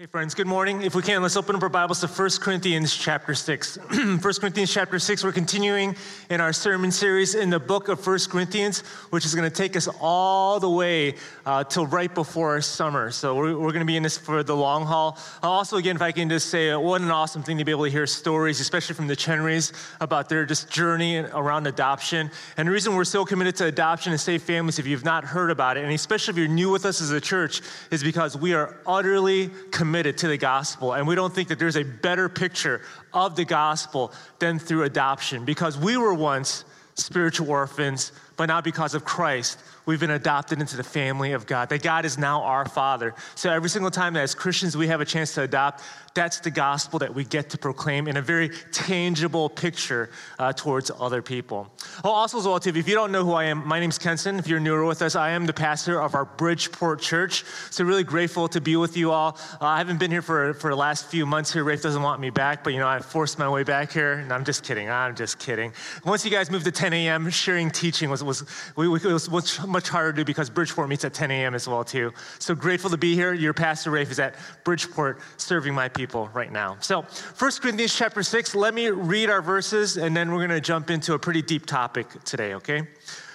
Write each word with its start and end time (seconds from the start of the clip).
Hey 0.00 0.06
friends, 0.06 0.34
good 0.34 0.46
morning. 0.46 0.80
If 0.80 0.94
we 0.94 1.02
can, 1.02 1.20
let's 1.20 1.36
open 1.36 1.54
up 1.54 1.62
our 1.62 1.68
Bibles 1.68 2.00
to 2.00 2.06
1 2.06 2.30
Corinthians 2.40 2.96
chapter 2.96 3.34
6. 3.34 3.76
1 3.90 4.18
Corinthians 4.18 4.72
chapter 4.72 4.98
6, 4.98 5.22
we're 5.22 5.30
continuing 5.30 5.94
in 6.30 6.40
our 6.40 6.54
sermon 6.54 6.90
series 6.90 7.34
in 7.34 7.50
the 7.50 7.60
book 7.60 7.88
of 7.88 8.06
1 8.06 8.18
Corinthians, 8.30 8.80
which 9.10 9.26
is 9.26 9.34
going 9.34 9.46
to 9.46 9.54
take 9.54 9.76
us 9.76 9.88
all 10.00 10.58
the 10.58 10.70
way 10.70 11.16
uh, 11.44 11.64
till 11.64 11.84
right 11.84 12.14
before 12.14 12.62
summer. 12.62 13.10
So 13.10 13.36
we're, 13.36 13.52
we're 13.58 13.72
going 13.72 13.80
to 13.80 13.84
be 13.84 13.98
in 13.98 14.02
this 14.02 14.16
for 14.16 14.42
the 14.42 14.56
long 14.56 14.86
haul. 14.86 15.18
Uh, 15.42 15.50
also, 15.50 15.76
again, 15.76 15.96
if 15.96 16.02
I 16.02 16.12
can 16.12 16.30
just 16.30 16.48
say, 16.48 16.70
uh, 16.70 16.80
what 16.80 17.02
an 17.02 17.10
awesome 17.10 17.42
thing 17.42 17.58
to 17.58 17.64
be 17.66 17.70
able 17.70 17.84
to 17.84 17.90
hear 17.90 18.06
stories, 18.06 18.58
especially 18.58 18.94
from 18.94 19.06
the 19.06 19.16
Chenrys, 19.16 19.74
about 20.00 20.30
their 20.30 20.46
just 20.46 20.70
journey 20.70 21.18
around 21.18 21.66
adoption. 21.66 22.30
And 22.56 22.66
the 22.66 22.72
reason 22.72 22.94
we're 22.94 23.04
so 23.04 23.26
committed 23.26 23.54
to 23.56 23.66
adoption 23.66 24.12
and 24.12 24.20
safe 24.20 24.44
families, 24.44 24.78
if 24.78 24.86
you've 24.86 25.04
not 25.04 25.26
heard 25.26 25.50
about 25.50 25.76
it, 25.76 25.84
and 25.84 25.92
especially 25.92 26.32
if 26.32 26.38
you're 26.38 26.48
new 26.48 26.70
with 26.70 26.86
us 26.86 27.02
as 27.02 27.10
a 27.10 27.20
church, 27.20 27.60
is 27.90 28.02
because 28.02 28.34
we 28.34 28.54
are 28.54 28.78
utterly 28.86 29.50
committed 29.70 29.89
committed 29.90 30.16
to 30.16 30.28
the 30.28 30.38
gospel, 30.38 30.92
and 30.92 31.04
we 31.04 31.16
don't 31.16 31.34
think 31.34 31.48
that 31.48 31.58
there's 31.58 31.76
a 31.76 31.82
better 31.82 32.28
picture 32.28 32.80
of 33.12 33.34
the 33.34 33.44
gospel 33.44 34.12
than 34.38 34.56
through 34.56 34.84
adoption 34.84 35.44
because 35.44 35.76
we 35.76 35.96
were 35.96 36.14
once 36.14 36.64
spiritual 36.94 37.50
orphans, 37.50 38.12
but 38.36 38.46
now 38.46 38.60
because 38.60 38.94
of 38.94 39.04
Christ, 39.04 39.58
we've 39.86 39.98
been 39.98 40.12
adopted 40.12 40.60
into 40.60 40.76
the 40.76 40.84
family 40.84 41.32
of 41.32 41.44
God, 41.44 41.70
that 41.70 41.82
God 41.82 42.04
is 42.04 42.18
now 42.18 42.42
our 42.42 42.68
Father. 42.68 43.16
So 43.34 43.50
every 43.50 43.68
single 43.68 43.90
time 43.90 44.14
that 44.14 44.22
as 44.22 44.32
Christians 44.32 44.76
we 44.76 44.86
have 44.86 45.00
a 45.00 45.04
chance 45.04 45.34
to 45.34 45.42
adopt, 45.42 45.82
that's 46.14 46.40
the 46.40 46.50
gospel 46.50 46.98
that 46.98 47.14
we 47.14 47.24
get 47.24 47.50
to 47.50 47.58
proclaim 47.58 48.08
in 48.08 48.16
a 48.16 48.22
very 48.22 48.50
tangible 48.72 49.48
picture 49.48 50.10
uh, 50.38 50.52
towards 50.52 50.90
other 50.98 51.22
people. 51.22 51.70
Oh, 52.02 52.10
also, 52.10 52.38
as 52.38 52.46
well, 52.46 52.58
too, 52.58 52.70
if 52.70 52.88
you 52.88 52.94
don't 52.94 53.12
know 53.12 53.24
who 53.24 53.32
I 53.32 53.44
am, 53.44 53.66
my 53.66 53.78
name's 53.78 53.98
Kenson. 53.98 54.38
If 54.38 54.48
you're 54.48 54.60
newer 54.60 54.84
with 54.84 55.02
us, 55.02 55.14
I 55.14 55.30
am 55.30 55.46
the 55.46 55.52
pastor 55.52 56.00
of 56.00 56.14
our 56.14 56.24
Bridgeport 56.24 57.00
Church. 57.00 57.44
So, 57.70 57.84
really 57.84 58.02
grateful 58.02 58.48
to 58.48 58.60
be 58.60 58.76
with 58.76 58.96
you 58.96 59.12
all. 59.12 59.38
Uh, 59.60 59.66
I 59.66 59.78
haven't 59.78 59.98
been 59.98 60.10
here 60.10 60.22
for, 60.22 60.54
for 60.54 60.70
the 60.70 60.76
last 60.76 61.06
few 61.06 61.26
months 61.26 61.52
here. 61.52 61.62
Rafe 61.62 61.82
doesn't 61.82 62.02
want 62.02 62.20
me 62.20 62.30
back, 62.30 62.64
but 62.64 62.72
you 62.72 62.80
know, 62.80 62.88
I 62.88 62.98
forced 62.98 63.38
my 63.38 63.48
way 63.48 63.62
back 63.62 63.92
here. 63.92 64.14
And 64.14 64.32
I'm 64.32 64.44
just 64.44 64.64
kidding. 64.64 64.90
I'm 64.90 65.14
just 65.14 65.38
kidding. 65.38 65.72
Once 66.04 66.24
you 66.24 66.30
guys 66.30 66.50
moved 66.50 66.64
to 66.64 66.72
10 66.72 66.92
a.m., 66.92 67.30
sharing 67.30 67.70
teaching 67.70 68.10
was, 68.10 68.24
was, 68.24 68.44
we, 68.76 68.88
we, 68.88 68.98
was 68.98 69.30
much, 69.30 69.64
much 69.64 69.88
harder 69.88 70.12
to 70.12 70.16
do 70.16 70.24
because 70.24 70.50
Bridgeport 70.50 70.88
meets 70.88 71.04
at 71.04 71.14
10 71.14 71.30
a.m. 71.30 71.54
as 71.54 71.68
well, 71.68 71.84
too. 71.84 72.12
So, 72.40 72.54
grateful 72.54 72.90
to 72.90 72.98
be 72.98 73.14
here. 73.14 73.32
Your 73.32 73.54
pastor, 73.54 73.92
Rafe, 73.92 74.10
is 74.10 74.18
at 74.18 74.34
Bridgeport 74.64 75.20
serving 75.36 75.72
my 75.72 75.88
people 75.88 75.99
people 76.00 76.30
right 76.32 76.50
now. 76.50 76.78
So, 76.80 77.02
1 77.02 77.50
Corinthians 77.60 77.94
chapter 77.94 78.22
6, 78.22 78.54
let 78.54 78.72
me 78.72 78.88
read 78.88 79.28
our 79.28 79.42
verses 79.42 79.98
and 79.98 80.16
then 80.16 80.30
we're 80.30 80.38
going 80.38 80.48
to 80.48 80.66
jump 80.72 80.88
into 80.88 81.12
a 81.12 81.18
pretty 81.18 81.42
deep 81.42 81.66
topic 81.66 82.06
today, 82.24 82.54
okay? 82.54 82.88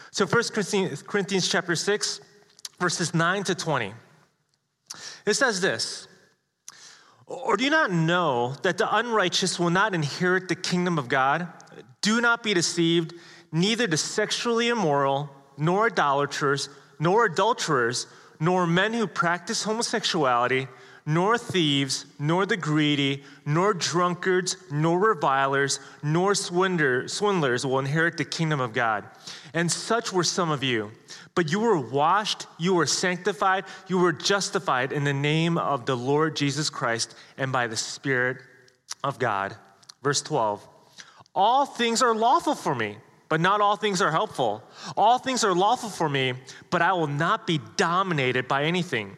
So, 0.09 0.25
1 0.25 0.43
Corinthians 1.05 1.47
chapter 1.47 1.75
6, 1.75 2.21
verses 2.79 3.13
9 3.13 3.43
to 3.43 3.53
20. 3.53 3.93
It 5.27 5.35
says 5.35 5.61
this 5.61 6.07
Or 7.27 7.55
do 7.55 7.63
you 7.63 7.69
not 7.69 7.91
know 7.91 8.55
that 8.63 8.79
the 8.79 8.95
unrighteous 8.95 9.59
will 9.59 9.69
not 9.69 9.93
inherit 9.93 10.47
the 10.47 10.55
kingdom 10.55 10.97
of 10.97 11.07
God? 11.07 11.47
Do 12.01 12.19
not 12.19 12.41
be 12.41 12.55
deceived, 12.55 13.13
neither 13.51 13.85
the 13.85 13.97
sexually 13.97 14.69
immoral, 14.69 15.29
nor 15.55 15.85
idolaters, 15.85 16.69
nor 16.99 17.25
adulterers, 17.25 18.07
nor 18.39 18.65
men 18.65 18.91
who 18.91 19.05
practice 19.05 19.61
homosexuality 19.61 20.67
nor 21.05 21.37
thieves, 21.37 22.05
nor 22.17 22.45
the 22.45 22.57
greedy, 22.57 23.23
nor 23.45 23.73
drunkards, 23.73 24.57
nor 24.71 24.99
revilers, 24.99 25.79
nor 26.01 26.33
swindlers 26.33 27.65
will 27.65 27.79
inherit 27.79 28.17
the 28.17 28.25
kingdom 28.25 28.59
of 28.59 28.73
God. 28.73 29.05
And 29.53 29.71
such 29.71 30.11
were 30.11 30.23
some 30.23 30.49
of 30.49 30.63
you. 30.63 30.91
But 31.35 31.51
you 31.51 31.59
were 31.59 31.77
washed, 31.77 32.47
you 32.57 32.73
were 32.73 32.85
sanctified, 32.85 33.65
you 33.87 33.99
were 33.99 34.13
justified 34.13 34.91
in 34.91 35.03
the 35.03 35.13
name 35.13 35.57
of 35.57 35.85
the 35.85 35.95
Lord 35.95 36.35
Jesus 36.35 36.69
Christ 36.69 37.15
and 37.37 37.51
by 37.51 37.67
the 37.67 37.77
Spirit 37.77 38.37
of 39.03 39.19
God. 39.19 39.55
Verse 40.01 40.21
12 40.21 40.67
All 41.35 41.65
things 41.65 42.01
are 42.01 42.15
lawful 42.15 42.55
for 42.55 42.73
me 42.73 42.97
but 43.27 43.41
not 43.41 43.61
all 43.61 43.75
things 43.75 44.01
are 44.01 44.11
helpful. 44.11 44.63
All 44.95 45.17
things 45.17 45.43
are 45.43 45.53
lawful 45.53 45.89
for 45.89 46.07
me, 46.07 46.33
but 46.69 46.81
I 46.81 46.93
will 46.93 47.07
not 47.07 47.47
be 47.47 47.59
dominated 47.75 48.47
by 48.47 48.65
anything. 48.65 49.17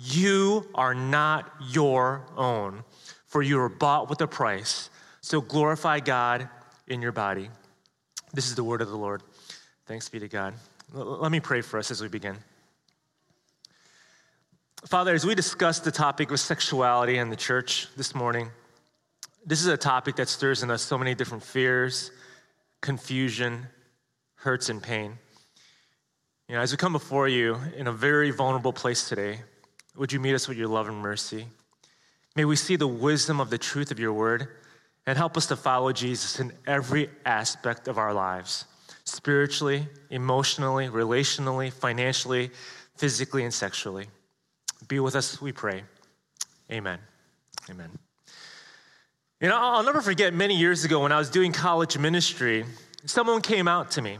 You 0.00 0.68
are 0.76 0.94
not 0.94 1.52
your 1.70 2.22
own, 2.36 2.84
for 3.26 3.42
you 3.42 3.56
were 3.56 3.68
bought 3.68 4.08
with 4.08 4.20
a 4.20 4.28
price. 4.28 4.90
So 5.20 5.40
glorify 5.40 5.98
God 5.98 6.48
in 6.86 7.02
your 7.02 7.10
body. 7.10 7.50
This 8.32 8.46
is 8.46 8.54
the 8.54 8.62
word 8.62 8.80
of 8.80 8.88
the 8.88 8.96
Lord. 8.96 9.22
Thanks 9.86 10.08
be 10.08 10.20
to 10.20 10.28
God. 10.28 10.54
Let 10.92 11.32
me 11.32 11.40
pray 11.40 11.62
for 11.62 11.78
us 11.78 11.90
as 11.90 12.00
we 12.00 12.08
begin. 12.08 12.36
Father, 14.86 15.12
as 15.14 15.26
we 15.26 15.34
discuss 15.34 15.80
the 15.80 15.90
topic 15.90 16.30
of 16.30 16.38
sexuality 16.38 17.18
in 17.18 17.30
the 17.30 17.36
church 17.36 17.88
this 17.96 18.14
morning, 18.14 18.50
this 19.44 19.60
is 19.60 19.66
a 19.66 19.76
topic 19.76 20.14
that 20.16 20.28
stirs 20.28 20.62
in 20.62 20.70
us 20.70 20.82
so 20.82 20.96
many 20.96 21.16
different 21.16 21.42
fears, 21.42 22.12
confusion, 22.80 23.66
hurts, 24.36 24.68
and 24.68 24.80
pain. 24.80 25.18
You 26.48 26.54
know, 26.54 26.60
as 26.60 26.70
we 26.70 26.76
come 26.76 26.92
before 26.92 27.26
you 27.26 27.56
in 27.76 27.88
a 27.88 27.92
very 27.92 28.30
vulnerable 28.30 28.72
place 28.72 29.08
today, 29.08 29.40
would 29.98 30.12
you 30.12 30.20
meet 30.20 30.34
us 30.34 30.48
with 30.48 30.56
your 30.56 30.68
love 30.68 30.88
and 30.88 30.96
mercy? 30.96 31.46
May 32.36 32.44
we 32.44 32.56
see 32.56 32.76
the 32.76 32.86
wisdom 32.86 33.40
of 33.40 33.50
the 33.50 33.58
truth 33.58 33.90
of 33.90 33.98
your 33.98 34.12
word 34.12 34.48
and 35.06 35.18
help 35.18 35.36
us 35.36 35.46
to 35.46 35.56
follow 35.56 35.92
Jesus 35.92 36.38
in 36.38 36.52
every 36.66 37.10
aspect 37.26 37.88
of 37.88 37.98
our 37.98 38.14
lives 38.14 38.64
spiritually, 39.04 39.88
emotionally, 40.10 40.86
relationally, 40.86 41.72
financially, 41.72 42.50
physically, 42.96 43.42
and 43.42 43.52
sexually. 43.52 44.06
Be 44.86 45.00
with 45.00 45.16
us, 45.16 45.40
we 45.40 45.50
pray. 45.50 45.82
Amen. 46.70 46.98
Amen. 47.70 47.90
You 49.40 49.48
know, 49.48 49.56
I'll 49.56 49.82
never 49.82 50.02
forget 50.02 50.34
many 50.34 50.56
years 50.56 50.84
ago 50.84 51.02
when 51.02 51.12
I 51.12 51.18
was 51.18 51.30
doing 51.30 51.52
college 51.52 51.96
ministry, 51.96 52.64
someone 53.06 53.40
came 53.40 53.66
out 53.66 53.90
to 53.92 54.02
me. 54.02 54.18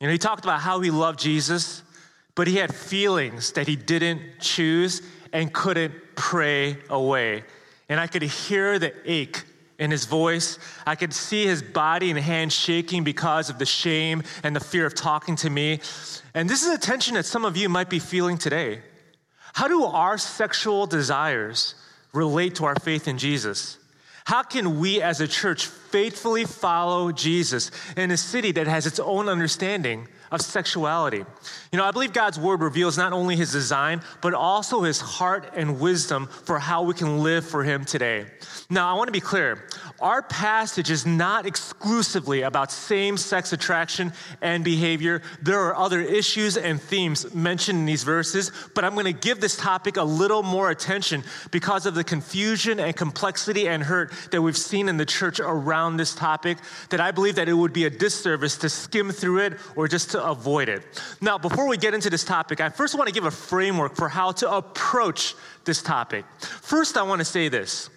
You 0.00 0.06
know, 0.08 0.12
he 0.12 0.18
talked 0.18 0.44
about 0.44 0.60
how 0.60 0.80
he 0.80 0.90
loved 0.90 1.20
Jesus, 1.20 1.82
but 2.34 2.48
he 2.48 2.56
had 2.56 2.74
feelings 2.74 3.52
that 3.52 3.68
he 3.68 3.76
didn't 3.76 4.20
choose 4.40 5.00
and 5.34 5.52
couldn't 5.52 5.92
pray 6.14 6.78
away. 6.88 7.44
And 7.90 8.00
I 8.00 8.06
could 8.06 8.22
hear 8.22 8.78
the 8.78 8.94
ache 9.04 9.42
in 9.78 9.90
his 9.90 10.06
voice. 10.06 10.58
I 10.86 10.94
could 10.94 11.12
see 11.12 11.44
his 11.44 11.62
body 11.62 12.10
and 12.10 12.18
hands 12.18 12.54
shaking 12.54 13.04
because 13.04 13.50
of 13.50 13.58
the 13.58 13.66
shame 13.66 14.22
and 14.42 14.54
the 14.54 14.60
fear 14.60 14.86
of 14.86 14.94
talking 14.94 15.36
to 15.36 15.50
me. 15.50 15.80
And 16.32 16.48
this 16.48 16.62
is 16.62 16.72
a 16.72 16.78
tension 16.78 17.14
that 17.14 17.26
some 17.26 17.44
of 17.44 17.56
you 17.56 17.68
might 17.68 17.90
be 17.90 17.98
feeling 17.98 18.38
today. 18.38 18.80
How 19.52 19.68
do 19.68 19.84
our 19.84 20.16
sexual 20.16 20.86
desires 20.86 21.74
relate 22.12 22.54
to 22.56 22.64
our 22.64 22.76
faith 22.76 23.08
in 23.08 23.18
Jesus? 23.18 23.78
How 24.24 24.42
can 24.42 24.78
we 24.78 25.02
as 25.02 25.20
a 25.20 25.28
church 25.28 25.66
faithfully 25.66 26.44
follow 26.44 27.12
Jesus 27.12 27.70
in 27.96 28.10
a 28.10 28.16
city 28.16 28.52
that 28.52 28.66
has 28.66 28.86
its 28.86 28.98
own 29.00 29.28
understanding 29.28 30.08
of 30.34 30.46
sexuality. 30.46 31.24
You 31.72 31.78
know, 31.78 31.84
I 31.84 31.90
believe 31.90 32.12
God's 32.12 32.38
word 32.38 32.60
reveals 32.60 32.96
not 32.96 33.12
only 33.12 33.36
his 33.36 33.52
design, 33.52 34.02
but 34.20 34.34
also 34.34 34.82
his 34.82 35.00
heart 35.00 35.52
and 35.54 35.80
wisdom 35.80 36.26
for 36.26 36.58
how 36.58 36.82
we 36.82 36.94
can 36.94 37.22
live 37.22 37.46
for 37.46 37.64
him 37.64 37.84
today. 37.84 38.26
Now, 38.70 38.92
I 38.92 38.96
want 38.96 39.08
to 39.08 39.12
be 39.12 39.20
clear. 39.20 39.68
Our 40.00 40.22
passage 40.22 40.90
is 40.90 41.06
not 41.06 41.46
exclusively 41.46 42.42
about 42.42 42.72
same 42.72 43.16
sex 43.16 43.52
attraction 43.52 44.12
and 44.42 44.64
behavior. 44.64 45.22
There 45.42 45.60
are 45.60 45.76
other 45.76 46.00
issues 46.00 46.56
and 46.56 46.80
themes 46.80 47.34
mentioned 47.34 47.78
in 47.80 47.86
these 47.86 48.02
verses, 48.02 48.50
but 48.74 48.84
I'm 48.84 48.94
going 48.94 49.04
to 49.06 49.12
give 49.12 49.40
this 49.40 49.56
topic 49.56 49.96
a 49.96 50.02
little 50.02 50.42
more 50.42 50.70
attention 50.70 51.22
because 51.50 51.86
of 51.86 51.94
the 51.94 52.04
confusion 52.04 52.80
and 52.80 52.96
complexity 52.96 53.68
and 53.68 53.82
hurt 53.82 54.12
that 54.30 54.42
we've 54.42 54.56
seen 54.56 54.88
in 54.88 54.96
the 54.96 55.06
church 55.06 55.40
around 55.40 55.96
this 55.96 56.14
topic, 56.14 56.58
that 56.90 57.00
I 57.00 57.10
believe 57.10 57.36
that 57.36 57.48
it 57.48 57.54
would 57.54 57.72
be 57.72 57.84
a 57.84 57.90
disservice 57.90 58.56
to 58.58 58.68
skim 58.68 59.10
through 59.10 59.40
it 59.40 59.58
or 59.76 59.88
just 59.88 60.10
to 60.12 60.23
avoid 60.24 60.68
it. 60.68 60.82
Now, 61.20 61.38
before 61.38 61.68
we 61.68 61.76
get 61.76 61.94
into 61.94 62.10
this 62.10 62.24
topic, 62.24 62.60
I 62.60 62.68
first 62.68 62.94
want 62.94 63.08
to 63.08 63.14
give 63.14 63.24
a 63.24 63.30
framework 63.30 63.96
for 63.96 64.08
how 64.08 64.32
to 64.32 64.50
approach 64.50 65.34
this 65.64 65.82
topic. 65.82 66.24
First, 66.38 66.96
I 66.96 67.02
want 67.02 67.20
to 67.20 67.24
say 67.24 67.48
this 67.48 67.90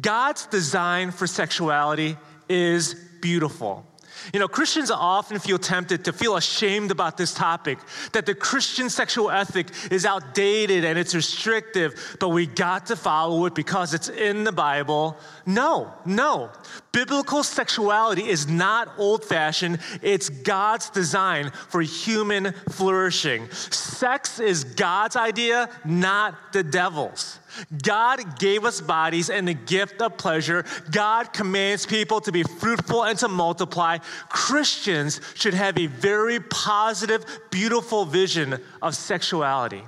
God's 0.00 0.46
design 0.46 1.10
for 1.10 1.26
sexuality 1.26 2.16
is 2.48 2.94
beautiful. 3.20 3.86
You 4.32 4.40
know, 4.40 4.48
Christians 4.48 4.90
often 4.90 5.38
feel 5.38 5.58
tempted 5.58 6.04
to 6.04 6.12
feel 6.12 6.36
ashamed 6.36 6.90
about 6.90 7.16
this 7.16 7.34
topic, 7.34 7.78
that 8.12 8.26
the 8.26 8.34
Christian 8.34 8.90
sexual 8.90 9.30
ethic 9.30 9.68
is 9.90 10.04
outdated 10.04 10.84
and 10.84 10.98
it's 10.98 11.14
restrictive, 11.14 12.16
but 12.20 12.30
we 12.30 12.46
got 12.46 12.86
to 12.86 12.96
follow 12.96 13.46
it 13.46 13.54
because 13.54 13.94
it's 13.94 14.08
in 14.08 14.44
the 14.44 14.52
Bible. 14.52 15.16
No, 15.46 15.92
no. 16.04 16.50
Biblical 16.92 17.42
sexuality 17.42 18.28
is 18.28 18.46
not 18.46 18.92
old 18.98 19.24
fashioned, 19.24 19.78
it's 20.02 20.28
God's 20.28 20.90
design 20.90 21.50
for 21.68 21.80
human 21.80 22.52
flourishing. 22.70 23.50
Sex 23.50 24.38
is 24.38 24.64
God's 24.64 25.16
idea, 25.16 25.70
not 25.84 26.52
the 26.52 26.62
devil's. 26.62 27.38
God 27.82 28.38
gave 28.38 28.64
us 28.64 28.80
bodies 28.80 29.30
and 29.30 29.46
the 29.46 29.54
gift 29.54 30.00
of 30.00 30.16
pleasure. 30.16 30.64
God 30.90 31.32
commands 31.32 31.86
people 31.86 32.20
to 32.22 32.32
be 32.32 32.42
fruitful 32.42 33.04
and 33.04 33.18
to 33.18 33.28
multiply. 33.28 33.98
Christians 34.28 35.20
should 35.34 35.54
have 35.54 35.78
a 35.78 35.86
very 35.86 36.40
positive, 36.40 37.24
beautiful 37.50 38.04
vision 38.04 38.58
of 38.80 38.94
sexuality. 38.94 39.82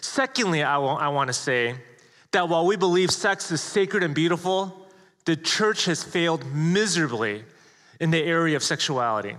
Secondly, 0.00 0.62
I, 0.62 0.78
I 0.78 1.08
want 1.08 1.28
to 1.28 1.34
say 1.34 1.76
that 2.32 2.48
while 2.48 2.66
we 2.66 2.76
believe 2.76 3.10
sex 3.10 3.50
is 3.50 3.60
sacred 3.60 4.02
and 4.02 4.14
beautiful, 4.14 4.86
the 5.24 5.36
church 5.36 5.84
has 5.84 6.02
failed 6.02 6.44
miserably 6.52 7.44
in 8.00 8.10
the 8.10 8.22
area 8.22 8.56
of 8.56 8.62
sexuality. 8.62 9.36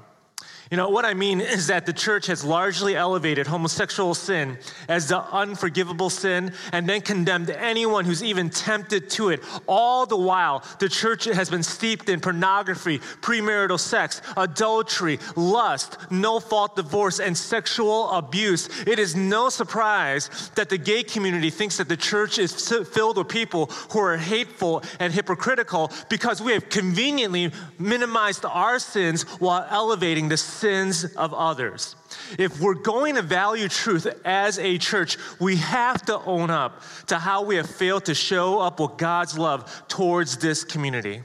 You 0.72 0.78
know, 0.78 0.88
what 0.88 1.04
I 1.04 1.14
mean 1.14 1.42
is 1.42 1.68
that 1.68 1.86
the 1.86 1.92
church 1.92 2.28
has 2.28 2.46
largely 2.46 2.96
elevated 2.96 3.46
homosexual 3.46 4.14
sin 4.14 4.58
as 4.88 5.10
the 5.10 5.22
unforgivable 5.22 6.10
sin 6.10 6.54
and 6.72 6.88
then 6.88 7.02
condemned 7.02 7.50
anyone 7.50 8.06
who's 8.06 8.24
even 8.24 8.50
tempted 8.50 9.10
to 9.10 9.32
it. 9.32 9.44
All 9.68 10.06
the 10.06 10.16
while, 10.16 10.64
the 10.80 10.88
church 10.88 11.26
has 11.26 11.50
been 11.50 11.62
steeped 11.62 12.08
in 12.08 12.22
pornography, 12.22 13.00
premarital 13.00 13.82
sex, 13.82 14.22
adultery, 14.38 15.20
lust, 15.36 15.98
no 16.10 16.40
fault 16.40 16.78
divorce, 16.78 17.20
and 17.20 17.38
sexual 17.38 18.10
abuse. 18.12 18.70
It 18.88 18.98
is 18.98 19.14
no 19.14 19.50
surprise 19.50 20.52
that 20.56 20.70
the 20.70 20.78
gay 20.78 21.04
community 21.04 21.50
thinks 21.50 21.76
that 21.80 21.90
the 21.90 21.98
church 21.98 22.40
is 22.40 22.70
filled 22.70 23.18
with 23.18 23.28
people 23.28 23.66
who 23.90 24.00
are 24.00 24.16
hateful 24.16 24.84
and 25.02 25.12
hypocritical 25.12 25.92
because 26.08 26.42
we 26.42 26.54
have 26.54 26.70
conveniently 26.70 27.52
minimized 27.78 28.46
our 28.46 28.80
sins 28.80 29.24
while 29.42 29.68
elevating 29.70 30.30
the 30.30 30.38
sins 30.62 31.04
of 31.16 31.34
others. 31.34 31.96
If 32.38 32.62
we're 32.62 32.76
going 32.76 33.16
to 33.16 33.22
value 33.24 33.68
truth 33.68 34.08
as 34.24 34.60
a 34.60 34.78
church, 34.78 35.18
we 35.40 35.58
have 35.58 36.06
to 36.06 36.20
own 36.20 36.50
up 36.50 36.84
to 37.08 37.18
how 37.18 37.44
we 37.44 37.56
have 37.56 37.70
failed 37.70 38.06
to 38.06 38.16
show 38.16 38.60
up 38.60 38.80
with 38.80 38.98
God's 38.98 39.38
love 39.38 39.84
towards 39.88 40.38
this 40.38 40.64
community. 40.64 41.24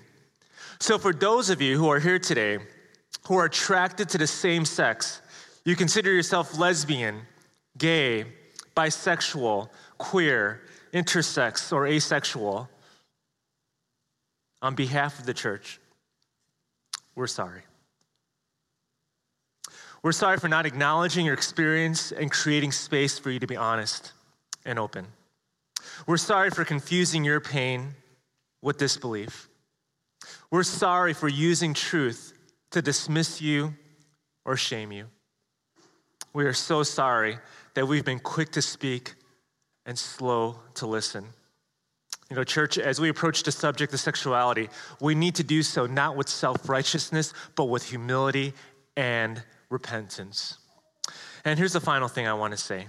So, 0.80 0.98
for 0.98 1.12
those 1.12 1.50
of 1.50 1.60
you 1.60 1.78
who 1.78 1.88
are 1.88 2.00
here 2.00 2.18
today 2.18 2.58
who 3.26 3.36
are 3.36 3.44
attracted 3.44 4.08
to 4.10 4.18
the 4.18 4.26
same 4.26 4.64
sex, 4.64 5.20
you 5.64 5.76
consider 5.76 6.12
yourself 6.12 6.58
lesbian, 6.58 7.22
gay, 7.76 8.24
bisexual, 8.76 9.68
queer, 9.98 10.62
intersex, 10.92 11.72
or 11.72 11.86
asexual, 11.86 12.68
on 14.62 14.74
behalf 14.74 15.18
of 15.18 15.26
the 15.26 15.34
church, 15.34 15.80
we're 17.14 17.26
sorry. 17.26 17.65
We're 20.06 20.12
sorry 20.12 20.38
for 20.38 20.46
not 20.46 20.66
acknowledging 20.66 21.26
your 21.26 21.34
experience 21.34 22.12
and 22.12 22.30
creating 22.30 22.70
space 22.70 23.18
for 23.18 23.28
you 23.28 23.40
to 23.40 23.46
be 23.48 23.56
honest 23.56 24.12
and 24.64 24.78
open. 24.78 25.08
We're 26.06 26.16
sorry 26.16 26.50
for 26.50 26.64
confusing 26.64 27.24
your 27.24 27.40
pain 27.40 27.96
with 28.62 28.78
disbelief. 28.78 29.48
We're 30.48 30.62
sorry 30.62 31.12
for 31.12 31.26
using 31.26 31.74
truth 31.74 32.34
to 32.70 32.80
dismiss 32.80 33.42
you 33.42 33.74
or 34.44 34.56
shame 34.56 34.92
you. 34.92 35.06
We 36.32 36.44
are 36.44 36.52
so 36.52 36.84
sorry 36.84 37.38
that 37.74 37.88
we've 37.88 38.04
been 38.04 38.20
quick 38.20 38.52
to 38.52 38.62
speak 38.62 39.16
and 39.86 39.98
slow 39.98 40.60
to 40.74 40.86
listen. 40.86 41.26
You 42.30 42.36
know, 42.36 42.44
church, 42.44 42.78
as 42.78 43.00
we 43.00 43.08
approach 43.08 43.42
the 43.42 43.50
subject 43.50 43.92
of 43.92 43.98
sexuality, 43.98 44.68
we 45.00 45.16
need 45.16 45.34
to 45.34 45.42
do 45.42 45.64
so 45.64 45.86
not 45.86 46.14
with 46.14 46.28
self 46.28 46.68
righteousness, 46.68 47.34
but 47.56 47.64
with 47.64 47.82
humility 47.82 48.54
and 48.96 49.42
repentance. 49.70 50.58
And 51.44 51.58
here's 51.58 51.72
the 51.72 51.80
final 51.80 52.08
thing 52.08 52.26
I 52.26 52.34
want 52.34 52.52
to 52.52 52.56
say 52.56 52.86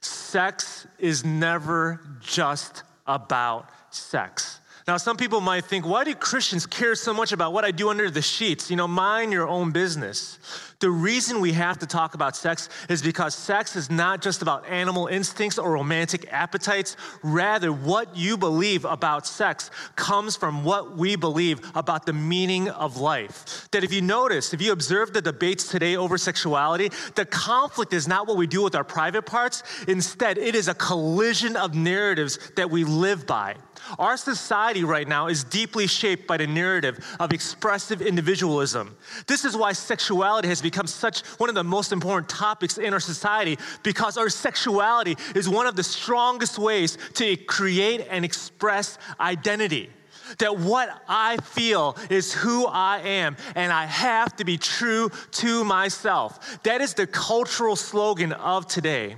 sex 0.00 0.86
is 0.98 1.24
never 1.24 2.00
just 2.20 2.82
about 3.06 3.70
sex. 3.90 4.60
Now, 4.86 4.98
some 4.98 5.16
people 5.16 5.40
might 5.40 5.64
think, 5.64 5.86
why 5.86 6.04
do 6.04 6.14
Christians 6.14 6.66
care 6.66 6.94
so 6.94 7.14
much 7.14 7.32
about 7.32 7.54
what 7.54 7.64
I 7.64 7.70
do 7.70 7.88
under 7.88 8.10
the 8.10 8.20
sheets? 8.20 8.70
You 8.70 8.76
know, 8.76 8.86
mind 8.86 9.32
your 9.32 9.48
own 9.48 9.70
business. 9.70 10.38
The 10.80 10.90
reason 10.90 11.40
we 11.40 11.52
have 11.52 11.78
to 11.78 11.86
talk 11.86 12.14
about 12.14 12.36
sex 12.36 12.68
is 12.88 13.02
because 13.02 13.34
sex 13.34 13.76
is 13.76 13.90
not 13.90 14.20
just 14.20 14.42
about 14.42 14.66
animal 14.68 15.06
instincts 15.06 15.58
or 15.58 15.72
romantic 15.72 16.32
appetites. 16.32 16.96
Rather, 17.22 17.72
what 17.72 18.16
you 18.16 18.36
believe 18.36 18.84
about 18.84 19.26
sex 19.26 19.70
comes 19.96 20.36
from 20.36 20.64
what 20.64 20.96
we 20.96 21.16
believe 21.16 21.60
about 21.74 22.06
the 22.06 22.12
meaning 22.12 22.68
of 22.68 22.96
life. 22.96 23.68
That 23.70 23.84
if 23.84 23.92
you 23.92 24.02
notice, 24.02 24.52
if 24.52 24.60
you 24.60 24.72
observe 24.72 25.12
the 25.12 25.22
debates 25.22 25.68
today 25.68 25.96
over 25.96 26.18
sexuality, 26.18 26.90
the 27.14 27.24
conflict 27.24 27.92
is 27.92 28.08
not 28.08 28.26
what 28.26 28.36
we 28.36 28.46
do 28.46 28.62
with 28.62 28.74
our 28.74 28.84
private 28.84 29.26
parts. 29.26 29.62
Instead, 29.88 30.38
it 30.38 30.54
is 30.54 30.68
a 30.68 30.74
collision 30.74 31.56
of 31.56 31.74
narratives 31.74 32.38
that 32.56 32.70
we 32.70 32.84
live 32.84 33.26
by. 33.26 33.54
Our 33.98 34.16
society 34.16 34.82
right 34.82 35.06
now 35.06 35.28
is 35.28 35.44
deeply 35.44 35.86
shaped 35.86 36.26
by 36.26 36.38
the 36.38 36.46
narrative 36.46 37.04
of 37.20 37.32
expressive 37.32 38.00
individualism. 38.00 38.96
This 39.26 39.44
is 39.44 39.56
why 39.56 39.72
sexuality 39.72 40.48
has 40.48 40.62
become 40.62 40.73
such 40.86 41.20
one 41.38 41.48
of 41.48 41.54
the 41.54 41.64
most 41.64 41.92
important 41.92 42.28
topics 42.28 42.78
in 42.78 42.92
our 42.92 43.00
society 43.00 43.58
because 43.82 44.16
our 44.16 44.28
sexuality 44.28 45.16
is 45.34 45.48
one 45.48 45.66
of 45.66 45.76
the 45.76 45.82
strongest 45.82 46.58
ways 46.58 46.98
to 47.14 47.36
create 47.36 48.06
and 48.10 48.24
express 48.24 48.98
identity. 49.20 49.90
That 50.38 50.58
what 50.58 51.02
I 51.08 51.36
feel 51.36 51.96
is 52.10 52.32
who 52.32 52.66
I 52.66 52.98
am, 53.00 53.36
and 53.54 53.72
I 53.72 53.84
have 53.84 54.34
to 54.36 54.44
be 54.44 54.56
true 54.56 55.10
to 55.32 55.64
myself. 55.64 56.62
That 56.62 56.80
is 56.80 56.94
the 56.94 57.06
cultural 57.06 57.76
slogan 57.76 58.32
of 58.32 58.66
today. 58.66 59.16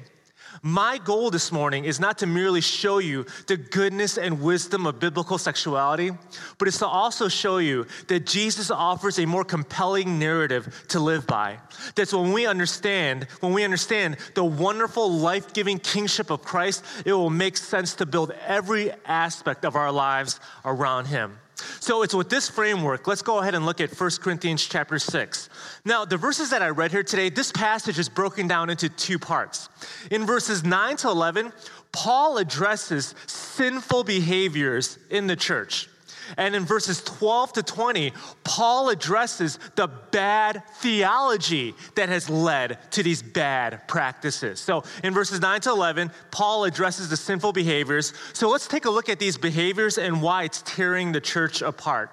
My 0.62 0.98
goal 0.98 1.30
this 1.30 1.52
morning 1.52 1.84
is 1.84 2.00
not 2.00 2.18
to 2.18 2.26
merely 2.26 2.60
show 2.60 2.98
you 2.98 3.26
the 3.46 3.56
goodness 3.56 4.18
and 4.18 4.40
wisdom 4.40 4.86
of 4.86 4.98
biblical 4.98 5.38
sexuality, 5.38 6.10
but 6.58 6.68
it's 6.68 6.78
to 6.78 6.86
also 6.86 7.28
show 7.28 7.58
you 7.58 7.86
that 8.08 8.26
Jesus 8.26 8.70
offers 8.70 9.18
a 9.18 9.26
more 9.26 9.44
compelling 9.44 10.18
narrative 10.18 10.84
to 10.88 11.00
live 11.00 11.26
by. 11.26 11.58
That's 11.94 12.12
when 12.12 12.32
we 12.32 12.46
understand, 12.46 13.24
when 13.40 13.52
we 13.52 13.64
understand 13.64 14.16
the 14.34 14.44
wonderful 14.44 15.10
life-giving 15.10 15.80
kingship 15.80 16.30
of 16.30 16.42
Christ, 16.42 16.84
it 17.04 17.12
will 17.12 17.30
make 17.30 17.56
sense 17.56 17.94
to 17.96 18.06
build 18.06 18.32
every 18.46 18.92
aspect 19.04 19.64
of 19.64 19.76
our 19.76 19.92
lives 19.92 20.40
around 20.64 21.06
him. 21.06 21.38
So 21.80 22.02
it's 22.02 22.14
with 22.14 22.28
this 22.28 22.48
framework, 22.48 23.06
let's 23.06 23.22
go 23.22 23.38
ahead 23.38 23.54
and 23.54 23.64
look 23.64 23.80
at 23.80 23.98
1 23.98 24.10
Corinthians 24.20 24.64
chapter 24.64 24.98
6. 24.98 25.48
Now, 25.84 26.04
the 26.04 26.16
verses 26.16 26.50
that 26.50 26.62
I 26.62 26.68
read 26.68 26.90
here 26.90 27.02
today, 27.02 27.30
this 27.30 27.50
passage 27.50 27.98
is 27.98 28.08
broken 28.08 28.46
down 28.46 28.68
into 28.68 28.88
two 28.88 29.18
parts. 29.18 29.68
In 30.10 30.26
verses 30.26 30.64
9 30.64 30.96
to 30.98 31.08
11, 31.08 31.52
Paul 31.92 32.38
addresses 32.38 33.14
sinful 33.26 34.04
behaviors 34.04 34.98
in 35.10 35.26
the 35.26 35.36
church. 35.36 35.88
And 36.36 36.54
in 36.54 36.64
verses 36.64 37.02
12 37.02 37.54
to 37.54 37.62
20, 37.62 38.12
Paul 38.44 38.88
addresses 38.88 39.58
the 39.74 39.86
bad 39.86 40.62
theology 40.76 41.74
that 41.94 42.08
has 42.08 42.28
led 42.28 42.78
to 42.92 43.02
these 43.02 43.22
bad 43.22 43.86
practices. 43.88 44.60
So 44.60 44.84
in 45.04 45.14
verses 45.14 45.40
9 45.40 45.60
to 45.62 45.70
11, 45.70 46.10
Paul 46.30 46.64
addresses 46.64 47.08
the 47.08 47.16
sinful 47.16 47.52
behaviors. 47.52 48.12
So 48.32 48.50
let's 48.50 48.66
take 48.66 48.84
a 48.84 48.90
look 48.90 49.08
at 49.08 49.18
these 49.18 49.36
behaviors 49.36 49.98
and 49.98 50.22
why 50.22 50.44
it's 50.44 50.62
tearing 50.62 51.12
the 51.12 51.20
church 51.20 51.62
apart. 51.62 52.10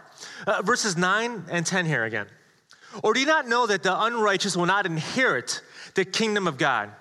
Uh, 0.48 0.62
verses 0.62 0.96
9 0.98 1.46
and 1.50 1.66
10 1.66 1.86
here 1.86 2.04
again. 2.04 2.28
Or 3.02 3.14
do 3.14 3.20
you 3.20 3.26
not 3.26 3.48
know 3.48 3.66
that 3.66 3.84
the 3.84 4.04
unrighteous 4.04 4.56
will 4.56 4.66
not 4.66 4.86
inherit 4.86 5.62
the 5.96 6.06
kingdom 6.06 6.48
of 6.48 6.58
God? 6.58 6.92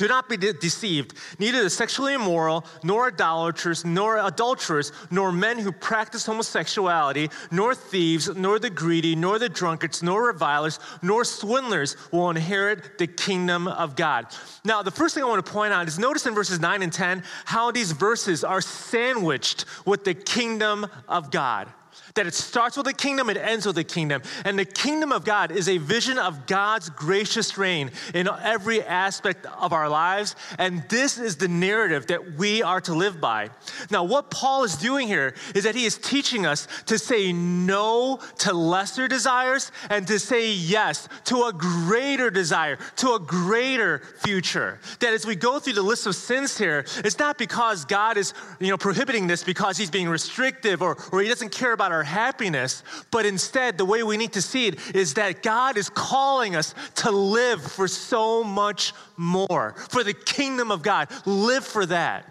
Do 0.00 0.08
not 0.08 0.30
be 0.30 0.38
de- 0.38 0.54
deceived. 0.54 1.12
Neither 1.38 1.62
the 1.62 1.68
sexually 1.68 2.14
immoral, 2.14 2.64
nor 2.82 3.08
idolaters, 3.08 3.84
nor 3.84 4.16
adulterers, 4.16 4.92
nor 5.10 5.30
men 5.30 5.58
who 5.58 5.72
practice 5.72 6.24
homosexuality, 6.24 7.28
nor 7.50 7.74
thieves, 7.74 8.26
nor 8.34 8.58
the 8.58 8.70
greedy, 8.70 9.14
nor 9.14 9.38
the 9.38 9.50
drunkards, 9.50 10.02
nor 10.02 10.28
revilers, 10.28 10.80
nor 11.02 11.22
swindlers 11.22 11.98
will 12.12 12.30
inherit 12.30 12.96
the 12.96 13.06
kingdom 13.06 13.68
of 13.68 13.94
God. 13.94 14.28
Now, 14.64 14.82
the 14.82 14.90
first 14.90 15.14
thing 15.14 15.22
I 15.22 15.26
want 15.26 15.44
to 15.44 15.52
point 15.52 15.74
out 15.74 15.86
is 15.86 15.98
notice 15.98 16.24
in 16.24 16.34
verses 16.34 16.60
9 16.60 16.82
and 16.82 16.90
10 16.90 17.22
how 17.44 17.70
these 17.70 17.92
verses 17.92 18.42
are 18.42 18.62
sandwiched 18.62 19.66
with 19.84 20.04
the 20.04 20.14
kingdom 20.14 20.86
of 21.10 21.30
God 21.30 21.68
that 22.14 22.26
it 22.26 22.34
starts 22.34 22.76
with 22.76 22.86
the 22.86 22.92
kingdom, 22.92 23.30
it 23.30 23.36
ends 23.36 23.66
with 23.66 23.76
the 23.76 23.84
kingdom. 23.84 24.22
And 24.44 24.58
the 24.58 24.64
kingdom 24.64 25.12
of 25.12 25.24
God 25.24 25.50
is 25.50 25.68
a 25.68 25.78
vision 25.78 26.18
of 26.18 26.46
God's 26.46 26.90
gracious 26.90 27.56
reign 27.56 27.90
in 28.14 28.28
every 28.42 28.82
aspect 28.82 29.46
of 29.46 29.72
our 29.72 29.88
lives. 29.88 30.36
And 30.58 30.82
this 30.88 31.18
is 31.18 31.36
the 31.36 31.48
narrative 31.48 32.06
that 32.08 32.34
we 32.34 32.62
are 32.62 32.80
to 32.82 32.94
live 32.94 33.20
by. 33.20 33.50
Now, 33.90 34.04
what 34.04 34.30
Paul 34.30 34.64
is 34.64 34.76
doing 34.76 35.08
here 35.08 35.34
is 35.54 35.64
that 35.64 35.74
he 35.74 35.84
is 35.84 35.98
teaching 35.98 36.46
us 36.46 36.66
to 36.86 36.98
say 36.98 37.32
no 37.32 38.20
to 38.38 38.52
lesser 38.52 39.08
desires 39.08 39.72
and 39.88 40.06
to 40.06 40.18
say 40.18 40.52
yes 40.52 41.08
to 41.24 41.44
a 41.44 41.52
greater 41.52 42.30
desire, 42.30 42.78
to 42.96 43.14
a 43.14 43.18
greater 43.18 44.02
future. 44.18 44.78
That 45.00 45.14
as 45.14 45.26
we 45.26 45.36
go 45.36 45.58
through 45.58 45.74
the 45.74 45.82
list 45.82 46.06
of 46.06 46.14
sins 46.14 46.56
here, 46.56 46.84
it's 46.98 47.18
not 47.18 47.38
because 47.38 47.84
God 47.84 48.16
is 48.16 48.34
you 48.58 48.68
know, 48.68 48.78
prohibiting 48.78 49.26
this 49.26 49.44
because 49.44 49.76
he's 49.76 49.90
being 49.90 50.08
restrictive 50.08 50.82
or, 50.82 50.96
or 51.12 51.20
he 51.20 51.28
doesn't 51.28 51.52
care 51.52 51.72
about 51.72 51.92
our 51.92 51.99
happiness, 52.02 52.82
but 53.10 53.26
instead, 53.26 53.78
the 53.78 53.84
way 53.84 54.02
we 54.02 54.16
need 54.16 54.32
to 54.34 54.42
see 54.42 54.66
it 54.66 54.94
is 54.94 55.14
that 55.14 55.42
God 55.42 55.76
is 55.76 55.88
calling 55.88 56.56
us 56.56 56.74
to 56.96 57.10
live 57.10 57.62
for 57.62 57.88
so 57.88 58.44
much 58.44 58.92
more, 59.16 59.74
for 59.88 60.04
the 60.04 60.14
kingdom 60.14 60.70
of 60.70 60.82
God. 60.82 61.08
Live 61.26 61.64
for 61.64 61.86
that. 61.86 62.26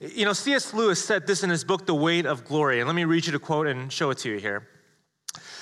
You 0.00 0.24
know, 0.24 0.32
C.S. 0.32 0.74
Lewis 0.74 1.02
said 1.02 1.26
this 1.26 1.42
in 1.42 1.50
his 1.50 1.64
book, 1.64 1.86
The 1.86 1.94
Weight 1.94 2.26
of 2.26 2.44
Glory. 2.44 2.80
And 2.80 2.88
let 2.88 2.96
me 2.96 3.04
read 3.04 3.26
you 3.26 3.32
the 3.32 3.38
quote 3.38 3.66
and 3.66 3.92
show 3.92 4.10
it 4.10 4.18
to 4.18 4.30
you 4.30 4.38
here. 4.38 4.68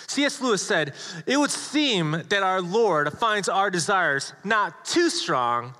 C.S. 0.06 0.40
Lewis 0.40 0.62
said, 0.62 0.94
It 1.26 1.36
would 1.36 1.50
seem 1.50 2.22
that 2.28 2.42
our 2.42 2.60
Lord 2.60 3.12
finds 3.14 3.48
our 3.48 3.70
desires 3.70 4.32
not 4.44 4.84
too 4.84 5.10
strong, 5.10 5.74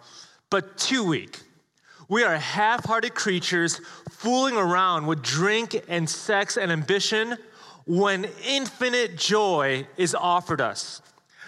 but 0.51 0.77
too 0.77 1.05
weak. 1.05 1.41
We 2.09 2.25
are 2.25 2.37
half 2.37 2.85
hearted 2.85 3.15
creatures 3.15 3.81
fooling 4.11 4.57
around 4.57 5.07
with 5.07 5.23
drink 5.23 5.83
and 5.89 6.09
sex 6.09 6.57
and 6.57 6.71
ambition 6.71 7.39
when 7.87 8.27
infinite 8.47 9.17
joy 9.17 9.87
is 9.97 10.15
offered 10.15 10.61
us. 10.61 11.03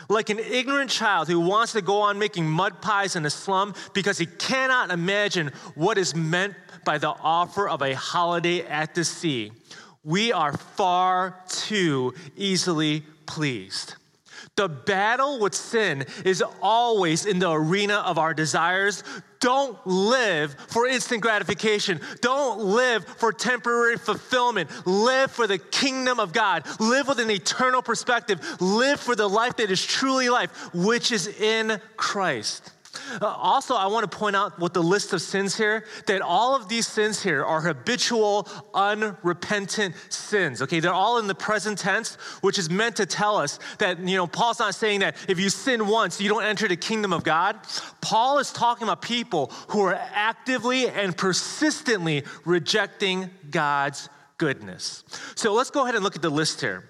Like 0.08 0.30
an 0.30 0.38
ignorant 0.38 0.90
child 0.90 1.28
who 1.28 1.40
wants 1.40 1.72
to 1.72 1.80
go 1.80 2.02
on 2.02 2.18
making 2.18 2.48
mud 2.48 2.82
pies 2.82 3.16
in 3.16 3.24
a 3.24 3.30
slum 3.30 3.74
because 3.94 4.18
he 4.18 4.26
cannot 4.26 4.90
imagine 4.90 5.50
what 5.74 5.96
is 5.96 6.14
meant 6.14 6.54
by 6.84 6.98
the 6.98 7.08
offer 7.08 7.68
of 7.68 7.80
a 7.80 7.94
holiday 7.94 8.60
at 8.66 8.94
the 8.94 9.04
sea. 9.04 9.52
We 10.02 10.32
are 10.32 10.56
far 10.56 11.40
too 11.48 12.12
easily 12.36 13.02
pleased. 13.26 13.94
The 14.56 14.68
battle 14.68 15.40
with 15.40 15.54
sin 15.54 16.06
is 16.24 16.42
always 16.62 17.26
in 17.26 17.40
the 17.40 17.50
arena 17.50 17.94
of 17.94 18.18
our 18.18 18.32
desires. 18.32 19.02
Don't 19.40 19.76
live 19.84 20.54
for 20.68 20.86
instant 20.86 21.22
gratification. 21.22 22.00
Don't 22.20 22.60
live 22.60 23.04
for 23.04 23.32
temporary 23.32 23.96
fulfillment. 23.96 24.70
Live 24.86 25.32
for 25.32 25.48
the 25.48 25.58
kingdom 25.58 26.20
of 26.20 26.32
God. 26.32 26.64
Live 26.78 27.08
with 27.08 27.18
an 27.18 27.30
eternal 27.30 27.82
perspective. 27.82 28.40
Live 28.60 29.00
for 29.00 29.16
the 29.16 29.28
life 29.28 29.56
that 29.56 29.72
is 29.72 29.84
truly 29.84 30.28
life, 30.28 30.72
which 30.72 31.10
is 31.10 31.26
in 31.26 31.80
Christ. 31.96 32.70
Uh, 33.20 33.26
also, 33.26 33.74
I 33.74 33.86
want 33.86 34.10
to 34.10 34.16
point 34.16 34.36
out 34.36 34.58
with 34.58 34.72
the 34.72 34.82
list 34.82 35.12
of 35.12 35.22
sins 35.22 35.56
here 35.56 35.84
that 36.06 36.22
all 36.22 36.54
of 36.54 36.68
these 36.68 36.86
sins 36.86 37.22
here 37.22 37.44
are 37.44 37.60
habitual, 37.60 38.48
unrepentant 38.72 39.94
sins. 40.08 40.62
Okay, 40.62 40.80
they're 40.80 40.92
all 40.92 41.18
in 41.18 41.26
the 41.26 41.34
present 41.34 41.78
tense, 41.78 42.14
which 42.40 42.58
is 42.58 42.70
meant 42.70 42.96
to 42.96 43.06
tell 43.06 43.36
us 43.36 43.58
that, 43.78 43.98
you 43.98 44.16
know, 44.16 44.26
Paul's 44.26 44.58
not 44.58 44.74
saying 44.74 45.00
that 45.00 45.16
if 45.28 45.38
you 45.38 45.50
sin 45.50 45.86
once, 45.86 46.20
you 46.20 46.28
don't 46.28 46.44
enter 46.44 46.68
the 46.68 46.76
kingdom 46.76 47.12
of 47.12 47.24
God. 47.24 47.58
Paul 48.00 48.38
is 48.38 48.52
talking 48.52 48.84
about 48.84 49.02
people 49.02 49.50
who 49.68 49.80
are 49.82 49.94
actively 49.94 50.88
and 50.88 51.16
persistently 51.16 52.24
rejecting 52.44 53.30
God's 53.50 54.08
goodness. 54.38 55.04
So 55.34 55.52
let's 55.54 55.70
go 55.70 55.82
ahead 55.82 55.94
and 55.94 56.04
look 56.04 56.16
at 56.16 56.22
the 56.22 56.30
list 56.30 56.60
here. 56.60 56.88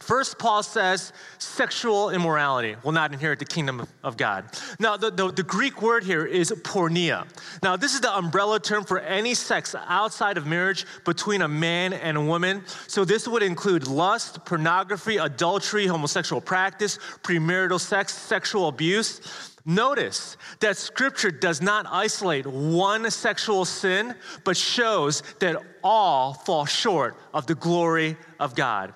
First, 0.00 0.38
Paul 0.38 0.62
says 0.62 1.12
sexual 1.38 2.10
immorality 2.10 2.76
will 2.84 2.92
not 2.92 3.12
inherit 3.12 3.40
the 3.40 3.44
kingdom 3.44 3.86
of 4.04 4.16
God. 4.16 4.44
Now, 4.78 4.96
the, 4.96 5.10
the, 5.10 5.32
the, 5.32 5.42
Greek 5.42 5.82
word 5.82 6.04
here 6.04 6.24
is 6.24 6.52
porneia. 6.52 7.26
Now, 7.64 7.76
this 7.76 7.94
is 7.94 8.00
the 8.00 8.16
umbrella 8.16 8.60
term 8.60 8.84
for 8.84 9.00
any 9.00 9.34
sex 9.34 9.74
outside 9.74 10.38
of 10.38 10.46
marriage 10.46 10.86
between 11.04 11.42
a 11.42 11.48
man 11.48 11.92
and 11.92 12.16
a 12.16 12.20
woman. 12.20 12.62
So, 12.86 13.04
this 13.04 13.26
would 13.26 13.42
include 13.42 13.88
lust, 13.88 14.44
pornography, 14.44 15.16
adultery, 15.16 15.86
homosexual 15.86 16.40
practice, 16.40 16.98
premarital 17.22 17.80
sex, 17.80 18.14
sexual 18.14 18.68
abuse. 18.68 19.20
Notice 19.66 20.36
that 20.60 20.76
scripture 20.76 21.32
does 21.32 21.60
not 21.60 21.86
isolate 21.90 22.46
one 22.46 23.10
sexual 23.10 23.64
sin, 23.64 24.14
but 24.44 24.56
shows 24.56 25.22
that 25.40 25.56
all 25.82 26.34
fall 26.34 26.64
short 26.64 27.16
of 27.34 27.46
the 27.46 27.56
glory 27.56 28.16
of 28.38 28.54
God. 28.54 28.94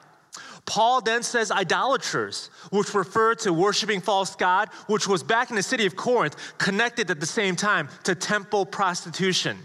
Paul 0.64 1.00
then 1.00 1.22
says 1.22 1.50
idolaters, 1.50 2.50
which 2.70 2.94
refer 2.94 3.34
to 3.36 3.52
worshiping 3.52 4.00
false 4.00 4.36
God, 4.36 4.68
which 4.86 5.08
was 5.08 5.22
back 5.22 5.50
in 5.50 5.56
the 5.56 5.62
city 5.62 5.86
of 5.86 5.96
Corinth, 5.96 6.36
connected 6.58 7.10
at 7.10 7.20
the 7.20 7.26
same 7.26 7.56
time 7.56 7.88
to 8.04 8.14
temple 8.14 8.64
prostitution. 8.64 9.58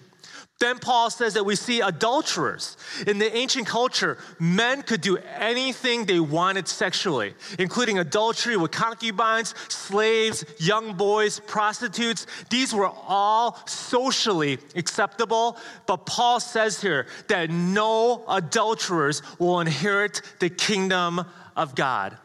Then 0.60 0.80
Paul 0.80 1.12
says 1.12 1.36
that 1.36 1.46
we 1.46 1.56
see 1.56 1.82
adulterers. 1.82 2.78
In 3.06 3.20
the 3.20 3.36
ancient 3.36 3.68
culture, 3.68 4.18
men 4.40 4.82
could 4.82 5.02
do 5.02 5.18
anything 5.18 6.06
they 6.06 6.20
wanted 6.20 6.68
sexually, 6.68 7.36
including 7.60 8.00
adultery 8.00 8.58
with 8.58 8.72
concubines, 8.72 9.54
slaves, 9.70 10.44
young 10.58 10.94
boys, 10.94 11.40
prostitutes. 11.42 12.26
These 12.50 12.74
were 12.74 12.92
all 13.08 13.60
socially 13.68 14.58
acceptable. 14.76 15.58
But 15.86 16.08
Paul 16.08 16.40
says 16.40 16.82
here 16.82 17.06
that 17.28 17.52
no 17.52 18.24
adulterers 18.28 19.22
will 19.38 19.60
inherit 19.60 20.24
the 20.40 20.50
kingdom 20.50 21.24
of 21.56 21.76
God. 21.76 22.18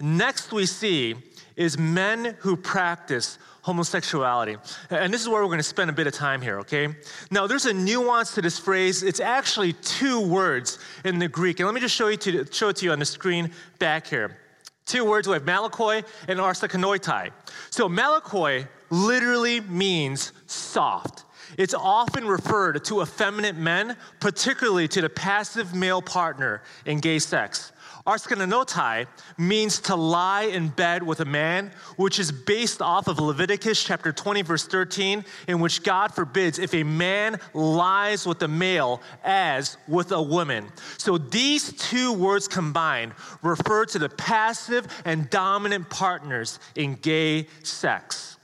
Next, 0.00 0.52
we 0.52 0.66
see 0.66 1.14
is 1.56 1.78
men 1.78 2.36
who 2.40 2.56
practice 2.56 3.38
homosexuality. 3.64 4.56
And 4.90 5.12
this 5.12 5.22
is 5.22 5.28
where 5.28 5.40
we're 5.40 5.48
going 5.48 5.58
to 5.58 5.62
spend 5.62 5.88
a 5.88 5.92
bit 5.94 6.06
of 6.06 6.12
time 6.12 6.42
here, 6.42 6.58
okay? 6.60 6.88
Now, 7.30 7.46
there's 7.46 7.64
a 7.64 7.72
nuance 7.72 8.34
to 8.34 8.42
this 8.42 8.58
phrase. 8.58 9.02
It's 9.02 9.20
actually 9.20 9.72
two 9.72 10.20
words 10.20 10.78
in 11.02 11.18
the 11.18 11.28
Greek. 11.28 11.60
And 11.60 11.66
let 11.66 11.74
me 11.74 11.80
just 11.80 11.94
show, 11.94 12.08
you 12.08 12.18
to, 12.18 12.46
show 12.52 12.68
it 12.68 12.76
to 12.76 12.84
you 12.84 12.92
on 12.92 12.98
the 12.98 13.06
screen 13.06 13.50
back 13.78 14.06
here. 14.06 14.36
Two 14.84 15.06
words, 15.06 15.26
we 15.26 15.32
have 15.32 15.44
malakoi 15.44 16.04
and 16.28 16.38
arsenokoitai. 16.38 17.30
So, 17.70 17.88
malakoi 17.88 18.68
literally 18.90 19.60
means 19.60 20.32
soft. 20.46 21.24
It's 21.56 21.72
often 21.72 22.26
referred 22.26 22.84
to 22.84 23.00
effeminate 23.00 23.56
men, 23.56 23.96
particularly 24.20 24.88
to 24.88 25.00
the 25.00 25.08
passive 25.08 25.74
male 25.74 26.02
partner 26.02 26.62
in 26.84 27.00
gay 27.00 27.18
sex. 27.18 27.72
Arsenokoitai 28.06 29.06
means 29.38 29.80
to 29.80 29.96
lie 29.96 30.42
in 30.42 30.68
bed 30.68 31.02
with 31.02 31.20
a 31.20 31.24
man, 31.24 31.70
which 31.96 32.18
is 32.18 32.30
based 32.30 32.82
off 32.82 33.08
of 33.08 33.18
Leviticus 33.18 33.82
chapter 33.82 34.12
20, 34.12 34.42
verse 34.42 34.66
13, 34.66 35.24
in 35.48 35.60
which 35.60 35.82
God 35.82 36.14
forbids 36.14 36.58
if 36.58 36.74
a 36.74 36.82
man 36.82 37.40
lies 37.54 38.26
with 38.26 38.42
a 38.42 38.48
male 38.48 39.00
as 39.24 39.78
with 39.88 40.12
a 40.12 40.20
woman. 40.20 40.66
So 40.98 41.16
these 41.16 41.72
two 41.72 42.12
words 42.12 42.46
combined 42.46 43.12
refer 43.42 43.86
to 43.86 43.98
the 43.98 44.10
passive 44.10 44.86
and 45.06 45.30
dominant 45.30 45.88
partners 45.88 46.58
in 46.74 46.96
gay 46.96 47.48
sex. 47.62 48.36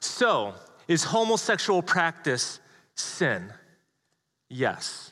So, 0.00 0.54
is 0.88 1.04
homosexual 1.04 1.82
practice 1.82 2.58
sin? 2.94 3.52
Yes. 4.48 5.11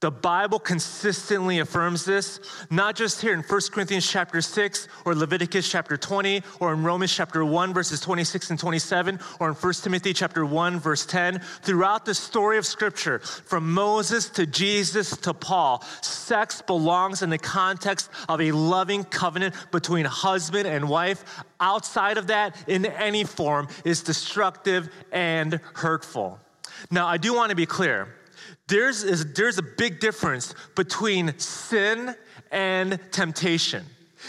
The 0.00 0.10
Bible 0.10 0.58
consistently 0.58 1.60
affirms 1.60 2.04
this, 2.04 2.38
not 2.70 2.96
just 2.96 3.22
here 3.22 3.32
in 3.32 3.40
1 3.40 3.60
Corinthians 3.72 4.06
chapter 4.06 4.42
6 4.42 4.88
or 5.06 5.14
Leviticus 5.14 5.70
chapter 5.70 5.96
20 5.96 6.42
or 6.60 6.74
in 6.74 6.82
Romans 6.82 7.14
chapter 7.14 7.42
1 7.42 7.72
verses 7.72 7.98
26 8.00 8.50
and 8.50 8.58
27 8.58 9.18
or 9.40 9.48
in 9.48 9.54
1 9.54 9.72
Timothy 9.72 10.12
chapter 10.12 10.44
1 10.44 10.80
verse 10.80 11.06
10. 11.06 11.40
Throughout 11.62 12.04
the 12.04 12.14
story 12.14 12.58
of 12.58 12.66
scripture, 12.66 13.20
from 13.20 13.72
Moses 13.72 14.28
to 14.30 14.44
Jesus 14.44 15.16
to 15.16 15.32
Paul, 15.32 15.82
sex 16.02 16.60
belongs 16.60 17.22
in 17.22 17.30
the 17.30 17.38
context 17.38 18.10
of 18.28 18.42
a 18.42 18.52
loving 18.52 19.02
covenant 19.02 19.54
between 19.72 20.04
husband 20.04 20.68
and 20.68 20.90
wife. 20.90 21.42
Outside 21.58 22.18
of 22.18 22.26
that, 22.26 22.54
in 22.68 22.84
any 22.84 23.24
form, 23.24 23.68
is 23.82 24.02
destructive 24.02 24.90
and 25.10 25.58
hurtful. 25.72 26.38
Now, 26.90 27.06
I 27.06 27.16
do 27.16 27.32
want 27.32 27.48
to 27.48 27.56
be 27.56 27.64
clear 27.64 28.14
there's, 28.68 29.04
is, 29.04 29.32
there's 29.34 29.58
a 29.58 29.62
big 29.62 30.00
difference 30.00 30.54
between 30.74 31.38
sin 31.38 32.14
and 32.50 32.98
temptation. 33.12 33.84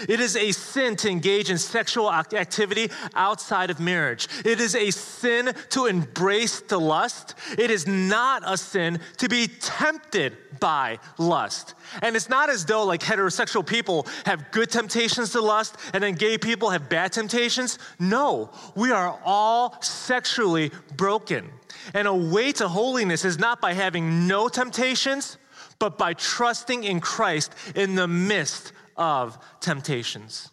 It 0.08 0.20
is 0.20 0.36
a 0.36 0.52
sin 0.52 0.96
to 0.98 1.10
engage 1.10 1.50
in 1.50 1.58
sexual 1.58 2.12
activity 2.12 2.92
outside 3.16 3.70
of 3.70 3.80
marriage. 3.80 4.28
It 4.46 4.60
is 4.60 4.76
a 4.76 4.92
sin 4.92 5.54
to 5.70 5.86
embrace 5.88 6.60
the 6.62 6.80
lust. 6.80 7.36
It 7.58 7.72
is 7.72 7.88
not 7.88 8.44
a 8.46 8.58
sin 8.58 9.00
to 9.18 9.28
be 9.28 9.48
tempted 9.48 10.38
by 10.60 11.00
lust. 11.18 11.74
And 12.02 12.16
it's 12.16 12.30
not 12.30 12.50
as 12.50 12.66
though 12.66 12.84
like 12.86 13.02
heterosexual 13.02 13.66
people 13.66 14.06
have 14.26 14.52
good 14.52 14.70
temptations 14.70 15.32
to 15.32 15.42
lust 15.42 15.78
and 15.94 16.04
then 16.04 16.14
gay 16.14 16.38
people 16.38 16.70
have 16.70 16.90
bad 16.90 17.12
temptations. 17.12 17.80
No, 17.98 18.52
we 18.76 18.92
are 18.92 19.20
all 19.26 19.82
sexually 19.82 20.72
broken. 20.96 21.50
And 21.94 22.08
a 22.08 22.14
way 22.14 22.52
to 22.54 22.68
holiness 22.68 23.26
is 23.26 23.40
not 23.40 23.62
by 23.62 23.74
having 23.74 24.28
no 24.28 24.48
temptations, 24.48 25.38
but 25.80 25.98
by 25.98 26.14
trusting 26.14 26.84
in 26.84 27.00
Christ 27.00 27.54
in 27.76 27.96
the 27.96 28.08
midst 28.08 28.74
of 28.96 29.38
temptations. 29.60 30.50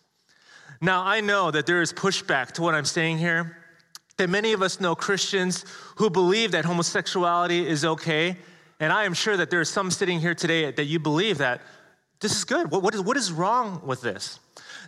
Now, 0.80 1.02
I 1.02 1.21
know 1.21 1.50
that 1.50 1.66
there 1.66 1.80
is 1.80 1.92
pushback 1.92 2.52
to 2.52 2.62
what 2.62 2.75
I'm 2.75 2.85
saying 2.85 3.18
here, 3.18 3.56
that 4.16 4.28
many 4.28 4.52
of 4.52 4.62
us 4.62 4.80
know 4.80 4.94
Christians 4.94 5.64
who 5.97 6.11
believe 6.11 6.52
that 6.52 6.64
homosexuality 6.64 7.66
is 7.66 7.85
okay. 7.85 8.37
And 8.80 8.92
I 8.92 9.04
am 9.04 9.14
sure 9.14 9.37
that 9.37 9.50
there 9.50 9.61
are 9.61 9.64
some 9.64 9.90
sitting 9.90 10.21
here 10.21 10.35
today 10.35 10.71
that 10.71 10.85
you 10.85 10.99
believe 10.99 11.38
that 11.38 11.62
this 12.21 12.37
is 12.37 12.44
good. 12.44 12.71
What, 12.71 12.83
what, 12.83 12.94
is, 12.94 13.00
what 13.00 13.16
is 13.16 13.33
wrong 13.33 13.83
with 13.85 14.02
this? 14.02 14.38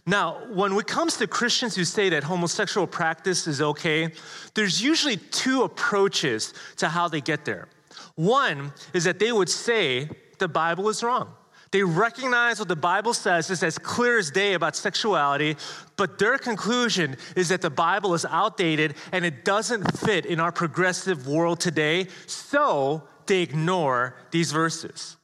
Now, 0.06 0.38
when 0.52 0.72
it 0.72 0.86
comes 0.86 1.16
to 1.16 1.26
Christians 1.26 1.74
who 1.74 1.84
say 1.84 2.08
that 2.10 2.22
homosexual 2.22 2.86
practice 2.86 3.48
is 3.48 3.60
okay, 3.60 4.12
there's 4.54 4.80
usually 4.80 5.16
two 5.16 5.64
approaches 5.64 6.54
to 6.76 6.88
how 6.88 7.08
they 7.08 7.20
get 7.20 7.44
there. 7.44 7.68
One 8.14 8.72
is 8.94 9.04
that 9.04 9.18
they 9.18 9.32
would 9.32 9.48
say 9.48 10.08
the 10.38 10.46
Bible 10.46 10.88
is 10.88 11.02
wrong. 11.02 11.34
They 11.72 11.82
recognize 11.82 12.60
what 12.60 12.68
the 12.68 12.76
Bible 12.76 13.12
says 13.12 13.50
is 13.50 13.64
as 13.64 13.78
clear 13.78 14.18
as 14.18 14.30
day 14.30 14.54
about 14.54 14.76
sexuality, 14.76 15.56
but 15.96 16.18
their 16.18 16.38
conclusion 16.38 17.16
is 17.34 17.48
that 17.48 17.60
the 17.60 17.70
Bible 17.70 18.14
is 18.14 18.24
outdated 18.24 18.94
and 19.10 19.24
it 19.24 19.44
doesn't 19.44 19.98
fit 19.98 20.24
in 20.24 20.38
our 20.38 20.52
progressive 20.52 21.26
world 21.26 21.58
today, 21.58 22.06
so 22.26 23.02
they 23.26 23.42
ignore 23.42 24.14
these 24.30 24.52
verses. 24.52 25.15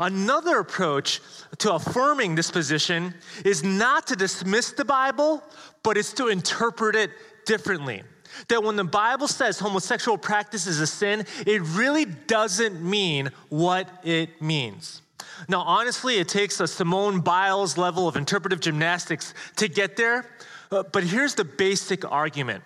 Another 0.00 0.58
approach 0.58 1.20
to 1.58 1.74
affirming 1.74 2.34
this 2.34 2.50
position 2.50 3.14
is 3.44 3.62
not 3.62 4.06
to 4.08 4.16
dismiss 4.16 4.72
the 4.72 4.84
Bible, 4.84 5.42
but 5.82 5.96
it's 5.96 6.12
to 6.14 6.28
interpret 6.28 6.96
it 6.96 7.10
differently. 7.46 8.02
That 8.48 8.62
when 8.62 8.76
the 8.76 8.84
Bible 8.84 9.28
says 9.28 9.58
homosexual 9.58 10.16
practice 10.16 10.66
is 10.66 10.80
a 10.80 10.86
sin, 10.86 11.26
it 11.46 11.60
really 11.62 12.06
doesn't 12.06 12.82
mean 12.82 13.30
what 13.50 13.88
it 14.04 14.40
means. 14.40 15.02
Now, 15.48 15.60
honestly, 15.62 16.18
it 16.18 16.28
takes 16.28 16.60
a 16.60 16.66
Simone 16.66 17.20
Biles 17.20 17.76
level 17.76 18.08
of 18.08 18.16
interpretive 18.16 18.60
gymnastics 18.60 19.34
to 19.56 19.68
get 19.68 19.96
there, 19.96 20.26
uh, 20.70 20.82
but 20.84 21.04
here's 21.04 21.34
the 21.34 21.44
basic 21.44 22.10
argument 22.10 22.62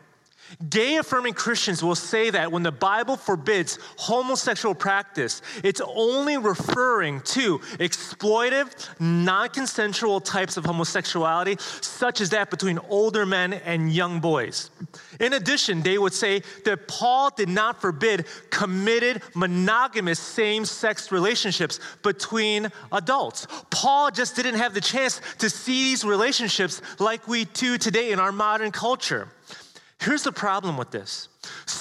Gay 0.70 0.96
affirming 0.96 1.34
Christians 1.34 1.82
will 1.82 1.94
say 1.94 2.30
that 2.30 2.50
when 2.50 2.62
the 2.62 2.72
Bible 2.72 3.16
forbids 3.16 3.78
homosexual 3.96 4.74
practice, 4.74 5.42
it's 5.62 5.80
only 5.80 6.38
referring 6.38 7.20
to 7.22 7.58
exploitive, 7.78 8.88
non 9.00 9.48
consensual 9.48 10.20
types 10.20 10.56
of 10.56 10.64
homosexuality, 10.64 11.60
such 11.82 12.20
as 12.20 12.30
that 12.30 12.50
between 12.50 12.78
older 12.88 13.26
men 13.26 13.54
and 13.54 13.92
young 13.92 14.20
boys. 14.20 14.70
In 15.20 15.34
addition, 15.34 15.82
they 15.82 15.98
would 15.98 16.12
say 16.12 16.42
that 16.64 16.88
Paul 16.88 17.30
did 17.30 17.48
not 17.48 17.80
forbid 17.80 18.26
committed, 18.50 19.22
monogamous 19.34 20.18
same 20.18 20.64
sex 20.64 21.10
relationships 21.12 21.80
between 22.02 22.70
adults. 22.92 23.46
Paul 23.70 24.10
just 24.10 24.36
didn't 24.36 24.56
have 24.56 24.74
the 24.74 24.80
chance 24.80 25.20
to 25.38 25.50
see 25.50 25.84
these 25.84 26.04
relationships 26.04 26.82
like 26.98 27.26
we 27.28 27.44
do 27.46 27.78
today 27.78 28.12
in 28.12 28.20
our 28.20 28.32
modern 28.32 28.70
culture. 28.70 29.28
Here's 30.00 30.22
the 30.22 30.32
problem 30.32 30.76
with 30.76 30.90
this 30.90 31.28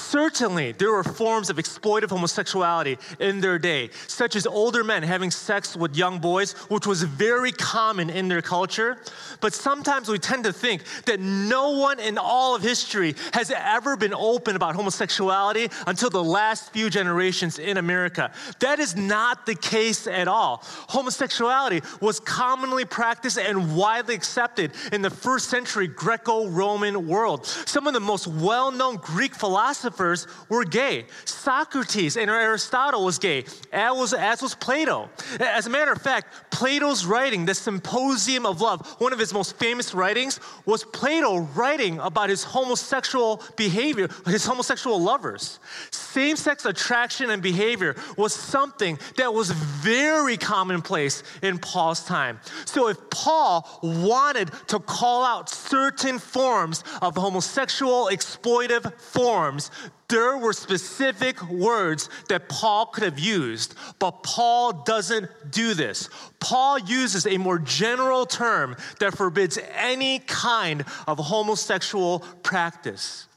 Certainly, 0.10 0.74
there 0.74 0.92
were 0.92 1.04
forms 1.04 1.50
of 1.50 1.58
exploitive 1.58 2.10
homosexuality 2.10 3.00
in 3.20 3.42
their 3.42 3.58
day, 3.58 3.90
such 4.08 4.36
as 4.36 4.46
older 4.46 4.84
men 4.84 5.02
having 5.02 5.32
sex 5.32 5.76
with 5.76 5.96
young 5.96 6.20
boys, 6.20 6.54
which 6.70 6.86
was 6.86 7.02
very 7.02 7.52
common 7.52 8.12
in 8.12 8.28
their 8.28 8.44
culture. 8.44 8.98
But 9.42 9.56
sometimes 9.56 10.08
we 10.08 10.20
tend 10.20 10.44
to 10.44 10.54
think 10.54 10.84
that 11.06 11.20
no 11.20 11.72
one 11.72 12.00
in 12.00 12.20
all 12.20 12.56
of 12.56 12.62
history 12.62 13.16
has 13.34 13.52
ever 13.52 13.98
been 13.98 14.14
open 14.14 14.56
about 14.56 14.76
homosexuality 14.76 15.70
until 15.88 16.12
the 16.12 16.24
last 16.24 16.72
few 16.72 16.92
generations 16.92 17.58
in 17.58 17.78
America. 17.78 18.32
That 18.60 18.80
is 18.80 18.96
not 18.96 19.48
the 19.48 19.56
case 19.56 20.06
at 20.06 20.28
all. 20.28 20.64
Homosexuality 20.90 21.82
was 22.00 22.20
commonly 22.20 22.86
practiced 22.86 23.40
and 23.40 23.76
widely 23.76 24.14
accepted 24.14 24.72
in 24.94 25.02
the 25.02 25.10
first 25.10 25.50
century 25.50 25.88
Greco 25.88 26.48
Roman 26.48 27.08
world. 27.08 27.48
Some 27.48 27.88
of 27.88 27.94
the 27.94 28.00
most 28.00 28.28
well 28.28 28.72
known 28.72 28.98
Greek 28.98 29.34
philosophers 29.34 29.96
philosophers 30.06 30.28
were 30.50 30.64
gay. 30.64 31.06
Socrates 31.26 32.18
and 32.18 32.30
Aristotle 32.30 33.04
was 33.06 33.18
gay, 33.20 33.46
as 33.72 33.92
was, 33.98 34.14
as 34.14 34.42
was 34.42 34.56
Plato. 34.56 35.10
As 35.40 35.68
a 35.68 35.70
matter 35.70 35.92
of 35.92 36.02
fact, 36.02 36.52
Plato's 36.52 37.06
writing, 37.06 37.46
the 37.46 37.54
Symposium 37.54 38.46
of 38.46 38.62
Love, 38.62 38.86
one 39.00 39.14
of 39.14 39.20
his 39.20 39.34
most 39.34 39.58
famous 39.58 39.94
writings, 39.94 40.40
was 40.66 40.84
Plato 40.84 41.40
writing 41.56 42.00
about 42.00 42.30
his 42.30 42.44
homosexual 42.44 43.42
behavior, 43.56 44.08
his 44.26 44.46
homosexual 44.46 45.02
lovers. 45.02 45.60
Same 45.92 46.36
sex 46.36 46.66
attraction 46.66 47.30
and 47.30 47.42
behavior 47.42 47.96
was 48.18 48.34
something 48.34 48.98
that 49.18 49.34
was 49.34 49.52
very 49.52 50.38
commonplace 50.38 51.24
in 51.42 51.58
Paul's 51.58 52.06
time. 52.06 52.40
So 52.66 52.88
if 52.88 52.98
Paul 53.10 53.68
wanted 53.84 54.52
to 54.68 54.80
call 54.80 55.26
out 55.26 55.50
certain 55.50 56.20
forms 56.20 56.84
of 57.02 57.16
homosexual 57.16 58.10
exploitive 58.12 58.94
forms, 59.00 59.72
there 60.08 60.38
were 60.38 60.54
specific 60.54 61.42
words 61.50 62.10
that 62.30 62.48
Paul 62.48 62.88
could 62.88 63.04
have 63.04 63.20
used, 63.20 63.76
but 64.00 64.24
Paul 64.24 64.84
doesn't 64.84 65.30
do 65.50 65.74
this. 65.74 66.10
Paul 66.40 66.80
uses 66.80 67.26
a 67.26 67.38
more 67.38 67.60
general 67.60 68.26
term 68.26 68.76
that 69.00 69.18
forbids 69.18 69.58
any 69.76 70.20
kind 70.20 70.86
of 71.08 71.18
homosexual 71.18 72.20
practice. 72.44 73.28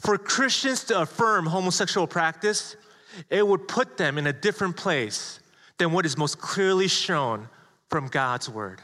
For 0.00 0.18
Christians 0.18 0.84
to 0.84 1.02
affirm 1.02 1.46
homosexual 1.46 2.06
practice, 2.06 2.76
it 3.30 3.46
would 3.46 3.68
put 3.68 3.96
them 3.96 4.18
in 4.18 4.26
a 4.26 4.32
different 4.32 4.76
place 4.76 5.40
than 5.78 5.92
what 5.92 6.06
is 6.06 6.16
most 6.16 6.38
clearly 6.38 6.88
shown 6.88 7.48
from 7.88 8.08
God's 8.08 8.48
word. 8.48 8.80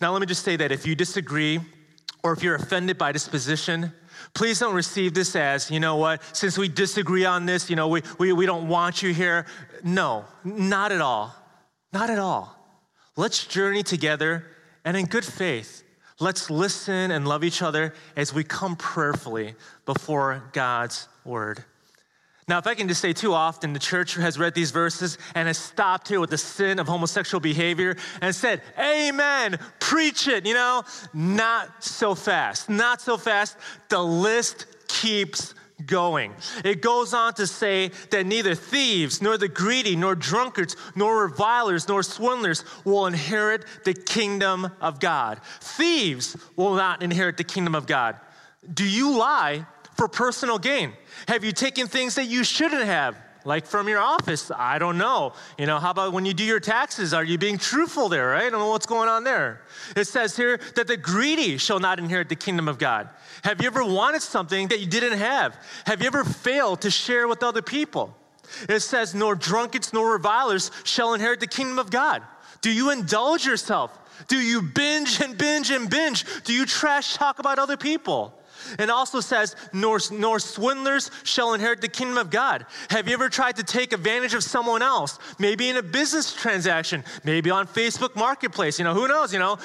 Now, 0.00 0.12
let 0.12 0.20
me 0.20 0.26
just 0.26 0.44
say 0.44 0.56
that 0.56 0.72
if 0.72 0.86
you 0.86 0.94
disagree 0.94 1.60
or 2.22 2.32
if 2.32 2.42
you're 2.42 2.54
offended 2.54 2.98
by 2.98 3.12
this 3.12 3.28
position, 3.28 3.92
Please 4.34 4.58
don't 4.58 4.74
receive 4.74 5.14
this 5.14 5.34
as, 5.36 5.70
you 5.70 5.80
know 5.80 5.96
what, 5.96 6.22
since 6.34 6.56
we 6.56 6.68
disagree 6.68 7.24
on 7.24 7.46
this, 7.46 7.68
you 7.68 7.76
know, 7.76 7.88
we, 7.88 8.02
we, 8.18 8.32
we 8.32 8.46
don't 8.46 8.68
want 8.68 9.02
you 9.02 9.12
here. 9.12 9.46
No, 9.82 10.24
not 10.44 10.92
at 10.92 11.00
all. 11.00 11.34
Not 11.92 12.10
at 12.10 12.18
all. 12.18 12.56
Let's 13.16 13.46
journey 13.46 13.82
together 13.82 14.46
and 14.84 14.96
in 14.96 15.06
good 15.06 15.24
faith, 15.24 15.84
let's 16.18 16.50
listen 16.50 17.10
and 17.10 17.26
love 17.26 17.44
each 17.44 17.62
other 17.62 17.94
as 18.16 18.34
we 18.34 18.44
come 18.44 18.76
prayerfully 18.76 19.54
before 19.86 20.42
God's 20.52 21.08
word. 21.24 21.64
Now, 22.52 22.58
if 22.58 22.66
I 22.66 22.74
can 22.74 22.86
just 22.86 23.00
say 23.00 23.14
too 23.14 23.32
often, 23.32 23.72
the 23.72 23.78
church 23.78 24.14
has 24.16 24.38
read 24.38 24.52
these 24.52 24.72
verses 24.72 25.16
and 25.34 25.46
has 25.46 25.56
stopped 25.56 26.08
here 26.08 26.20
with 26.20 26.28
the 26.28 26.36
sin 26.36 26.78
of 26.78 26.86
homosexual 26.86 27.40
behavior 27.40 27.96
and 28.20 28.34
said, 28.34 28.60
Amen, 28.78 29.58
preach 29.80 30.28
it, 30.28 30.44
you 30.44 30.52
know? 30.52 30.84
Not 31.14 31.82
so 31.82 32.14
fast. 32.14 32.68
Not 32.68 33.00
so 33.00 33.16
fast. 33.16 33.56
The 33.88 34.04
list 34.04 34.66
keeps 34.86 35.54
going. 35.86 36.34
It 36.62 36.82
goes 36.82 37.14
on 37.14 37.32
to 37.36 37.46
say 37.46 37.90
that 38.10 38.26
neither 38.26 38.54
thieves, 38.54 39.22
nor 39.22 39.38
the 39.38 39.48
greedy, 39.48 39.96
nor 39.96 40.14
drunkards, 40.14 40.76
nor 40.94 41.22
revilers, 41.22 41.88
nor 41.88 42.02
swindlers 42.02 42.66
will 42.84 43.06
inherit 43.06 43.64
the 43.86 43.94
kingdom 43.94 44.70
of 44.78 45.00
God. 45.00 45.40
Thieves 45.62 46.36
will 46.56 46.74
not 46.74 47.02
inherit 47.02 47.38
the 47.38 47.44
kingdom 47.44 47.74
of 47.74 47.86
God. 47.86 48.16
Do 48.74 48.86
you 48.86 49.16
lie 49.16 49.64
for 49.96 50.08
personal 50.08 50.58
gain? 50.58 50.92
Have 51.28 51.44
you 51.44 51.52
taken 51.52 51.86
things 51.86 52.14
that 52.16 52.26
you 52.26 52.44
shouldn't 52.44 52.84
have? 52.84 53.16
Like 53.44 53.66
from 53.66 53.88
your 53.88 53.98
office, 53.98 54.52
I 54.56 54.78
don't 54.78 54.98
know. 54.98 55.32
You 55.58 55.66
know, 55.66 55.78
how 55.80 55.90
about 55.90 56.12
when 56.12 56.24
you 56.24 56.32
do 56.32 56.44
your 56.44 56.60
taxes? 56.60 57.12
Are 57.12 57.24
you 57.24 57.38
being 57.38 57.58
truthful 57.58 58.08
there, 58.08 58.28
right? 58.28 58.44
I 58.44 58.50
don't 58.50 58.60
know 58.60 58.68
what's 58.68 58.86
going 58.86 59.08
on 59.08 59.24
there. 59.24 59.62
It 59.96 60.06
says 60.06 60.36
here 60.36 60.60
that 60.76 60.86
the 60.86 60.96
greedy 60.96 61.58
shall 61.58 61.80
not 61.80 61.98
inherit 61.98 62.28
the 62.28 62.36
kingdom 62.36 62.68
of 62.68 62.78
God. 62.78 63.08
Have 63.42 63.60
you 63.60 63.66
ever 63.66 63.84
wanted 63.84 64.22
something 64.22 64.68
that 64.68 64.78
you 64.78 64.86
didn't 64.86 65.18
have? 65.18 65.56
Have 65.86 66.00
you 66.00 66.06
ever 66.06 66.24
failed 66.24 66.82
to 66.82 66.90
share 66.90 67.26
with 67.26 67.42
other 67.42 67.62
people? 67.62 68.16
It 68.68 68.80
says, 68.80 69.14
nor 69.14 69.34
drunkards 69.34 69.92
nor 69.92 70.12
revilers 70.12 70.70
shall 70.84 71.14
inherit 71.14 71.40
the 71.40 71.46
kingdom 71.46 71.78
of 71.78 71.90
God. 71.90 72.22
Do 72.60 72.70
you 72.70 72.90
indulge 72.90 73.44
yourself? 73.44 73.98
Do 74.28 74.36
you 74.36 74.62
binge 74.62 75.20
and 75.20 75.36
binge 75.36 75.70
and 75.70 75.90
binge? 75.90 76.24
Do 76.44 76.52
you 76.52 76.66
trash 76.66 77.14
talk 77.14 77.38
about 77.38 77.58
other 77.58 77.76
people? 77.76 78.34
And 78.78 78.90
also 78.90 79.20
says, 79.20 79.56
nor, 79.72 79.98
nor 80.10 80.38
swindlers 80.38 81.10
shall 81.24 81.54
inherit 81.54 81.80
the 81.80 81.88
kingdom 81.88 82.18
of 82.18 82.30
God. 82.30 82.66
Have 82.90 83.08
you 83.08 83.14
ever 83.14 83.28
tried 83.28 83.56
to 83.56 83.62
take 83.62 83.92
advantage 83.92 84.34
of 84.34 84.42
someone 84.42 84.82
else? 84.82 85.18
Maybe 85.38 85.68
in 85.68 85.76
a 85.76 85.82
business 85.82 86.32
transaction, 86.32 87.04
maybe 87.24 87.50
on 87.50 87.66
Facebook 87.66 88.16
Marketplace, 88.16 88.78
you 88.78 88.84
know, 88.84 88.94
who 88.94 89.08
knows, 89.08 89.32
you 89.32 89.38
know? 89.38 89.58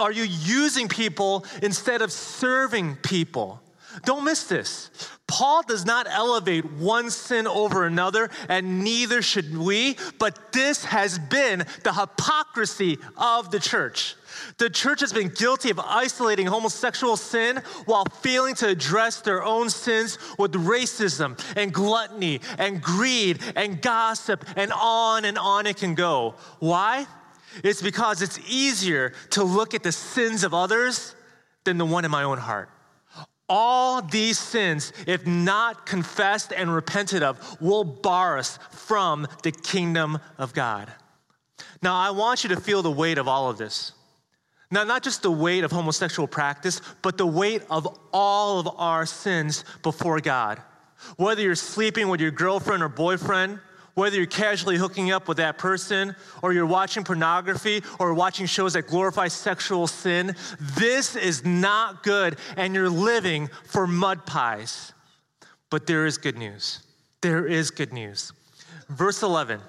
Are 0.00 0.12
you 0.12 0.24
using 0.24 0.88
people 0.88 1.44
instead 1.62 2.02
of 2.02 2.12
serving 2.12 2.96
people? 2.96 3.60
Don't 4.04 4.24
miss 4.24 4.44
this. 4.44 4.90
Paul 5.26 5.62
does 5.62 5.84
not 5.84 6.06
elevate 6.08 6.64
one 6.72 7.10
sin 7.10 7.46
over 7.46 7.86
another, 7.86 8.28
and 8.48 8.82
neither 8.82 9.22
should 9.22 9.56
we, 9.56 9.96
but 10.18 10.52
this 10.52 10.84
has 10.84 11.18
been 11.18 11.64
the 11.82 11.92
hypocrisy 11.92 12.98
of 13.16 13.50
the 13.50 13.60
church. 13.60 14.16
The 14.58 14.70
church 14.70 15.00
has 15.00 15.12
been 15.12 15.28
guilty 15.28 15.70
of 15.70 15.78
isolating 15.78 16.46
homosexual 16.46 17.16
sin 17.16 17.62
while 17.86 18.04
failing 18.04 18.54
to 18.56 18.68
address 18.68 19.20
their 19.20 19.42
own 19.44 19.70
sins 19.70 20.18
with 20.38 20.52
racism 20.52 21.38
and 21.56 21.72
gluttony 21.72 22.40
and 22.58 22.82
greed 22.82 23.40
and 23.56 23.80
gossip 23.80 24.44
and 24.56 24.72
on 24.72 25.24
and 25.24 25.38
on 25.38 25.66
it 25.66 25.76
can 25.76 25.94
go. 25.94 26.34
Why? 26.58 27.06
It's 27.62 27.82
because 27.82 28.22
it's 28.22 28.38
easier 28.48 29.12
to 29.30 29.44
look 29.44 29.74
at 29.74 29.82
the 29.82 29.92
sins 29.92 30.44
of 30.44 30.54
others 30.54 31.14
than 31.64 31.78
the 31.78 31.86
one 31.86 32.04
in 32.04 32.10
my 32.10 32.24
own 32.24 32.38
heart. 32.38 32.70
All 33.48 34.00
these 34.00 34.38
sins, 34.38 34.92
if 35.06 35.26
not 35.26 35.84
confessed 35.84 36.52
and 36.52 36.74
repented 36.74 37.22
of, 37.22 37.60
will 37.60 37.84
bar 37.84 38.38
us 38.38 38.58
from 38.70 39.26
the 39.42 39.52
kingdom 39.52 40.18
of 40.38 40.54
God. 40.54 40.90
Now, 41.82 41.94
I 41.94 42.10
want 42.10 42.42
you 42.42 42.48
to 42.50 42.60
feel 42.60 42.82
the 42.82 42.90
weight 42.90 43.18
of 43.18 43.28
all 43.28 43.50
of 43.50 43.58
this. 43.58 43.92
Now, 44.70 44.84
not 44.84 45.02
just 45.02 45.22
the 45.22 45.30
weight 45.30 45.64
of 45.64 45.70
homosexual 45.70 46.26
practice, 46.26 46.80
but 47.02 47.16
the 47.18 47.26
weight 47.26 47.62
of 47.70 47.98
all 48.12 48.60
of 48.60 48.68
our 48.78 49.06
sins 49.06 49.64
before 49.82 50.20
God. 50.20 50.60
Whether 51.16 51.42
you're 51.42 51.54
sleeping 51.54 52.08
with 52.08 52.20
your 52.20 52.30
girlfriend 52.30 52.82
or 52.82 52.88
boyfriend, 52.88 53.60
whether 53.94 54.16
you're 54.16 54.26
casually 54.26 54.76
hooking 54.76 55.12
up 55.12 55.28
with 55.28 55.36
that 55.36 55.58
person, 55.58 56.16
or 56.42 56.52
you're 56.52 56.66
watching 56.66 57.04
pornography, 57.04 57.82
or 58.00 58.12
watching 58.14 58.46
shows 58.46 58.72
that 58.72 58.88
glorify 58.88 59.28
sexual 59.28 59.86
sin, 59.86 60.34
this 60.76 61.14
is 61.14 61.44
not 61.44 62.02
good, 62.02 62.36
and 62.56 62.74
you're 62.74 62.88
living 62.88 63.48
for 63.64 63.86
mud 63.86 64.26
pies. 64.26 64.92
But 65.70 65.86
there 65.86 66.06
is 66.06 66.18
good 66.18 66.36
news. 66.36 66.80
There 67.20 67.46
is 67.46 67.70
good 67.70 67.92
news. 67.92 68.32
Verse 68.88 69.22
11, 69.22 69.60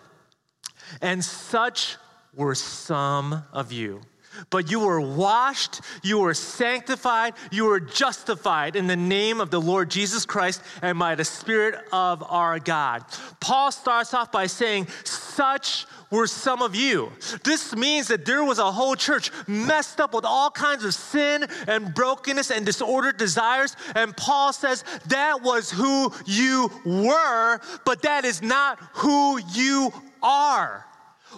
and 1.01 1.23
such 1.23 1.97
were 2.35 2.55
some 2.55 3.43
of 3.53 3.71
you. 3.71 4.01
But 4.49 4.69
you 4.71 4.79
were 4.79 5.01
washed, 5.01 5.81
you 6.03 6.19
were 6.19 6.33
sanctified, 6.33 7.33
you 7.51 7.65
were 7.65 7.79
justified 7.79 8.75
in 8.75 8.87
the 8.87 8.95
name 8.95 9.41
of 9.41 9.51
the 9.51 9.61
Lord 9.61 9.89
Jesus 9.89 10.25
Christ 10.25 10.61
and 10.81 10.97
by 10.99 11.15
the 11.15 11.25
Spirit 11.25 11.75
of 11.91 12.23
our 12.23 12.59
God. 12.59 13.03
Paul 13.39 13.71
starts 13.71 14.13
off 14.13 14.31
by 14.31 14.47
saying, 14.47 14.87
Such 15.03 15.85
were 16.11 16.27
some 16.27 16.61
of 16.61 16.75
you. 16.75 17.11
This 17.43 17.75
means 17.75 18.07
that 18.07 18.25
there 18.25 18.43
was 18.43 18.59
a 18.59 18.71
whole 18.71 18.95
church 18.95 19.31
messed 19.47 19.99
up 19.99 20.13
with 20.13 20.25
all 20.25 20.49
kinds 20.49 20.85
of 20.85 20.93
sin 20.93 21.45
and 21.67 21.93
brokenness 21.93 22.51
and 22.51 22.65
disordered 22.65 23.17
desires. 23.17 23.75
And 23.95 24.15
Paul 24.15 24.53
says 24.53 24.83
that 25.07 25.41
was 25.41 25.71
who 25.71 26.13
you 26.25 26.71
were, 26.85 27.59
but 27.85 28.01
that 28.03 28.25
is 28.25 28.41
not 28.41 28.79
who 28.93 29.39
you 29.53 29.91
are. 30.21 30.85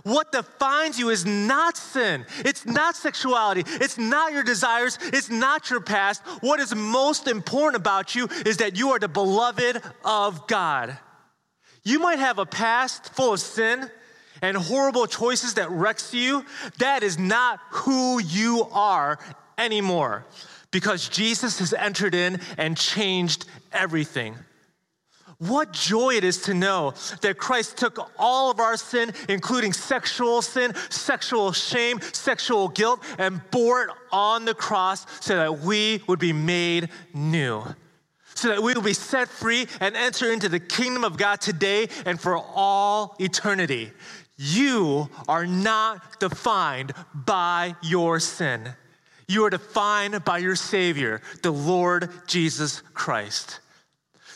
What 0.03 0.31
defines 0.31 0.99
you 0.99 1.09
is 1.09 1.25
not 1.25 1.77
sin. 1.77 2.25
It's 2.39 2.65
not 2.65 2.95
sexuality. 2.95 3.63
It's 3.65 3.97
not 3.97 4.33
your 4.33 4.43
desires. 4.43 4.97
It's 5.01 5.29
not 5.29 5.69
your 5.69 5.81
past. 5.81 6.21
What 6.41 6.59
is 6.59 6.73
most 6.75 7.27
important 7.27 7.79
about 7.79 8.15
you 8.15 8.27
is 8.45 8.57
that 8.57 8.77
you 8.77 8.91
are 8.91 8.99
the 8.99 9.07
beloved 9.07 9.81
of 10.03 10.47
God. 10.47 10.97
You 11.83 11.99
might 11.99 12.19
have 12.19 12.39
a 12.39 12.45
past 12.45 13.13
full 13.13 13.33
of 13.33 13.39
sin 13.39 13.89
and 14.41 14.57
horrible 14.57 15.07
choices 15.07 15.55
that 15.55 15.71
wrecks 15.71 16.13
you. 16.13 16.45
That 16.79 17.03
is 17.03 17.17
not 17.17 17.59
who 17.71 18.19
you 18.19 18.67
are 18.71 19.19
anymore 19.57 20.25
because 20.71 21.09
Jesus 21.09 21.59
has 21.59 21.73
entered 21.73 22.13
in 22.13 22.39
and 22.57 22.77
changed 22.77 23.45
everything. 23.71 24.35
What 25.39 25.71
joy 25.71 26.15
it 26.15 26.23
is 26.23 26.41
to 26.43 26.55
know 26.55 26.95
that 27.21 27.37
Christ 27.37 27.77
took 27.77 28.11
all 28.17 28.49
of 28.49 28.59
our 28.59 28.75
sin, 28.75 29.11
including 29.29 29.71
sexual 29.71 30.41
sin, 30.41 30.73
sexual 30.89 31.51
shame, 31.51 31.99
sexual 32.11 32.69
guilt, 32.69 33.03
and 33.19 33.39
bore 33.51 33.83
it 33.83 33.89
on 34.11 34.45
the 34.45 34.55
cross 34.55 35.05
so 35.23 35.35
that 35.35 35.59
we 35.59 36.01
would 36.07 36.17
be 36.17 36.33
made 36.33 36.89
new. 37.13 37.63
So 38.33 38.47
that 38.49 38.63
we 38.63 38.73
would 38.73 38.83
be 38.83 38.93
set 38.93 39.27
free 39.27 39.67
and 39.79 39.95
enter 39.95 40.31
into 40.31 40.49
the 40.49 40.59
kingdom 40.59 41.03
of 41.03 41.17
God 41.17 41.39
today 41.39 41.87
and 42.05 42.19
for 42.19 42.37
all 42.37 43.15
eternity. 43.19 43.91
You 44.37 45.09
are 45.27 45.45
not 45.45 46.19
defined 46.19 46.93
by 47.13 47.75
your 47.83 48.19
sin. 48.19 48.73
You 49.27 49.45
are 49.45 49.49
defined 49.51 50.23
by 50.23 50.39
your 50.39 50.55
Savior, 50.55 51.21
the 51.43 51.51
Lord 51.51 52.09
Jesus 52.27 52.81
Christ. 52.93 53.59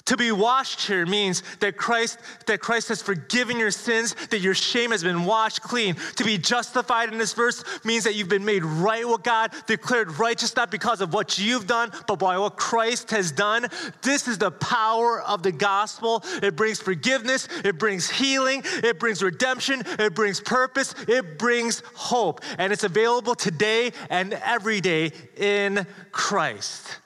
To 0.05 0.17
be 0.17 0.31
washed 0.31 0.87
here 0.87 1.05
means 1.05 1.43
that 1.59 1.77
Christ, 1.77 2.19
that 2.47 2.59
Christ 2.59 2.89
has 2.89 3.01
forgiven 3.01 3.59
your 3.59 3.71
sins, 3.71 4.15
that 4.29 4.39
your 4.39 4.53
shame 4.53 4.91
has 4.91 5.03
been 5.03 5.25
washed 5.25 5.61
clean. 5.61 5.95
To 6.15 6.23
be 6.23 6.37
justified 6.37 7.11
in 7.11 7.17
this 7.17 7.33
verse 7.33 7.63
means 7.83 8.03
that 8.05 8.15
you've 8.15 8.29
been 8.29 8.45
made 8.45 8.63
right 8.63 9.07
with 9.07 9.23
God, 9.23 9.51
declared 9.67 10.17
righteous 10.17 10.55
not 10.55 10.71
because 10.71 11.01
of 11.01 11.13
what 11.13 11.37
you've 11.37 11.67
done, 11.67 11.91
but 12.07 12.19
by 12.19 12.37
what 12.37 12.57
Christ 12.57 13.11
has 13.11 13.31
done. 13.31 13.67
This 14.01 14.27
is 14.27 14.37
the 14.37 14.51
power 14.51 15.21
of 15.21 15.43
the 15.43 15.51
gospel. 15.51 16.23
It 16.41 16.55
brings 16.55 16.79
forgiveness, 16.79 17.47
it 17.63 17.77
brings 17.77 18.09
healing, 18.09 18.63
it 18.65 18.99
brings 18.99 19.21
redemption, 19.21 19.83
it 19.99 20.15
brings 20.15 20.39
purpose, 20.39 20.95
it 21.07 21.37
brings 21.37 21.83
hope. 21.93 22.41
And 22.57 22.73
it's 22.73 22.83
available 22.83 23.35
today 23.35 23.91
and 24.09 24.33
every 24.33 24.81
day 24.81 25.11
in 25.37 25.85
Christ. 26.11 26.97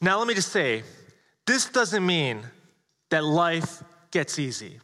Now, 0.00 0.18
let 0.18 0.28
me 0.28 0.34
just 0.34 0.52
say, 0.52 0.82
this 1.46 1.66
doesn't 1.66 2.04
mean 2.04 2.42
that 3.10 3.24
life 3.24 3.82
gets 4.10 4.38
easy, 4.38 4.80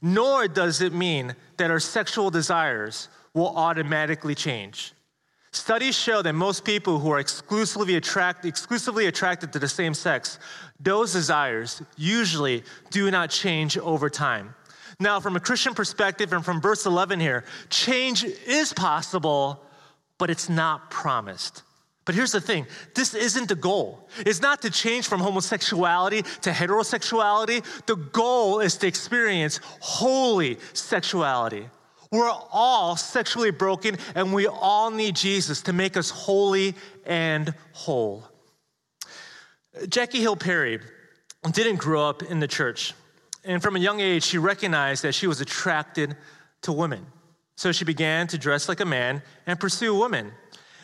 nor 0.00 0.48
does 0.48 0.80
it 0.80 0.92
mean 0.92 1.34
that 1.56 1.70
our 1.70 1.80
sexual 1.80 2.30
desires 2.30 3.08
will 3.34 3.56
automatically 3.56 4.34
change. 4.34 4.92
Studies 5.52 5.96
show 5.98 6.22
that 6.22 6.32
most 6.34 6.64
people 6.64 7.00
who 7.00 7.10
are 7.10 7.18
exclusively, 7.18 7.96
attract, 7.96 8.44
exclusively 8.44 9.06
attracted 9.06 9.52
to 9.52 9.58
the 9.58 9.68
same 9.68 9.94
sex, 9.94 10.38
those 10.78 11.12
desires 11.12 11.82
usually 11.96 12.62
do 12.90 13.10
not 13.10 13.30
change 13.30 13.76
over 13.78 14.08
time. 14.08 14.54
Now, 15.00 15.18
from 15.18 15.34
a 15.34 15.40
Christian 15.40 15.74
perspective 15.74 16.32
and 16.32 16.44
from 16.44 16.60
verse 16.60 16.86
11 16.86 17.18
here, 17.18 17.44
change 17.68 18.22
is 18.22 18.72
possible, 18.72 19.64
but 20.18 20.30
it's 20.30 20.48
not 20.48 20.90
promised. 20.90 21.62
But 22.10 22.16
here's 22.16 22.32
the 22.32 22.40
thing 22.40 22.66
this 22.92 23.14
isn't 23.14 23.48
the 23.48 23.54
goal. 23.54 24.08
It's 24.26 24.42
not 24.42 24.62
to 24.62 24.70
change 24.70 25.06
from 25.06 25.20
homosexuality 25.20 26.22
to 26.40 26.50
heterosexuality. 26.50 27.64
The 27.86 27.94
goal 27.94 28.58
is 28.58 28.76
to 28.78 28.88
experience 28.88 29.60
holy 29.78 30.58
sexuality. 30.72 31.68
We're 32.10 32.28
all 32.50 32.96
sexually 32.96 33.52
broken, 33.52 33.96
and 34.16 34.34
we 34.34 34.48
all 34.48 34.90
need 34.90 35.14
Jesus 35.14 35.62
to 35.62 35.72
make 35.72 35.96
us 35.96 36.10
holy 36.10 36.74
and 37.06 37.54
whole. 37.74 38.24
Jackie 39.88 40.18
Hill 40.18 40.34
Perry 40.34 40.80
didn't 41.52 41.76
grow 41.76 42.08
up 42.08 42.24
in 42.24 42.40
the 42.40 42.48
church. 42.48 42.92
And 43.44 43.62
from 43.62 43.76
a 43.76 43.78
young 43.78 44.00
age, 44.00 44.24
she 44.24 44.38
recognized 44.38 45.04
that 45.04 45.14
she 45.14 45.28
was 45.28 45.40
attracted 45.40 46.16
to 46.62 46.72
women. 46.72 47.06
So 47.54 47.70
she 47.70 47.84
began 47.84 48.26
to 48.26 48.36
dress 48.36 48.68
like 48.68 48.80
a 48.80 48.84
man 48.84 49.22
and 49.46 49.60
pursue 49.60 49.94
women. 49.94 50.32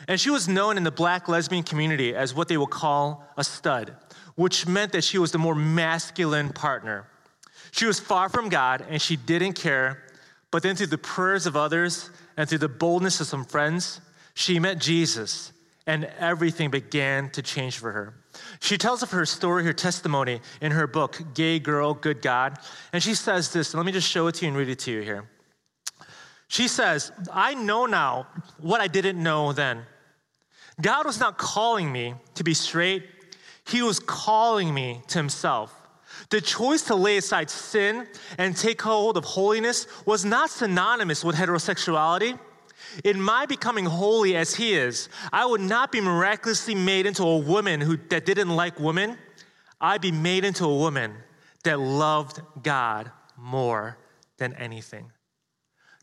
And 0.07 0.19
she 0.19 0.29
was 0.29 0.47
known 0.47 0.77
in 0.77 0.83
the 0.83 0.91
black 0.91 1.27
lesbian 1.27 1.63
community 1.63 2.15
as 2.15 2.33
what 2.33 2.47
they 2.47 2.57
would 2.57 2.69
call 2.69 3.23
a 3.37 3.43
stud, 3.43 3.95
which 4.35 4.67
meant 4.67 4.91
that 4.91 5.03
she 5.03 5.17
was 5.17 5.31
the 5.31 5.37
more 5.37 5.55
masculine 5.55 6.49
partner. 6.49 7.07
She 7.71 7.85
was 7.85 7.99
far 7.99 8.29
from 8.29 8.49
God 8.49 8.85
and 8.89 9.01
she 9.01 9.15
didn't 9.15 9.53
care, 9.53 10.03
but 10.51 10.63
then 10.63 10.75
through 10.75 10.87
the 10.87 10.97
prayers 10.97 11.45
of 11.45 11.55
others 11.55 12.09
and 12.37 12.47
through 12.47 12.59
the 12.59 12.69
boldness 12.69 13.19
of 13.19 13.27
some 13.27 13.45
friends, 13.45 14.01
she 14.33 14.59
met 14.59 14.79
Jesus 14.79 15.51
and 15.87 16.05
everything 16.19 16.69
began 16.69 17.29
to 17.31 17.41
change 17.41 17.77
for 17.77 17.91
her. 17.91 18.13
She 18.59 18.77
tells 18.77 19.01
of 19.01 19.11
her 19.11 19.25
story, 19.25 19.63
her 19.63 19.73
testimony 19.73 20.41
in 20.61 20.71
her 20.73 20.85
book, 20.85 21.21
Gay 21.33 21.59
Girl, 21.59 21.93
Good 21.93 22.21
God. 22.21 22.59
And 22.93 23.01
she 23.01 23.15
says 23.15 23.51
this, 23.51 23.73
let 23.73 23.85
me 23.85 23.91
just 23.91 24.09
show 24.09 24.27
it 24.27 24.35
to 24.35 24.45
you 24.45 24.49
and 24.49 24.57
read 24.57 24.69
it 24.69 24.79
to 24.79 24.91
you 24.91 25.01
here. 25.01 25.27
She 26.47 26.67
says, 26.67 27.11
I 27.31 27.53
know 27.53 27.85
now 27.85 28.27
what 28.59 28.81
I 28.81 28.87
didn't 28.87 29.21
know 29.21 29.53
then. 29.53 29.83
God 30.81 31.05
was 31.05 31.19
not 31.19 31.37
calling 31.37 31.91
me 31.91 32.13
to 32.35 32.43
be 32.43 32.53
straight, 32.53 33.03
He 33.65 33.81
was 33.81 33.99
calling 33.99 34.73
me 34.73 35.01
to 35.07 35.17
Himself. 35.17 35.73
The 36.29 36.41
choice 36.41 36.83
to 36.83 36.95
lay 36.95 37.17
aside 37.17 37.49
sin 37.49 38.07
and 38.37 38.55
take 38.55 38.81
hold 38.81 39.17
of 39.17 39.23
holiness 39.23 39.87
was 40.05 40.25
not 40.25 40.49
synonymous 40.49 41.23
with 41.23 41.35
heterosexuality. 41.35 42.39
In 43.03 43.21
my 43.21 43.45
becoming 43.45 43.85
holy 43.85 44.35
as 44.35 44.55
he 44.55 44.73
is, 44.73 45.09
I 45.31 45.45
would 45.45 45.61
not 45.61 45.91
be 45.91 46.01
miraculously 46.01 46.75
made 46.75 47.05
into 47.05 47.23
a 47.23 47.37
woman 47.37 47.81
who, 47.81 47.97
that 48.09 48.25
didn't 48.25 48.49
like 48.49 48.79
women. 48.79 49.17
I'd 49.79 50.01
be 50.01 50.11
made 50.11 50.43
into 50.43 50.65
a 50.65 50.75
woman 50.75 51.13
that 51.63 51.79
loved 51.79 52.41
God 52.63 53.11
more 53.37 53.97
than 54.37 54.53
anything. 54.53 55.11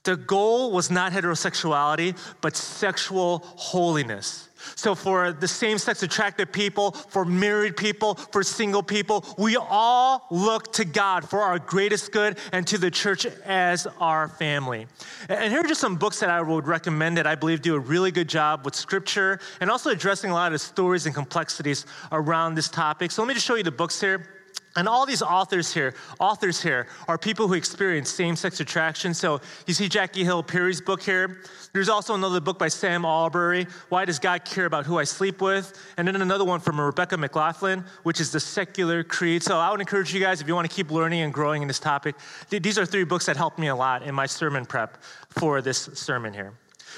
The 0.05 0.17
goal 0.17 0.71
was 0.71 0.91
not 0.91 1.13
heterosexuality, 1.13 2.17
but 2.41 2.57
sexual 2.57 3.39
holiness. 3.57 4.49
So, 4.77 4.95
for 4.95 5.33
the 5.33 5.49
same 5.49 5.79
sex 5.79 6.03
attracted 6.03 6.53
people, 6.53 6.93
for 6.93 7.25
married 7.25 7.77
people, 7.77 8.15
for 8.15 8.43
single 8.43 8.83
people, 8.83 9.25
we 9.37 9.57
all 9.57 10.27
look 10.31 10.73
to 10.75 10.85
God 10.85 11.29
for 11.29 11.41
our 11.41 11.59
greatest 11.59 12.13
good 12.13 12.39
and 12.53 12.67
to 12.69 12.79
the 12.79 12.91
church 12.91 13.27
as 13.45 13.87
our 14.01 14.29
family. 14.29 14.87
And 15.29 15.53
here 15.53 15.61
are 15.61 15.69
just 15.69 15.81
some 15.81 15.97
books 15.97 16.21
that 16.21 16.31
I 16.31 16.41
would 16.41 16.67
recommend 16.67 17.19
that 17.19 17.27
I 17.27 17.35
believe 17.35 17.61
do 17.61 17.75
a 17.75 17.79
really 17.79 18.11
good 18.11 18.29
job 18.29 18.65
with 18.65 18.75
scripture 18.75 19.39
and 19.61 19.71
also 19.71 19.91
addressing 19.91 20.31
a 20.31 20.35
lot 20.35 20.47
of 20.47 20.53
the 20.53 20.59
stories 20.59 21.07
and 21.07 21.15
complexities 21.15 21.85
around 22.11 22.55
this 22.55 22.69
topic. 22.69 23.11
So, 23.11 23.23
let 23.23 23.29
me 23.29 23.35
just 23.35 23.47
show 23.47 23.57
you 23.57 23.65
the 23.65 23.71
books 23.73 24.01
here. 24.01 24.44
And 24.77 24.89
all 24.89 25.07
these 25.07 25.23
authors 25.23 25.73
here, 25.73 25.95
authors 26.19 26.61
here, 26.61 26.89
are 27.07 27.17
people 27.17 27.47
who 27.47 27.55
experience 27.55 28.11
same-sex 28.11 28.59
attraction. 28.59 29.15
So 29.15 29.41
you 29.67 29.75
see 29.75 29.89
Jackie 29.89 30.25
Hill 30.25 30.43
Perry's 30.43 30.81
book 30.81 31.01
here. 31.01 31.43
There's 31.73 31.89
also 31.89 32.15
another 32.15 32.41
book 32.41 32.59
by 32.59 32.69
Sam 32.69 33.05
Allberry, 33.05 33.69
Why 33.89 34.05
Does 34.05 34.19
God 34.19 34.45
Care 34.45 34.67
About 34.67 34.85
Who 34.85 34.99
I 34.99 35.05
Sleep 35.05 35.41
With? 35.41 35.79
And 35.97 36.09
then 36.09 36.17
another 36.17 36.45
one 36.45 36.59
from 36.59 36.81
Rebecca 36.81 37.17
McLaughlin, 37.17 37.85
which 38.03 38.21
is 38.21 38.33
The 38.33 38.41
Secular 38.41 39.05
Creed. 39.05 39.45
So 39.45 39.59
I 39.59 39.71
would 39.71 39.81
encourage 39.81 40.13
you 40.13 40.21
guys, 40.21 40.41
if 40.41 40.49
you 40.49 40.55
want 40.57 40.69
to 40.69 40.75
keep 40.75 40.91
learning 40.91 41.21
and 41.21 41.33
growing 41.33 41.63
in 41.63 41.69
this 41.69 41.79
topic, 41.79 42.17
these 42.51 42.79
are 42.79 42.87
three 42.87 43.05
books 43.05 43.27
that 43.27 43.37
helped 43.37 43.61
me 43.61 43.69
a 43.69 43.77
lot 43.77 44.03
in 44.03 44.15
my 44.15 44.27
sermon 44.27 44.67
prep 44.67 45.03
for 45.31 45.63
this 45.63 45.85
sermon 45.95 46.35
here. 46.35 46.53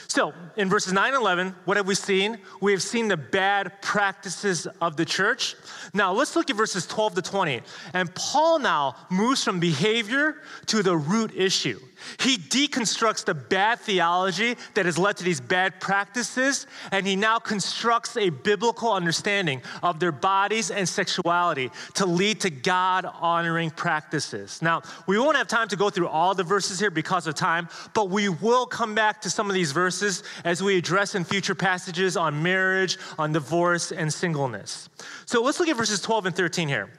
So, 0.09 0.33
in 0.57 0.69
verses 0.69 0.93
9 0.93 1.15
and 1.15 1.21
11, 1.21 1.55
what 1.65 1.77
have 1.77 1.87
we 1.87 1.95
seen? 1.95 2.39
We 2.61 2.73
have 2.73 2.83
seen 2.83 3.09
the 3.09 3.17
bad 3.17 3.83
practices 3.83 4.67
of 4.81 4.97
the 4.97 5.05
church. 5.05 5.57
Now, 5.93 6.13
let's 6.13 6.37
look 6.37 6.49
at 6.49 6.57
verses 6.57 6.87
12 6.87 7.17
to 7.17 7.23
20. 7.23 7.61
And 7.93 8.15
Paul 8.15 8.61
now 8.61 8.97
moves 9.11 9.43
from 9.43 9.59
behavior 9.59 10.43
to 10.67 10.83
the 10.83 10.97
root 10.97 11.33
issue. 11.35 11.81
He 12.21 12.37
deconstructs 12.37 13.25
the 13.25 13.35
bad 13.35 13.81
theology 13.81 14.57
that 14.75 14.87
has 14.87 14.99
led 14.99 15.17
to 15.19 15.25
these 15.25 15.41
bad 15.41 15.81
practices, 15.81 16.67
and 16.93 17.07
he 17.07 17.17
now 17.17 17.39
constructs 17.39 18.17
a 18.17 18.31
biblical 18.31 18.93
understanding 18.93 19.63
of 19.83 20.01
their 20.01 20.13
bodies 20.13 20.71
and 20.71 20.89
sexuality 20.89 21.71
to 21.95 22.07
lead 22.07 22.41
to 22.41 22.51
God 22.51 23.07
honoring 23.21 23.71
practices. 23.71 24.61
Now, 24.63 24.83
we 25.07 25.19
won't 25.19 25.37
have 25.37 25.49
time 25.49 25.69
to 25.69 25.77
go 25.77 25.91
through 25.91 26.09
all 26.09 26.35
the 26.35 26.45
verses 26.45 26.79
here 26.79 26.91
because 26.91 27.27
of 27.27 27.35
time, 27.35 27.69
but 27.95 28.11
we 28.11 28.29
will 28.29 28.67
come 28.67 28.95
back 28.95 29.21
to 29.23 29.31
some 29.31 29.49
of 29.49 29.55
these 29.55 29.73
verses 29.73 30.23
as 30.45 30.63
we 30.63 30.77
address 30.77 31.15
in 31.15 31.25
future 31.25 31.55
passages 31.55 32.17
on 32.17 32.43
marriage, 32.43 32.99
on 33.19 33.33
divorce, 33.33 33.93
and 33.93 34.13
singleness. 34.13 34.89
So 35.27 35.43
let's 35.43 35.61
look 35.61 35.69
at 35.69 35.77
verses 35.77 36.01
12 36.01 36.27
and 36.27 36.37
13 36.37 36.69
here. 36.69 36.91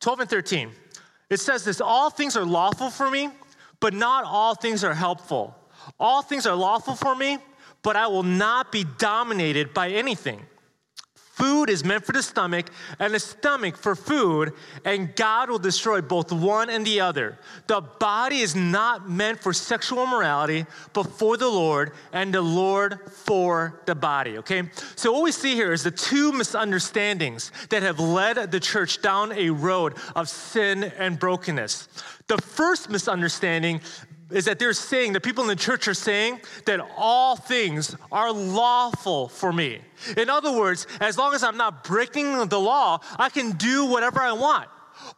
12 0.00 0.20
and 0.20 0.30
13. 0.30 0.70
It 1.30 1.40
says 1.40 1.64
this 1.64 1.80
All 1.80 2.10
things 2.10 2.36
are 2.36 2.44
lawful 2.44 2.90
for 2.90 3.10
me 3.10 3.30
but 3.86 3.94
not 3.94 4.24
all 4.24 4.56
things 4.56 4.82
are 4.82 4.94
helpful. 4.94 5.54
All 6.00 6.20
things 6.20 6.44
are 6.44 6.56
lawful 6.56 6.96
for 6.96 7.14
me, 7.14 7.38
but 7.82 7.94
I 7.94 8.08
will 8.08 8.24
not 8.24 8.72
be 8.72 8.84
dominated 8.98 9.72
by 9.72 9.90
anything. 9.90 10.44
Food 11.36 11.68
is 11.68 11.84
meant 11.84 12.02
for 12.02 12.12
the 12.12 12.22
stomach, 12.22 12.70
and 12.98 13.12
the 13.12 13.20
stomach 13.20 13.76
for 13.76 13.94
food, 13.94 14.54
and 14.86 15.14
God 15.16 15.50
will 15.50 15.58
destroy 15.58 16.00
both 16.00 16.32
one 16.32 16.70
and 16.70 16.86
the 16.86 17.00
other. 17.00 17.38
The 17.66 17.82
body 17.82 18.38
is 18.38 18.56
not 18.56 19.10
meant 19.10 19.40
for 19.40 19.52
sexual 19.52 20.06
morality, 20.06 20.64
but 20.94 21.02
for 21.02 21.36
the 21.36 21.46
Lord, 21.48 21.92
and 22.10 22.32
the 22.32 22.40
Lord 22.40 23.00
for 23.10 23.82
the 23.84 23.94
body, 23.94 24.38
okay? 24.38 24.70
So, 24.94 25.12
what 25.12 25.24
we 25.24 25.30
see 25.30 25.54
here 25.54 25.74
is 25.74 25.82
the 25.82 25.90
two 25.90 26.32
misunderstandings 26.32 27.52
that 27.68 27.82
have 27.82 28.00
led 28.00 28.50
the 28.50 28.60
church 28.60 29.02
down 29.02 29.32
a 29.32 29.50
road 29.50 29.92
of 30.14 30.30
sin 30.30 30.84
and 30.84 31.18
brokenness. 31.18 31.88
The 32.28 32.38
first 32.38 32.88
misunderstanding 32.88 33.82
is 34.30 34.46
that 34.46 34.58
they're 34.58 34.72
saying, 34.72 35.12
the 35.12 35.20
people 35.20 35.42
in 35.44 35.48
the 35.48 35.56
church 35.56 35.86
are 35.88 35.94
saying 35.94 36.40
that 36.64 36.80
all 36.96 37.36
things 37.36 37.96
are 38.10 38.32
lawful 38.32 39.28
for 39.28 39.52
me. 39.52 39.80
In 40.16 40.28
other 40.28 40.52
words, 40.52 40.86
as 41.00 41.16
long 41.16 41.34
as 41.34 41.44
I'm 41.44 41.56
not 41.56 41.84
breaking 41.84 42.48
the 42.48 42.58
law, 42.58 42.98
I 43.18 43.28
can 43.28 43.52
do 43.52 43.86
whatever 43.86 44.20
I 44.20 44.32
want. 44.32 44.68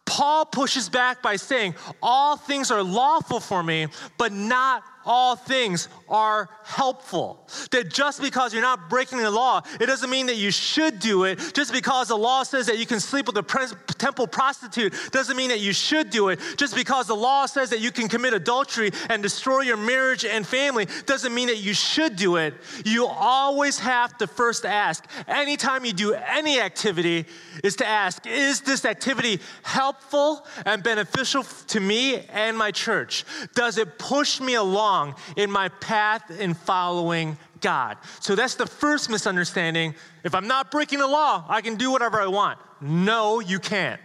Paul 0.04 0.44
pushes 0.44 0.88
back 0.88 1.22
by 1.22 1.36
saying, 1.36 1.74
All 2.02 2.36
things 2.36 2.70
are 2.70 2.82
lawful 2.82 3.40
for 3.40 3.62
me, 3.62 3.86
but 4.16 4.32
not 4.32 4.82
all 5.08 5.36
things 5.36 5.88
are 6.08 6.50
helpful. 6.62 7.48
That 7.70 7.90
just 7.90 8.20
because 8.20 8.52
you're 8.52 8.62
not 8.62 8.90
breaking 8.90 9.18
the 9.18 9.30
law, 9.30 9.62
it 9.80 9.86
doesn't 9.86 10.10
mean 10.10 10.26
that 10.26 10.36
you 10.36 10.50
should 10.50 11.00
do 11.00 11.24
it. 11.24 11.40
Just 11.54 11.72
because 11.72 12.08
the 12.08 12.16
law 12.16 12.42
says 12.42 12.66
that 12.66 12.78
you 12.78 12.84
can 12.84 13.00
sleep 13.00 13.26
with 13.26 13.36
a 13.38 13.76
temple 13.94 14.26
prostitute 14.26 14.92
doesn't 15.10 15.36
mean 15.36 15.48
that 15.48 15.60
you 15.60 15.72
should 15.72 16.10
do 16.10 16.28
it. 16.28 16.38
Just 16.58 16.74
because 16.74 17.06
the 17.06 17.16
law 17.16 17.46
says 17.46 17.70
that 17.70 17.80
you 17.80 17.90
can 17.90 18.06
commit 18.06 18.34
adultery 18.34 18.90
and 19.08 19.22
destroy 19.22 19.62
your 19.62 19.78
marriage 19.78 20.26
and 20.26 20.46
family 20.46 20.86
doesn't 21.06 21.34
mean 21.34 21.48
that 21.48 21.58
you 21.58 21.72
should 21.72 22.14
do 22.14 22.36
it. 22.36 22.52
You 22.84 23.06
always 23.06 23.78
have 23.78 24.16
to 24.18 24.26
first 24.26 24.66
ask, 24.66 25.06
anytime 25.26 25.86
you 25.86 25.94
do 25.94 26.12
any 26.12 26.60
activity, 26.60 27.24
is 27.64 27.76
to 27.76 27.86
ask, 27.86 28.26
is 28.26 28.60
this 28.60 28.84
activity 28.84 29.40
helpful 29.62 30.46
and 30.66 30.82
beneficial 30.82 31.44
to 31.68 31.80
me 31.80 32.20
and 32.30 32.58
my 32.58 32.70
church? 32.70 33.24
Does 33.54 33.78
it 33.78 33.98
push 33.98 34.38
me 34.38 34.54
along? 34.54 34.97
In 35.36 35.50
my 35.50 35.68
path 35.68 36.30
in 36.30 36.54
following 36.54 37.36
God. 37.60 37.98
So 38.20 38.34
that's 38.34 38.54
the 38.54 38.66
first 38.66 39.10
misunderstanding. 39.10 39.94
If 40.24 40.34
I'm 40.34 40.46
not 40.46 40.70
breaking 40.70 40.98
the 40.98 41.06
law, 41.06 41.44
I 41.48 41.60
can 41.60 41.76
do 41.76 41.90
whatever 41.90 42.20
I 42.20 42.26
want. 42.26 42.58
No, 42.80 43.40
you 43.40 43.58
can't. 43.58 44.00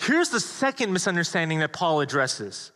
Here's 0.00 0.30
the 0.30 0.40
second 0.40 0.92
misunderstanding 0.92 1.58
that 1.60 1.72
Paul 1.72 2.00
addresses. 2.00 2.72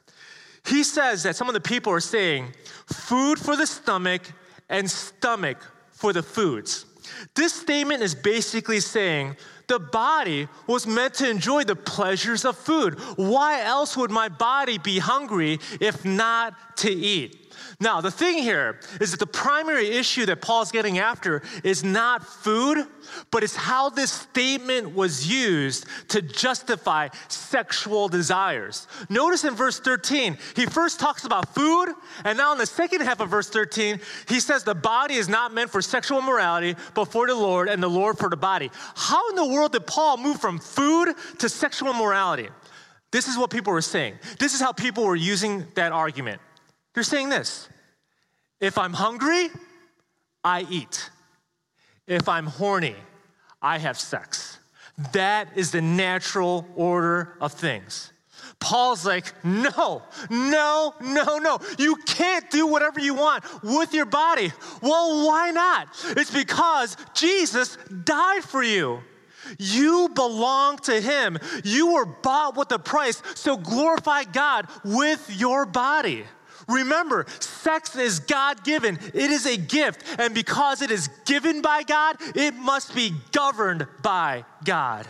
He 0.66 0.82
says 0.82 1.22
that 1.22 1.36
some 1.36 1.48
of 1.48 1.54
the 1.54 1.60
people 1.60 1.92
are 1.92 2.00
saying 2.00 2.52
food 2.86 3.38
for 3.38 3.56
the 3.56 3.66
stomach 3.66 4.22
and 4.68 4.90
stomach 4.90 5.58
for 5.92 6.12
the 6.12 6.22
foods. 6.22 6.86
This 7.34 7.52
statement 7.52 8.02
is 8.02 8.14
basically 8.14 8.80
saying 8.80 9.36
the 9.66 9.78
body 9.78 10.48
was 10.66 10.86
meant 10.86 11.14
to 11.14 11.28
enjoy 11.28 11.64
the 11.64 11.76
pleasures 11.76 12.44
of 12.44 12.56
food. 12.56 12.98
Why 13.16 13.62
else 13.62 13.96
would 13.96 14.10
my 14.10 14.28
body 14.28 14.78
be 14.78 14.98
hungry 14.98 15.58
if 15.80 16.04
not 16.04 16.76
to 16.78 16.90
eat? 16.90 17.43
Now, 17.80 18.00
the 18.00 18.10
thing 18.10 18.38
here 18.38 18.80
is 19.00 19.10
that 19.10 19.20
the 19.20 19.26
primary 19.26 19.88
issue 19.88 20.26
that 20.26 20.40
Paul's 20.40 20.70
getting 20.70 20.98
after 20.98 21.42
is 21.62 21.82
not 21.82 22.24
food, 22.24 22.86
but 23.30 23.42
it's 23.42 23.56
how 23.56 23.90
this 23.90 24.12
statement 24.12 24.94
was 24.94 25.26
used 25.30 25.86
to 26.08 26.22
justify 26.22 27.08
sexual 27.28 28.08
desires. 28.08 28.86
Notice 29.08 29.44
in 29.44 29.54
verse 29.54 29.80
13, 29.80 30.38
he 30.54 30.66
first 30.66 31.00
talks 31.00 31.24
about 31.24 31.54
food, 31.54 31.94
and 32.24 32.38
now 32.38 32.52
in 32.52 32.58
the 32.58 32.66
second 32.66 33.02
half 33.02 33.20
of 33.20 33.28
verse 33.28 33.48
13, 33.48 34.00
he 34.28 34.40
says 34.40 34.64
the 34.64 34.74
body 34.74 35.14
is 35.14 35.28
not 35.28 35.52
meant 35.52 35.70
for 35.70 35.82
sexual 35.82 36.22
morality, 36.22 36.76
but 36.94 37.06
for 37.06 37.26
the 37.26 37.34
Lord, 37.34 37.68
and 37.68 37.82
the 37.82 37.90
Lord 37.90 38.18
for 38.18 38.28
the 38.30 38.36
body. 38.36 38.70
How 38.94 39.30
in 39.30 39.36
the 39.36 39.46
world 39.46 39.72
did 39.72 39.86
Paul 39.86 40.16
move 40.16 40.40
from 40.40 40.58
food 40.58 41.14
to 41.38 41.48
sexual 41.48 41.92
morality? 41.92 42.48
This 43.10 43.28
is 43.28 43.38
what 43.38 43.50
people 43.50 43.72
were 43.72 43.80
saying. 43.80 44.18
This 44.38 44.54
is 44.54 44.60
how 44.60 44.72
people 44.72 45.04
were 45.04 45.16
using 45.16 45.66
that 45.74 45.92
argument. 45.92 46.40
They're 46.94 47.02
saying 47.02 47.28
this 47.28 47.68
if 48.60 48.78
I'm 48.78 48.92
hungry, 48.92 49.50
I 50.42 50.66
eat. 50.70 51.10
If 52.06 52.28
I'm 52.28 52.46
horny, 52.46 52.96
I 53.60 53.78
have 53.78 53.98
sex. 53.98 54.58
That 55.12 55.48
is 55.56 55.70
the 55.70 55.80
natural 55.80 56.66
order 56.76 57.36
of 57.40 57.52
things. 57.52 58.12
Paul's 58.60 59.04
like, 59.04 59.32
no, 59.44 60.02
no, 60.30 60.94
no, 61.00 61.38
no. 61.38 61.58
You 61.78 61.96
can't 62.06 62.48
do 62.50 62.66
whatever 62.66 63.00
you 63.00 63.14
want 63.14 63.44
with 63.62 63.92
your 63.92 64.06
body. 64.06 64.52
Well, 64.80 65.26
why 65.26 65.50
not? 65.50 65.88
It's 66.16 66.30
because 66.30 66.96
Jesus 67.14 67.76
died 68.04 68.44
for 68.44 68.62
you. 68.62 69.00
You 69.58 70.10
belong 70.14 70.78
to 70.78 71.00
Him. 71.00 71.38
You 71.64 71.94
were 71.94 72.06
bought 72.06 72.56
with 72.56 72.70
a 72.72 72.78
price, 72.78 73.22
so 73.34 73.56
glorify 73.56 74.24
God 74.24 74.68
with 74.84 75.30
your 75.36 75.66
body. 75.66 76.24
Remember, 76.68 77.26
sex 77.40 77.96
is 77.96 78.20
God 78.20 78.64
given, 78.64 78.98
it 79.12 79.30
is 79.30 79.46
a 79.46 79.56
gift. 79.56 80.02
And 80.18 80.34
because 80.34 80.82
it 80.82 80.90
is 80.90 81.08
given 81.24 81.62
by 81.62 81.82
God, 81.82 82.16
it 82.34 82.54
must 82.54 82.94
be 82.94 83.12
governed 83.32 83.86
by 84.02 84.44
God. 84.64 85.06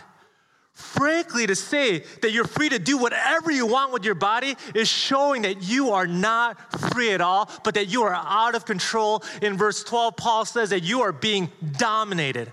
Frankly, 0.75 1.47
to 1.47 1.55
say 1.55 1.99
that 2.21 2.31
you're 2.31 2.43
free 2.43 2.67
to 2.67 2.79
do 2.79 2.97
whatever 2.97 3.49
you 3.49 3.65
want 3.65 3.93
with 3.93 4.03
your 4.03 4.13
body 4.13 4.57
is 4.73 4.89
showing 4.89 5.43
that 5.43 5.63
you 5.63 5.91
are 5.91 6.05
not 6.05 6.57
free 6.91 7.13
at 7.13 7.21
all, 7.21 7.49
but 7.63 7.75
that 7.75 7.87
you 7.87 8.03
are 8.03 8.13
out 8.13 8.55
of 8.55 8.65
control. 8.65 9.23
In 9.41 9.55
verse 9.55 9.85
12, 9.85 10.17
Paul 10.17 10.43
says 10.43 10.71
that 10.71 10.83
you 10.83 11.01
are 11.01 11.13
being 11.13 11.49
dominated. 11.77 12.51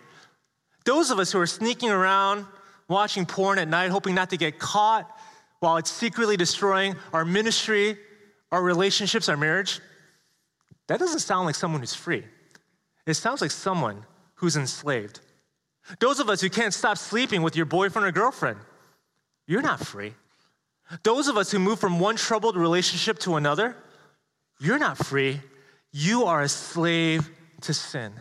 Those 0.85 1.11
of 1.11 1.19
us 1.19 1.33
who 1.33 1.41
are 1.41 1.49
sneaking 1.49 1.91
around, 1.91 2.47
watching 2.87 3.27
porn 3.27 3.59
at 3.59 3.67
night, 3.67 3.91
hoping 3.91 4.15
not 4.15 4.31
to 4.31 4.37
get 4.37 4.57
caught 4.57 5.11
while 5.59 5.77
it's 5.77 5.91
secretly 5.91 6.37
destroying 6.37 6.95
our 7.13 7.25
ministry, 7.25 7.99
our 8.53 8.63
relationships, 8.63 9.29
our 9.29 9.37
marriage, 9.37 9.81
that 10.87 11.01
doesn't 11.01 11.21
sound 11.21 11.47
like 11.47 11.55
someone 11.55 11.81
who's 11.81 11.95
free. 11.95 12.23
It 13.07 13.15
sounds 13.15 13.41
like 13.41 13.51
someone 13.51 14.05
who's 14.35 14.57
enslaved. 14.57 15.21
Those 15.99 16.21
of 16.21 16.29
us 16.29 16.41
who 16.41 16.51
can't 16.51 16.75
stop 16.75 16.99
sleeping 16.99 17.43
with 17.43 17.57
your 17.57 17.67
boyfriend 17.67 18.07
or 18.07 18.13
girlfriend, 18.13 18.59
you're 19.47 19.63
not 19.63 19.81
free. 19.81 20.13
Those 21.03 21.29
of 21.29 21.37
us 21.37 21.51
who 21.51 21.59
move 21.59 21.81
from 21.81 21.99
one 21.99 22.17
troubled 22.17 22.57
relationship 22.57 23.19
to 23.21 23.37
another, 23.37 23.75
you're 24.61 24.79
not 24.79 24.99
free. 24.99 25.41
You 25.91 26.25
are 26.25 26.43
a 26.43 26.49
slave 26.49 27.29
to 27.63 27.75
sin. 27.75 28.13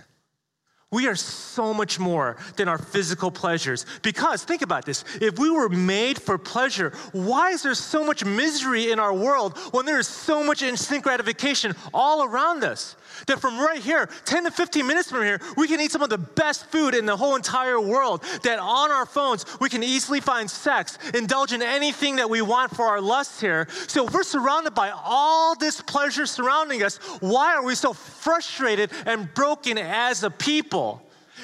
We 0.93 1.07
are 1.07 1.15
so 1.15 1.73
much 1.73 1.99
more 1.99 2.35
than 2.57 2.67
our 2.67 2.77
physical 2.77 3.31
pleasures. 3.31 3.85
Because, 4.01 4.43
think 4.43 4.61
about 4.61 4.83
this 4.83 5.05
if 5.21 5.39
we 5.39 5.49
were 5.49 5.69
made 5.69 6.21
for 6.21 6.37
pleasure, 6.37 6.91
why 7.13 7.51
is 7.51 7.63
there 7.63 7.73
so 7.75 8.03
much 8.03 8.25
misery 8.25 8.91
in 8.91 8.99
our 8.99 9.13
world 9.13 9.57
when 9.71 9.85
there 9.85 9.99
is 9.99 10.07
so 10.09 10.43
much 10.43 10.61
instant 10.61 11.01
gratification 11.01 11.75
all 11.93 12.25
around 12.25 12.65
us? 12.65 12.97
That 13.27 13.39
from 13.39 13.57
right 13.57 13.81
here, 13.81 14.09
10 14.25 14.45
to 14.45 14.51
15 14.51 14.85
minutes 14.85 15.11
from 15.11 15.23
here, 15.23 15.39
we 15.55 15.67
can 15.67 15.79
eat 15.79 15.91
some 15.91 16.01
of 16.01 16.09
the 16.09 16.17
best 16.17 16.65
food 16.65 16.93
in 16.93 17.05
the 17.05 17.15
whole 17.15 17.35
entire 17.35 17.79
world. 17.79 18.23
That 18.43 18.59
on 18.59 18.91
our 18.91 19.05
phones, 19.05 19.45
we 19.59 19.69
can 19.69 19.83
easily 19.83 20.19
find 20.19 20.49
sex, 20.49 20.97
indulge 21.13 21.53
in 21.53 21.61
anything 21.61 22.17
that 22.17 22.29
we 22.29 22.41
want 22.41 22.75
for 22.75 22.85
our 22.85 22.99
lusts 22.99 23.39
here. 23.39 23.67
So 23.87 24.05
we're 24.05 24.23
surrounded 24.23 24.73
by 24.73 24.89
all 24.89 25.55
this 25.55 25.79
pleasure 25.81 26.25
surrounding 26.25 26.83
us, 26.83 26.97
why 27.21 27.53
are 27.55 27.63
we 27.63 27.75
so 27.75 27.93
frustrated 27.93 28.91
and 29.05 29.33
broken 29.33 29.77
as 29.77 30.23
a 30.23 30.29
people? 30.29 30.80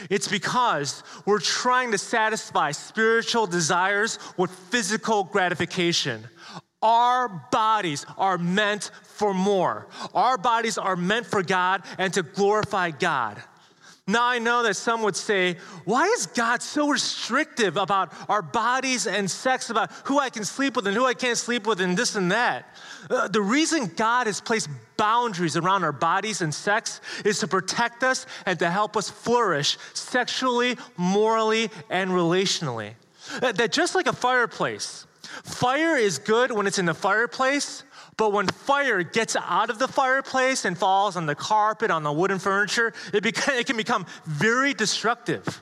It's 0.10 0.28
because 0.28 1.04
we're 1.26 1.40
trying 1.40 1.92
to 1.92 1.98
satisfy 1.98 2.72
spiritual 2.72 3.48
desires 3.48 4.20
with 4.38 4.52
physical 4.52 5.24
gratification. 5.24 6.28
Our 6.82 7.28
bodies 7.52 8.06
are 8.18 8.38
meant 8.38 8.92
for 9.04 9.34
more. 9.34 9.88
Our 10.14 10.38
bodies 10.38 10.78
are 10.78 10.96
meant 10.96 11.26
for 11.26 11.42
God 11.42 11.84
and 11.98 12.14
to 12.14 12.24
glorify 12.24 12.92
God. 12.92 13.42
Now, 14.10 14.24
I 14.26 14.40
know 14.40 14.64
that 14.64 14.76
some 14.76 15.02
would 15.02 15.18
say, 15.18 15.58
why 15.84 16.06
is 16.06 16.28
God 16.28 16.62
so 16.62 16.88
restrictive 16.88 17.76
about 17.76 18.14
our 18.30 18.42
bodies 18.42 19.06
and 19.06 19.30
sex, 19.30 19.70
about 19.70 19.92
who 20.06 20.18
I 20.18 20.30
can 20.30 20.46
sleep 20.46 20.78
with 20.78 20.88
and 20.88 20.96
who 20.96 21.06
I 21.06 21.14
can't 21.14 21.38
sleep 21.38 21.68
with, 21.68 21.82
and 21.82 21.98
this 21.98 22.16
and 22.16 22.32
that? 22.32 22.74
Uh, 23.10 23.28
the 23.28 23.42
reason 23.42 23.92
God 23.96 24.28
has 24.28 24.42
placed 24.42 24.70
boundaries 24.98 25.56
around 25.56 25.84
our 25.84 25.92
bodies 25.92 26.42
and 26.42 26.54
sex 26.54 27.02
is 27.24 27.40
to 27.40 27.48
protect 27.48 28.04
us 28.04 28.26
and 28.46 28.58
to 28.60 28.70
help 28.70 28.98
us 28.98 29.10
flourish 29.10 29.78
sexually, 29.94 30.78
morally, 30.98 31.70
and 31.90 32.12
relationally. 32.12 32.94
Uh, 33.42 33.52
that 33.52 33.72
just 33.72 33.96
like 33.96 34.08
a 34.08 34.14
fireplace, 34.14 35.06
fire 35.44 35.98
is 35.98 36.18
good 36.20 36.52
when 36.52 36.66
it's 36.68 36.80
in 36.80 36.86
the 36.86 36.94
fireplace, 36.94 37.84
but 38.18 38.34
when 38.34 38.48
fire 38.48 39.04
gets 39.04 39.36
out 39.36 39.70
of 39.70 39.78
the 39.78 39.88
fireplace 39.88 40.66
and 40.66 40.78
falls 40.78 41.16
on 41.16 41.26
the 41.28 41.36
carpet, 41.36 41.92
on 41.92 42.04
the 42.04 42.12
wooden 42.12 42.40
furniture, 42.40 42.94
it, 43.14 43.24
beca- 43.24 43.60
it 43.60 43.68
can 43.68 43.78
become 43.78 44.06
very 44.26 44.74
destructive. 44.74 45.62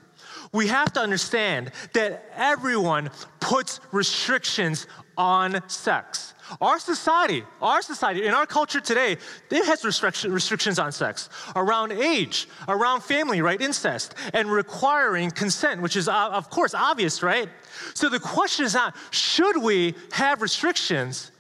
We 0.54 0.68
have 0.68 0.94
to 0.94 1.02
understand 1.02 1.72
that 1.94 2.32
everyone 2.34 3.10
puts 3.42 3.82
restrictions 3.92 4.88
on 5.18 5.68
sex. 5.68 6.34
Our 6.62 6.80
society, 6.80 7.44
our 7.62 7.82
society, 7.82 8.26
in 8.26 8.34
our 8.34 8.46
culture 8.46 8.80
today, 8.80 9.18
it 9.50 9.66
has 9.66 9.84
restriction, 9.84 10.32
restrictions 10.32 10.78
on 10.78 10.92
sex 10.92 11.30
around 11.56 11.92
age, 11.92 12.48
around 12.68 13.02
family, 13.02 13.42
right? 13.42 13.60
Incest, 13.60 14.14
and 14.34 14.52
requiring 14.52 15.32
consent, 15.32 15.82
which 15.82 15.96
is, 15.96 16.08
uh, 16.08 16.30
of 16.32 16.50
course, 16.50 16.74
obvious, 16.74 17.24
right? 17.24 17.50
So 17.94 18.10
the 18.10 18.20
question 18.20 18.66
is 18.66 18.74
not 18.74 18.96
should 19.12 19.58
we 19.62 19.96
have 20.12 20.42
restrictions, 20.42 21.32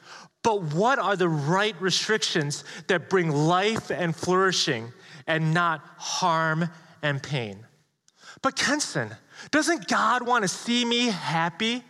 but 0.43 0.61
what 0.73 0.99
are 0.99 1.15
the 1.15 1.29
right 1.29 1.79
restrictions 1.79 2.63
that 2.87 3.09
bring 3.09 3.29
life 3.29 3.91
and 3.91 4.15
flourishing 4.15 4.91
and 5.27 5.53
not 5.53 5.81
harm 5.97 6.69
and 7.01 7.21
pain? 7.21 7.65
But 8.41 8.55
Kenson, 8.55 9.11
doesn't 9.51 9.87
God 9.87 10.25
want 10.25 10.43
to 10.43 10.47
see 10.47 10.85
me 10.85 11.07
happy? 11.07 11.83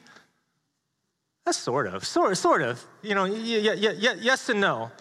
That's 1.45 1.57
sort 1.57 1.87
of, 1.87 2.05
sort, 2.05 2.35
sort 2.37 2.61
of. 2.63 2.83
You 3.03 3.15
know, 3.15 3.23
y- 3.23 3.61
y- 3.63 3.77
y- 4.01 4.15
yes 4.19 4.49
and 4.49 4.59
no. 4.59 4.91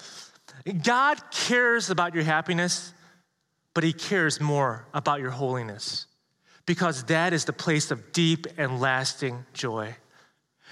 God 0.83 1.19
cares 1.31 1.91
about 1.91 2.15
your 2.15 2.25
happiness, 2.25 2.93
but 3.75 3.83
He 3.83 3.93
cares 3.93 4.41
more 4.41 4.87
about 4.95 5.21
your 5.21 5.31
holiness 5.31 6.07
because 6.67 7.05
that 7.05 7.33
is 7.33 7.45
the 7.45 7.53
place 7.53 7.91
of 7.91 8.13
deep 8.13 8.47
and 8.59 8.81
lasting 8.81 9.45
joy. 9.53 9.97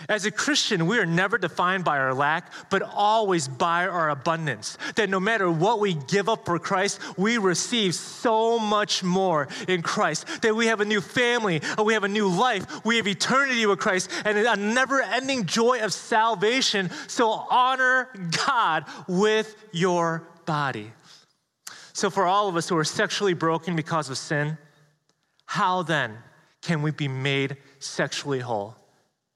As 0.09 0.25
a 0.25 0.31
Christian, 0.31 0.87
we 0.87 0.99
are 0.99 1.07
never 1.07 1.39
defined 1.39 1.85
by 1.85 1.99
our 1.99 2.15
lack, 2.15 2.53
but 2.71 2.83
always 2.83 3.49
by 3.49 3.87
our 3.87 4.11
abundance. 4.11 4.79
That 4.97 5.11
no 5.11 5.21
matter 5.21 5.51
what 5.51 5.81
we 5.81 5.95
give 5.95 6.29
up 6.29 6.45
for 6.45 6.59
Christ, 6.59 7.01
we 7.17 7.39
receive 7.39 7.95
so 7.95 8.59
much 8.59 9.03
more 9.03 9.49
in 9.69 9.83
Christ. 9.83 10.43
That 10.43 10.55
we 10.55 10.67
have 10.67 10.81
a 10.81 10.85
new 10.85 11.01
family, 11.01 11.61
uh, 11.79 11.85
we 11.85 11.95
have 11.95 12.05
a 12.05 12.09
new 12.09 12.29
life, 12.29 12.85
we 12.85 12.97
have 12.97 13.07
eternity 13.07 13.67
with 13.67 13.79
Christ, 13.79 14.11
and 14.25 14.39
a 14.39 14.57
never 14.57 15.01
ending 15.01 15.47
joy 15.47 15.81
of 15.81 15.93
salvation. 15.93 16.91
So 17.07 17.31
honor 17.31 18.09
God 18.47 18.85
with 19.09 19.55
your 19.73 20.27
body. 20.47 20.93
So, 21.95 22.09
for 22.09 22.27
all 22.27 22.49
of 22.49 22.57
us 22.57 22.69
who 22.69 22.77
are 22.77 22.85
sexually 22.85 23.35
broken 23.35 23.77
because 23.77 24.09
of 24.09 24.17
sin, 24.17 24.57
how 25.45 25.83
then 25.83 26.17
can 26.63 26.81
we 26.81 26.91
be 26.91 27.09
made 27.09 27.59
sexually 27.81 28.41
whole? 28.41 28.77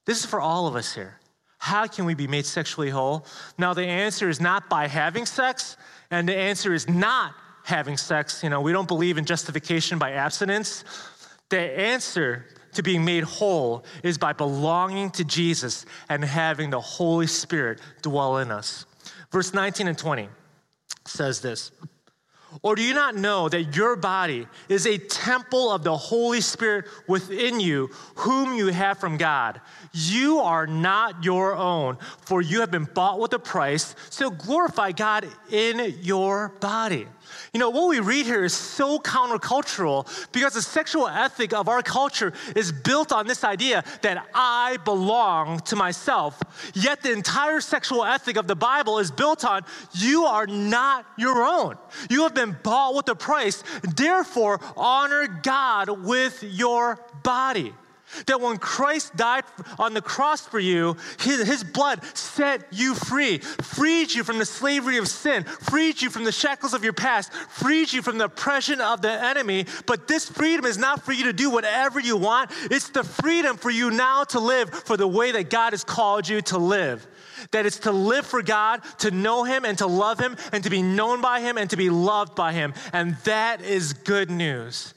This 0.07 0.21
is 0.21 0.25
for 0.25 0.41
all 0.41 0.67
of 0.67 0.77
us 0.77 0.95
here. 0.95 1.19
How 1.59 1.87
can 1.87 2.05
we 2.05 2.15
be 2.15 2.27
made 2.27 2.47
sexually 2.47 2.91
whole? 2.91 3.27
Now, 3.59 3.75
the 3.75 3.85
answer 3.85 4.29
is 4.29 4.41
not 4.41 4.71
by 4.71 4.87
having 4.87 5.27
sex, 5.27 5.77
and 6.11 6.29
the 6.29 6.37
answer 6.37 6.73
is 6.73 6.89
not 6.89 7.35
having 7.65 7.97
sex. 7.97 8.43
You 8.43 8.51
know, 8.51 8.61
we 8.61 8.73
don't 8.73 8.89
believe 8.89 9.19
in 9.19 9.25
justification 9.25 9.99
by 9.99 10.13
abstinence. 10.13 10.85
The 11.49 11.59
answer 11.59 12.47
to 12.75 12.83
being 12.83 13.05
made 13.05 13.25
whole 13.25 13.85
is 14.05 14.17
by 14.19 14.33
belonging 14.33 15.11
to 15.11 15.25
Jesus 15.25 15.87
and 16.09 16.25
having 16.25 16.71
the 16.71 16.81
Holy 16.81 17.27
Spirit 17.27 17.81
dwell 18.03 18.39
in 18.39 18.51
us. 18.51 18.87
Verse 19.33 19.53
19 19.53 19.89
and 19.89 19.99
20 19.99 20.29
says 21.07 21.41
this. 21.41 21.73
Or 22.63 22.75
do 22.75 22.83
you 22.83 22.95
not 22.95 23.15
know 23.17 23.49
that 23.49 23.77
your 23.77 23.97
body 23.97 24.47
is 24.69 24.87
a 24.87 24.99
temple 24.99 25.71
of 25.71 25.83
the 25.85 25.97
Holy 25.97 26.41
Spirit 26.41 26.87
within 27.07 27.61
you, 27.61 27.91
whom 28.17 28.55
you 28.55 28.69
have 28.69 28.99
from 28.99 29.17
God? 29.17 29.61
You 29.93 30.39
are 30.39 30.67
not 30.67 31.25
your 31.25 31.55
own, 31.55 31.99
for 32.23 32.43
you 32.43 32.61
have 32.61 32.71
been 32.71 32.89
bought 32.93 33.21
with 33.21 33.33
a 33.33 33.39
price, 33.39 33.95
so 34.11 34.31
glorify 34.31 34.93
God 34.93 35.27
in 35.51 35.97
your 36.03 36.51
body. 36.61 37.07
You 37.57 37.61
know, 37.61 37.71
what 37.71 37.89
we 37.89 38.01
read 38.01 38.27
here 38.27 38.45
is 38.45 38.53
so 38.53 38.99
countercultural 38.99 40.07
because 40.31 40.53
the 40.53 40.61
sexual 40.61 41.09
ethic 41.09 41.55
of 41.55 41.71
our 41.71 41.81
culture 41.81 42.35
is 42.55 42.71
built 42.71 43.13
on 43.13 43.27
this 43.27 43.45
idea 43.45 43.83
that 44.03 44.27
I 44.35 44.77
belong 44.85 45.61
to 45.61 45.75
myself. 45.75 46.39
Yet 46.75 47.03
the 47.03 47.13
entire 47.13 47.63
sexual 47.63 48.05
ethic 48.05 48.37
of 48.37 48.47
the 48.47 48.55
Bible 48.55 48.99
is 48.99 49.11
built 49.11 49.43
on 49.47 49.63
you 49.95 50.27
are 50.27 50.47
not 50.47 51.07
your 51.17 51.47
own. 51.47 51.79
You 52.11 52.25
have 52.25 52.35
been 52.35 52.59
bought 52.63 52.95
with 52.95 53.09
a 53.09 53.15
price. 53.15 53.65
Therefore, 53.81 54.61
honor 54.77 55.27
God 55.27 56.05
with 56.05 56.43
your 56.43 57.01
body. 57.23 57.73
That 58.27 58.41
when 58.41 58.59
Christ 58.59 59.17
died 59.17 59.45
on 59.79 59.95
the 59.95 60.01
cross 60.01 60.47
for 60.47 60.61
you, 60.61 60.97
his, 61.21 61.47
his, 61.47 61.65
blood 61.65 62.05
set 62.17 62.63
you 62.71 62.95
free, 62.95 63.39
freed 63.39 64.15
you 64.15 64.23
from 64.23 64.39
the 64.39 64.47
slavery 64.47 64.97
of 64.97 65.09
sin, 65.09 65.45
freed 65.45 66.01
you 66.01 66.09
from 66.09 66.25
the 66.25 66.33
shackles 66.33 66.73
of 66.73 66.85
your 66.85 66.93
past, 66.93 67.33
freed 67.33 67.93
you 67.93 68.03
from 68.03 68.19
the 68.19 68.27
oppression 68.27 68.81
of 68.81 69.03
the 69.03 69.11
enemy. 69.11 69.67
But 69.87 70.07
this 70.09 70.29
freedom 70.29 70.65
is 70.65 70.79
not 70.79 71.05
for 71.05 71.13
you 71.13 71.25
to 71.25 71.33
do 71.33 71.51
whatever 71.51 71.99
you 72.01 72.17
want, 72.17 72.51
it's 72.71 72.91
the 72.91 73.05
freedom 73.05 73.57
for 73.57 73.71
you 73.71 73.91
now 73.91 74.25
to 74.25 74.41
live 74.41 74.71
for 74.71 74.97
the 74.97 75.09
way 75.09 75.33
that 75.33 75.51
God 75.51 75.73
has 75.73 75.85
called 75.85 76.29
you 76.29 76.41
to 76.43 76.59
live. 76.59 77.07
That 77.51 77.67
it's 77.67 77.81
to 77.81 77.93
live 77.93 78.25
for 78.25 78.43
God, 78.43 78.83
to 78.99 79.11
know 79.11 79.45
Him 79.45 79.65
and 79.65 79.77
to 79.79 79.87
love 79.87 80.19
Him, 80.19 80.37
and 80.53 80.65
to 80.65 80.71
be 80.71 80.83
known 80.83 81.21
by 81.21 81.41
Him 81.41 81.59
and 81.59 81.69
to 81.71 81.77
be 81.77 81.91
loved 81.91 82.35
by 82.35 82.53
Him. 82.53 82.73
And 82.93 83.17
that 83.25 83.63
is 83.63 83.93
good 83.93 84.31
news. 84.31 84.95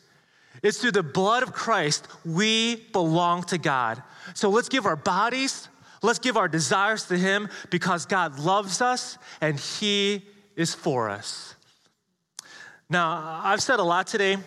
It's 0.61 0.79
through 0.79 0.91
the 0.91 1.03
blood 1.03 1.43
of 1.43 1.53
Christ 1.53 2.07
we 2.25 2.77
belong 2.91 3.43
to 3.43 3.57
God. 3.57 4.01
So 4.33 4.49
let's 4.49 4.69
give 4.69 4.85
our 4.85 4.95
bodies, 4.95 5.67
let's 6.01 6.19
give 6.19 6.37
our 6.37 6.47
desires 6.47 7.05
to 7.05 7.17
Him 7.17 7.49
because 7.69 8.05
God 8.05 8.39
loves 8.39 8.81
us 8.81 9.17
and 9.41 9.59
He 9.59 10.25
is 10.55 10.73
for 10.73 11.09
us. 11.09 11.55
Now, 12.89 13.41
I've 13.43 13.61
said 13.61 13.79
a 13.79 13.83
lot 13.83 14.07
today, 14.07 14.37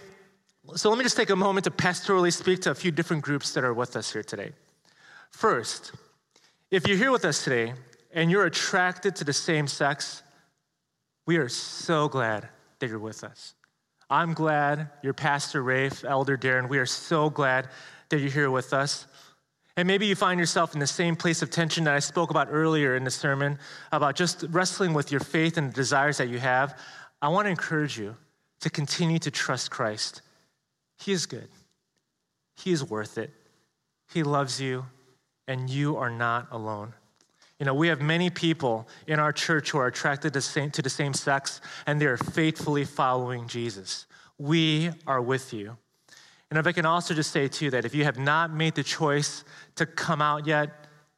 so 0.74 0.88
let 0.88 0.98
me 0.98 1.04
just 1.04 1.16
take 1.16 1.30
a 1.30 1.36
moment 1.36 1.64
to 1.64 1.70
pastorally 1.70 2.32
speak 2.32 2.60
to 2.62 2.70
a 2.70 2.74
few 2.74 2.90
different 2.90 3.22
groups 3.22 3.52
that 3.52 3.64
are 3.64 3.74
with 3.74 3.96
us 3.96 4.12
here 4.12 4.22
today. 4.22 4.52
First, 5.30 5.92
if 6.70 6.86
you're 6.86 6.96
here 6.96 7.12
with 7.12 7.24
us 7.24 7.44
today 7.44 7.74
and 8.12 8.30
you're 8.30 8.46
attracted 8.46 9.16
to 9.16 9.24
the 9.24 9.32
same 9.32 9.66
sex, 9.66 10.22
we 11.26 11.36
are 11.36 11.48
so 11.48 12.08
glad 12.08 12.48
that 12.78 12.88
you're 12.88 12.98
with 12.98 13.24
us. 13.24 13.54
I'm 14.12 14.34
glad 14.34 14.90
your 15.00 15.14
pastor 15.14 15.62
Rafe, 15.62 16.04
Elder 16.04 16.36
Darren, 16.36 16.68
we 16.68 16.76
are 16.76 16.84
so 16.84 17.30
glad 17.30 17.68
that 18.10 18.20
you're 18.20 18.28
here 18.28 18.50
with 18.50 18.74
us. 18.74 19.06
And 19.78 19.88
maybe 19.88 20.04
you 20.04 20.14
find 20.14 20.38
yourself 20.38 20.74
in 20.74 20.80
the 20.80 20.86
same 20.86 21.16
place 21.16 21.40
of 21.40 21.48
tension 21.48 21.84
that 21.84 21.94
I 21.94 21.98
spoke 21.98 22.28
about 22.28 22.48
earlier 22.50 22.94
in 22.94 23.04
the 23.04 23.10
sermon 23.10 23.58
about 23.90 24.14
just 24.14 24.44
wrestling 24.50 24.92
with 24.92 25.10
your 25.10 25.20
faith 25.22 25.56
and 25.56 25.70
the 25.70 25.74
desires 25.74 26.18
that 26.18 26.28
you 26.28 26.38
have. 26.38 26.78
I 27.22 27.28
want 27.28 27.46
to 27.46 27.50
encourage 27.50 27.98
you 27.98 28.14
to 28.60 28.68
continue 28.68 29.18
to 29.18 29.30
trust 29.30 29.70
Christ. 29.70 30.20
He 30.98 31.12
is 31.12 31.24
good, 31.24 31.48
He 32.54 32.70
is 32.70 32.84
worth 32.84 33.16
it. 33.16 33.30
He 34.12 34.24
loves 34.24 34.60
you, 34.60 34.84
and 35.48 35.70
you 35.70 35.96
are 35.96 36.10
not 36.10 36.48
alone. 36.50 36.92
You 37.62 37.66
know, 37.66 37.74
we 37.74 37.86
have 37.86 38.00
many 38.00 38.28
people 38.28 38.88
in 39.06 39.20
our 39.20 39.32
church 39.32 39.70
who 39.70 39.78
are 39.78 39.86
attracted 39.86 40.32
to 40.32 40.82
the 40.82 40.90
same 40.90 41.14
sex, 41.14 41.60
and 41.86 42.00
they 42.00 42.06
are 42.06 42.16
faithfully 42.16 42.84
following 42.84 43.46
Jesus. 43.46 44.06
We 44.38 44.90
are 45.06 45.20
with 45.20 45.52
you. 45.52 45.76
And 46.50 46.58
if 46.58 46.66
I 46.66 46.72
can 46.72 46.84
also 46.84 47.14
just 47.14 47.30
say, 47.30 47.48
too, 47.48 47.70
that 47.70 47.86
if 47.86 47.94
you 47.94 48.04
have 48.04 48.18
not 48.18 48.52
made 48.52 48.74
the 48.74 48.82
choice 48.82 49.42
to 49.76 49.86
come 49.86 50.20
out 50.20 50.46
yet 50.46 50.68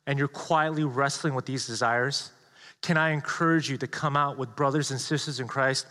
and 0.06 0.16
you're 0.16 0.28
quietly 0.28 0.84
wrestling 0.84 1.34
with 1.34 1.44
these 1.44 1.66
desires, 1.66 2.30
can 2.82 2.96
I 2.96 3.10
encourage 3.10 3.68
you 3.68 3.76
to 3.78 3.86
come 3.88 4.16
out 4.16 4.38
with 4.38 4.54
brothers 4.54 4.92
and 4.92 5.00
sisters 5.00 5.40
in 5.40 5.48
Christ 5.48 5.86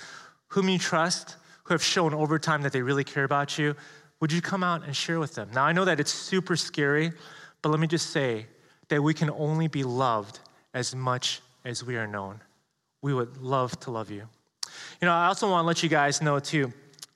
whom 0.47 0.69
you 0.69 0.77
trust, 0.77 1.35
who 1.63 1.73
have 1.73 1.83
shown 1.83 2.13
over 2.13 2.39
time 2.39 2.61
that 2.61 2.71
they 2.71 2.81
really 2.81 3.03
care 3.03 3.25
about 3.25 3.57
you? 3.57 3.75
Would 4.21 4.31
you 4.31 4.41
come 4.41 4.63
out 4.63 4.85
and 4.85 4.95
share 4.95 5.19
with 5.19 5.35
them? 5.35 5.49
Now, 5.53 5.65
I 5.65 5.73
know 5.73 5.83
that 5.83 5.99
it's 5.99 6.13
super 6.13 6.55
scary, 6.55 7.11
but 7.61 7.69
let 7.69 7.81
me 7.81 7.87
just 7.87 8.11
say 8.11 8.45
that 8.87 9.01
we 9.01 9.13
can 9.13 9.29
only 9.31 9.67
be 9.67 9.83
loved 9.83 10.39
as 10.73 10.95
much 10.95 11.41
as 11.65 11.83
we 11.83 11.97
are 11.97 12.07
known. 12.07 12.39
We 13.01 13.13
would 13.13 13.37
love 13.37 13.77
to 13.81 13.91
love 13.91 14.09
you. 14.09 14.27
You 15.01 15.07
know, 15.07 15.11
I 15.11 15.25
also 15.25 15.49
want 15.49 15.63
to 15.63 15.67
let 15.67 15.83
you 15.83 15.89
guys 15.89 16.21
know, 16.21 16.39
too 16.39 16.71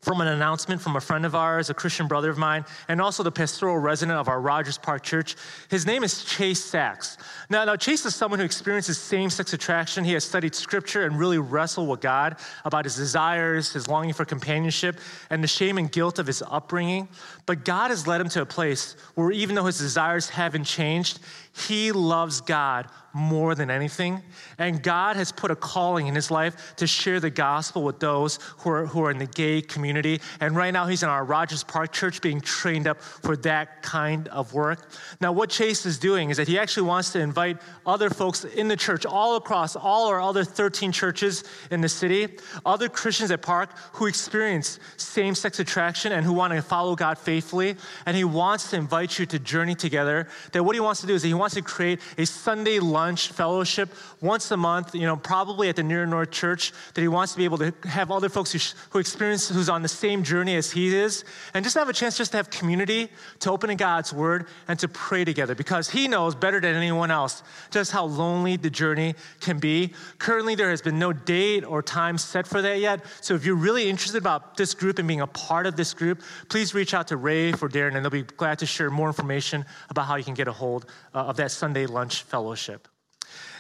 from 0.08 0.22
an 0.22 0.30
announcement 0.30 0.80
from 0.80 0.96
a 0.96 1.02
friend 1.02 1.26
of 1.26 1.36
ours, 1.36 1.70
a 1.70 1.74
Christian 1.74 2.08
brother 2.08 2.30
of 2.30 2.38
mine, 2.38 2.64
and 2.88 3.02
also 3.02 3.24
the 3.24 3.32
pastoral 3.32 3.78
resident 3.78 4.18
of 4.18 4.30
our 4.30 4.40
Rogers 4.40 4.78
Park 4.78 5.04
Church. 5.04 5.36
His 5.70 5.86
name 5.86 6.02
is 6.02 6.24
Chase 6.24 6.64
Sachs. 6.64 7.18
Now, 7.50 7.66
now 7.66 7.76
Chase 7.76 8.06
is 8.06 8.16
someone 8.16 8.40
who 8.40 8.46
experiences 8.46 8.98
same 8.98 9.30
sex 9.30 9.52
attraction. 9.52 10.06
He 10.06 10.14
has 10.14 10.24
studied 10.24 10.56
scripture 10.56 11.04
and 11.04 11.20
really 11.20 11.40
wrestled 11.40 11.90
with 11.90 12.00
God 12.00 12.38
about 12.64 12.86
his 12.86 12.96
desires, 12.96 13.74
his 13.74 13.90
longing 13.90 14.14
for 14.14 14.24
companionship, 14.24 14.98
and 15.30 15.44
the 15.44 15.48
shame 15.48 15.78
and 15.78 15.92
guilt 15.92 16.20
of 16.20 16.28
his 16.28 16.42
upbringing. 16.42 17.10
But 17.46 17.66
God 17.66 17.90
has 17.90 18.08
led 18.08 18.22
him 18.22 18.30
to 18.30 18.42
a 18.42 18.46
place 18.46 18.96
where 19.16 19.32
even 19.32 19.56
though 19.56 19.66
his 19.66 19.78
desires 19.78 20.30
haven't 20.30 20.64
changed, 20.64 21.20
he 21.68 21.92
loves 21.92 22.40
God 22.40 22.88
more 23.18 23.56
than 23.56 23.72
anything. 23.72 24.22
And 24.60 24.82
God 24.82 25.16
has 25.16 25.32
put 25.32 25.50
a 25.50 25.56
calling 25.56 26.06
in 26.06 26.14
his 26.14 26.30
life 26.30 26.76
to 26.76 26.86
share 26.86 27.20
the 27.20 27.32
gospel 27.32 27.82
with 27.82 28.00
those 28.00 28.38
who 28.60 28.70
are, 28.70 28.86
who 28.86 29.04
are 29.04 29.10
in 29.10 29.18
the 29.18 29.26
gay 29.26 29.62
community. 29.62 30.22
And 30.40 30.56
right 30.56 30.72
now, 30.72 30.86
he's 30.86 31.02
in 31.02 31.10
our 31.10 31.26
Rogers 31.26 31.64
Park 31.64 31.92
Church 31.92 32.22
being 32.22 32.40
trained 32.40 32.88
up 32.88 33.02
for 33.02 33.36
that 33.38 33.82
kind 33.82 34.28
of 34.28 34.54
work. 34.54 34.92
Now, 35.20 35.32
what 35.32 35.50
Chase 35.50 35.86
is 35.88 35.98
doing 35.98 36.30
is 36.30 36.38
that 36.38 36.48
he 36.48 36.60
actually 36.60 36.88
wants 36.88 37.12
to 37.14 37.20
invite 37.20 37.58
other 37.88 38.12
folks 38.12 38.46
in 38.46 38.68
the 38.68 38.78
church, 38.78 39.06
all 39.06 39.36
across 39.36 39.76
all 39.76 40.08
our 40.08 40.22
other 40.22 40.44
13 40.44 40.92
churches 40.92 41.44
in 41.72 41.82
the 41.82 41.90
city, 41.90 42.38
other 42.66 42.88
Christians 42.88 43.32
at 43.32 43.42
Park 43.42 43.76
who 43.94 44.06
experience 44.06 44.80
same 44.98 45.34
sex 45.34 45.60
attraction 45.60 46.12
and 46.12 46.24
who 46.24 46.34
want 46.34 46.54
to 46.54 46.62
follow 46.62 46.96
God 46.96 47.18
faithfully. 47.18 47.78
And 48.06 48.16
he 48.16 48.24
wants 48.24 48.70
to 48.70 48.76
invite 48.76 49.18
you 49.18 49.26
to 49.26 49.40
journey 49.40 49.74
together. 49.74 50.28
That 50.52 50.64
what 50.64 50.76
he 50.76 50.80
wants 50.80 51.02
to 51.02 51.08
do 51.08 51.16
is 51.16 51.24
he 51.24 51.34
wants 51.34 51.56
to 51.56 51.64
create 51.64 52.00
a 52.18 52.26
Sunday 52.26 52.80
lunch 52.80 53.07
lunch 53.08 53.32
fellowship 53.32 53.90
once 54.20 54.52
a 54.52 54.58
month, 54.58 54.94
you 54.94 55.08
know, 55.10 55.16
probably 55.16 55.70
at 55.70 55.78
the 55.78 55.84
Near 55.84 56.06
North 56.06 56.30
Church, 56.30 56.74
that 56.94 57.02
he 57.02 57.08
wants 57.08 57.32
to 57.32 57.38
be 57.38 57.46
able 57.46 57.58
to 57.58 57.74
have 57.86 58.12
other 58.12 58.28
folks 58.28 58.52
who, 58.52 58.60
who 58.90 59.00
experience, 59.00 59.48
who's 59.48 59.70
on 59.70 59.82
the 59.82 59.88
same 59.88 60.24
journey 60.24 60.58
as 60.58 60.70
he 60.70 60.94
is, 60.94 61.24
and 61.54 61.64
just 61.64 61.78
have 61.78 61.88
a 61.88 61.94
chance 61.94 62.18
just 62.18 62.32
to 62.32 62.38
have 62.38 62.50
community, 62.50 63.08
to 63.40 63.50
open 63.50 63.70
in 63.70 63.78
God's 63.78 64.12
word, 64.12 64.48
and 64.68 64.78
to 64.80 64.90
pray 64.90 65.24
together 65.24 65.56
because 65.56 65.90
he 65.90 66.10
knows 66.10 66.36
better 66.36 66.60
than 66.60 66.76
anyone 66.76 67.10
else 67.10 67.44
just 67.72 67.94
how 67.94 68.04
lonely 68.04 68.58
the 68.58 68.70
journey 68.70 69.16
can 69.40 69.58
be. 69.58 69.94
Currently, 70.18 70.56
there 70.56 70.70
has 70.70 70.82
been 70.82 71.00
no 71.00 71.14
date 71.14 71.64
or 71.64 71.82
time 71.82 72.18
set 72.18 72.46
for 72.46 72.62
that 72.62 72.80
yet. 72.80 73.06
So 73.22 73.36
if 73.36 73.46
you're 73.46 73.56
really 73.56 73.88
interested 73.90 74.18
about 74.18 74.58
this 74.58 74.74
group 74.74 75.00
and 75.00 75.08
being 75.08 75.22
a 75.22 75.28
part 75.28 75.66
of 75.66 75.78
this 75.78 75.94
group, 75.94 76.22
please 76.50 76.74
reach 76.74 76.94
out 76.94 77.08
to 77.08 77.16
Ray 77.16 77.54
or 77.54 77.70
Darren, 77.70 77.96
and 77.96 78.04
they'll 78.04 78.10
be 78.10 78.24
glad 78.24 78.60
to 78.60 78.66
share 78.66 78.90
more 78.90 79.08
information 79.08 79.64
about 79.90 80.08
how 80.08 80.18
you 80.18 80.26
can 80.26 80.34
get 80.34 80.50
a 80.50 80.52
hold 80.52 80.88
uh, 81.16 81.20
of 81.20 81.38
that 81.38 81.52
Sunday 81.52 81.86
lunch 81.86 82.24
fellowship. 82.24 82.90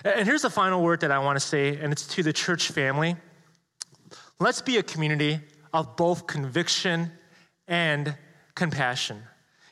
And 0.03 0.27
here's 0.27 0.43
the 0.43 0.49
final 0.49 0.81
word 0.81 1.01
that 1.01 1.11
I 1.11 1.19
want 1.19 1.39
to 1.39 1.45
say, 1.45 1.77
and 1.77 1.91
it's 1.91 2.07
to 2.07 2.23
the 2.23 2.33
church 2.33 2.69
family. 2.69 3.15
Let's 4.39 4.61
be 4.61 4.77
a 4.77 4.83
community 4.83 5.39
of 5.73 5.95
both 5.95 6.27
conviction 6.27 7.11
and 7.67 8.15
compassion. 8.55 9.23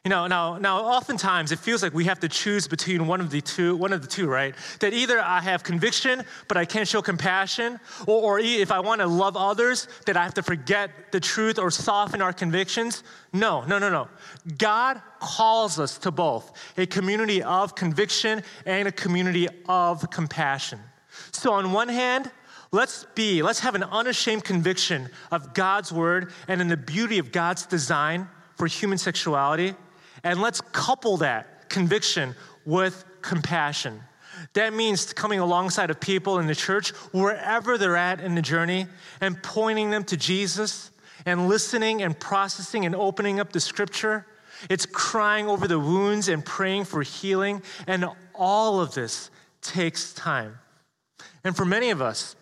You 0.05 0.09
know, 0.09 0.27
now, 0.27 0.59
now 0.59 0.81
oftentimes 0.81 1.51
it 1.51 1.57
feels 1.57 1.81
like 1.81 1.91
we 1.95 2.05
have 2.05 2.19
to 2.19 2.29
choose 2.29 2.67
between 2.67 3.07
one 3.07 3.21
of 3.21 3.31
the 3.31 3.41
two, 3.41 3.75
one 3.75 3.91
of 3.91 4.03
the 4.03 4.07
two, 4.07 4.27
right? 4.27 4.53
That 4.79 4.93
either 4.93 5.19
I 5.19 5.41
have 5.41 5.63
conviction, 5.63 6.23
but 6.47 6.57
I 6.57 6.63
can't 6.63 6.87
show 6.87 7.01
compassion, 7.01 7.79
or, 8.05 8.21
or 8.21 8.39
if 8.39 8.71
I 8.71 8.81
want 8.81 9.01
to 9.01 9.07
love 9.07 9.35
others, 9.35 9.87
that 10.05 10.15
I 10.15 10.23
have 10.23 10.35
to 10.35 10.43
forget 10.43 10.91
the 11.11 11.19
truth 11.19 11.57
or 11.57 11.71
soften 11.71 12.21
our 12.21 12.33
convictions. 12.33 13.01
No, 13.33 13.63
no, 13.65 13.79
no, 13.79 13.89
no. 13.89 14.07
God 14.59 15.01
calls 15.19 15.79
us 15.79 15.97
to 15.97 16.11
both 16.11 16.55
a 16.77 16.85
community 16.85 17.41
of 17.41 17.73
conviction 17.73 18.43
and 18.67 18.87
a 18.87 18.91
community 18.91 19.47
of 19.67 20.07
compassion. 20.11 20.79
So 21.31 21.51
on 21.51 21.71
one 21.71 21.89
hand, 21.89 22.29
let's 22.71 23.07
be, 23.15 23.41
let's 23.41 23.61
have 23.61 23.73
an 23.73 23.81
unashamed 23.81 24.43
conviction 24.43 25.09
of 25.31 25.55
God's 25.55 25.91
word 25.91 26.31
and 26.47 26.61
in 26.61 26.67
the 26.67 26.77
beauty 26.77 27.17
of 27.17 27.31
God's 27.31 27.65
design 27.65 28.29
for 28.55 28.67
human 28.67 28.99
sexuality. 28.99 29.73
And 30.25 30.41
let's 30.41 30.59
couple 30.59 31.17
that 31.17 31.69
conviction 31.69 32.35
with 32.65 33.05
compassion. 33.21 34.01
That 34.53 34.73
means 34.73 35.13
coming 35.13 35.39
alongside 35.39 35.91
of 35.91 35.99
people 35.99 36.39
in 36.39 36.47
the 36.47 36.55
church, 36.55 36.89
wherever 37.13 37.77
they're 37.77 37.95
at 37.95 38.19
in 38.19 38.33
the 38.33 38.41
journey, 38.41 38.87
and 39.21 39.41
pointing 39.41 39.91
them 39.91 40.03
to 40.05 40.17
Jesus 40.17 40.91
and 41.27 41.47
listening 41.47 42.01
and 42.01 42.19
processing 42.19 42.85
and 42.85 42.95
opening 42.95 43.39
up 43.39 43.53
the 43.53 43.59
scripture. 43.59 44.25
It's 44.67 44.85
crying 44.87 45.47
over 45.47 45.67
the 45.67 45.79
wounds 45.79 46.27
and 46.27 46.43
praying 46.43 46.85
for 46.85 47.03
healing. 47.03 47.61
And 47.85 48.05
all 48.33 48.81
of 48.81 48.95
this 48.95 49.29
takes 49.61 50.11
time. 50.13 50.57
And 51.43 51.55
for 51.55 51.65
many 51.65 51.91
of 51.91 52.01
us, 52.01 52.35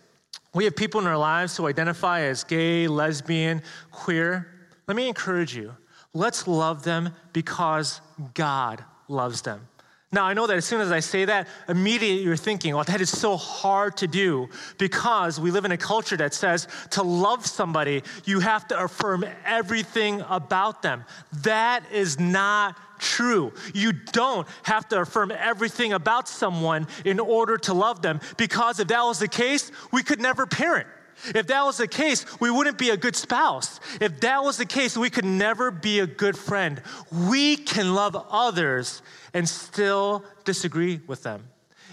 we 0.53 0.63
have 0.63 0.75
people 0.75 1.01
in 1.01 1.07
our 1.07 1.17
lives 1.17 1.57
who 1.57 1.67
identify 1.67 2.21
as 2.21 2.45
gay, 2.45 2.87
lesbian, 2.87 3.61
queer. 3.91 4.47
Let 4.87 4.95
me 4.95 5.09
encourage 5.09 5.53
you 5.53 5.75
Let's 6.13 6.47
love 6.47 6.83
them 6.83 7.09
because 7.33 8.01
God 8.33 8.83
loves 9.07 9.41
them. 9.41 9.67
Now, 10.13 10.25
I 10.25 10.35
know 10.35 10.45
that 10.45 10.55
as 10.55 10.65
soon 10.65 10.79
as 10.79 10.91
I 10.91 10.99
say 10.99 11.25
that, 11.25 11.47
immediately 11.67 12.23
you're 12.23 12.35
thinking, 12.35 12.75
well, 12.75 12.83
that 12.83 13.01
is 13.01 13.09
so 13.09 13.35
hard 13.35 13.97
to 13.97 14.07
do 14.07 14.47
because 14.77 15.39
we 15.39 15.49
live 15.49 15.65
in 15.65 15.71
a 15.71 15.77
culture 15.77 16.15
that 16.17 16.35
says 16.35 16.67
to 16.91 17.01
love 17.01 17.47
somebody, 17.47 18.03
you 18.23 18.39
have 18.39 18.67
to 18.67 18.79
affirm 18.79 19.25
everything 19.43 20.21
about 20.29 20.83
them. 20.83 21.03
That 21.41 21.83
is 21.91 22.19
not 22.19 22.77
true. 22.99 23.53
You 23.73 23.91
don't 23.91 24.47
have 24.61 24.87
to 24.89 25.01
affirm 25.01 25.31
everything 25.31 25.93
about 25.93 26.29
someone 26.29 26.87
in 27.03 27.19
order 27.19 27.57
to 27.57 27.73
love 27.73 28.03
them 28.03 28.21
because 28.37 28.79
if 28.79 28.89
that 28.89 29.01
was 29.01 29.17
the 29.17 29.27
case, 29.27 29.71
we 29.91 30.03
could 30.03 30.21
never 30.21 30.45
parent. 30.45 30.87
If 31.27 31.47
that 31.47 31.63
was 31.63 31.77
the 31.77 31.87
case, 31.87 32.25
we 32.39 32.49
wouldn't 32.49 32.77
be 32.77 32.89
a 32.89 32.97
good 32.97 33.15
spouse. 33.15 33.79
If 34.01 34.19
that 34.21 34.43
was 34.43 34.57
the 34.57 34.65
case, 34.65 34.97
we 34.97 35.09
could 35.09 35.25
never 35.25 35.71
be 35.71 35.99
a 35.99 36.07
good 36.07 36.37
friend. 36.37 36.81
We 37.11 37.55
can 37.55 37.93
love 37.93 38.15
others 38.29 39.01
and 39.33 39.47
still 39.47 40.23
disagree 40.43 40.99
with 41.07 41.23
them. 41.23 41.47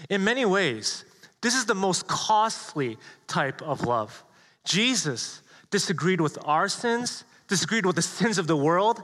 In 0.09 0.23
many 0.23 0.45
ways, 0.45 1.05
this 1.41 1.55
is 1.55 1.65
the 1.65 1.75
most 1.75 2.07
costly 2.07 2.97
type 3.27 3.61
of 3.61 3.85
love. 3.85 4.23
Jesus 4.65 5.41
disagreed 5.69 6.19
with 6.19 6.37
our 6.43 6.67
sins, 6.67 7.23
disagreed 7.47 7.85
with 7.85 7.95
the 7.95 8.01
sins 8.01 8.37
of 8.37 8.47
the 8.47 8.57
world, 8.57 9.01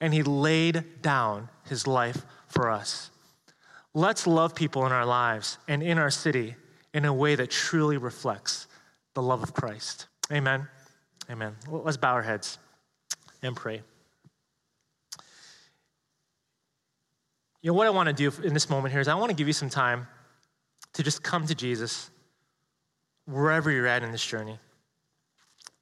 and 0.00 0.14
he 0.14 0.22
laid 0.22 1.02
down 1.02 1.48
his 1.68 1.86
life 1.86 2.24
for 2.46 2.70
us. 2.70 3.10
Let's 3.94 4.26
love 4.26 4.54
people 4.54 4.86
in 4.86 4.92
our 4.92 5.06
lives 5.06 5.58
and 5.66 5.82
in 5.82 5.98
our 5.98 6.10
city 6.10 6.56
in 6.94 7.04
a 7.04 7.12
way 7.12 7.34
that 7.34 7.50
truly 7.50 7.96
reflects 7.96 8.67
the 9.18 9.22
love 9.22 9.42
of 9.42 9.52
Christ. 9.52 10.06
Amen. 10.30 10.68
Amen. 11.28 11.56
Let's 11.68 11.96
bow 11.96 12.12
our 12.12 12.22
heads 12.22 12.56
and 13.42 13.56
pray. 13.56 13.82
You 17.62 17.72
know, 17.72 17.74
what 17.74 17.88
I 17.88 17.90
want 17.90 18.08
to 18.08 18.12
do 18.12 18.30
in 18.44 18.54
this 18.54 18.70
moment 18.70 18.92
here 18.92 19.00
is 19.00 19.08
I 19.08 19.16
want 19.16 19.30
to 19.30 19.34
give 19.34 19.48
you 19.48 19.52
some 19.52 19.70
time 19.70 20.06
to 20.92 21.02
just 21.02 21.24
come 21.24 21.48
to 21.48 21.54
Jesus 21.56 22.10
wherever 23.26 23.72
you're 23.72 23.88
at 23.88 24.04
in 24.04 24.12
this 24.12 24.24
journey. 24.24 24.56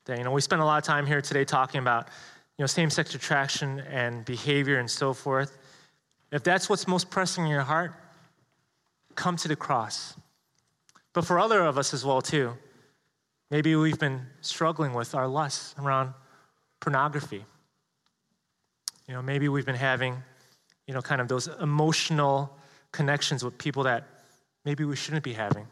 That, 0.06 0.16
you 0.16 0.24
know, 0.24 0.30
we 0.30 0.40
spent 0.40 0.62
a 0.62 0.64
lot 0.64 0.78
of 0.78 0.84
time 0.84 1.04
here 1.04 1.20
today 1.20 1.44
talking 1.44 1.80
about, 1.80 2.08
you 2.56 2.62
know, 2.62 2.66
same-sex 2.66 3.14
attraction 3.14 3.80
and 3.80 4.24
behavior 4.24 4.78
and 4.78 4.90
so 4.90 5.12
forth. 5.12 5.58
If 6.32 6.42
that's 6.42 6.70
what's 6.70 6.88
most 6.88 7.10
pressing 7.10 7.44
in 7.44 7.50
your 7.50 7.60
heart, 7.60 7.92
come 9.14 9.36
to 9.36 9.48
the 9.48 9.56
cross. 9.56 10.14
But 11.12 11.26
for 11.26 11.38
other 11.38 11.60
of 11.60 11.76
us 11.76 11.92
as 11.92 12.02
well, 12.02 12.22
too, 12.22 12.54
Maybe 13.50 13.76
we've 13.76 13.98
been 13.98 14.22
struggling 14.40 14.92
with 14.92 15.14
our 15.14 15.28
lusts 15.28 15.74
around 15.78 16.12
pornography. 16.80 17.44
You 19.06 19.14
know, 19.14 19.22
maybe 19.22 19.48
we've 19.48 19.66
been 19.66 19.76
having, 19.76 20.16
you 20.86 20.94
know, 20.94 21.00
kind 21.00 21.20
of 21.20 21.28
those 21.28 21.48
emotional 21.60 22.56
connections 22.90 23.44
with 23.44 23.56
people 23.58 23.84
that 23.84 24.04
maybe 24.64 24.84
we 24.84 24.96
shouldn't 24.96 25.22
be 25.22 25.32
having, 25.32 25.66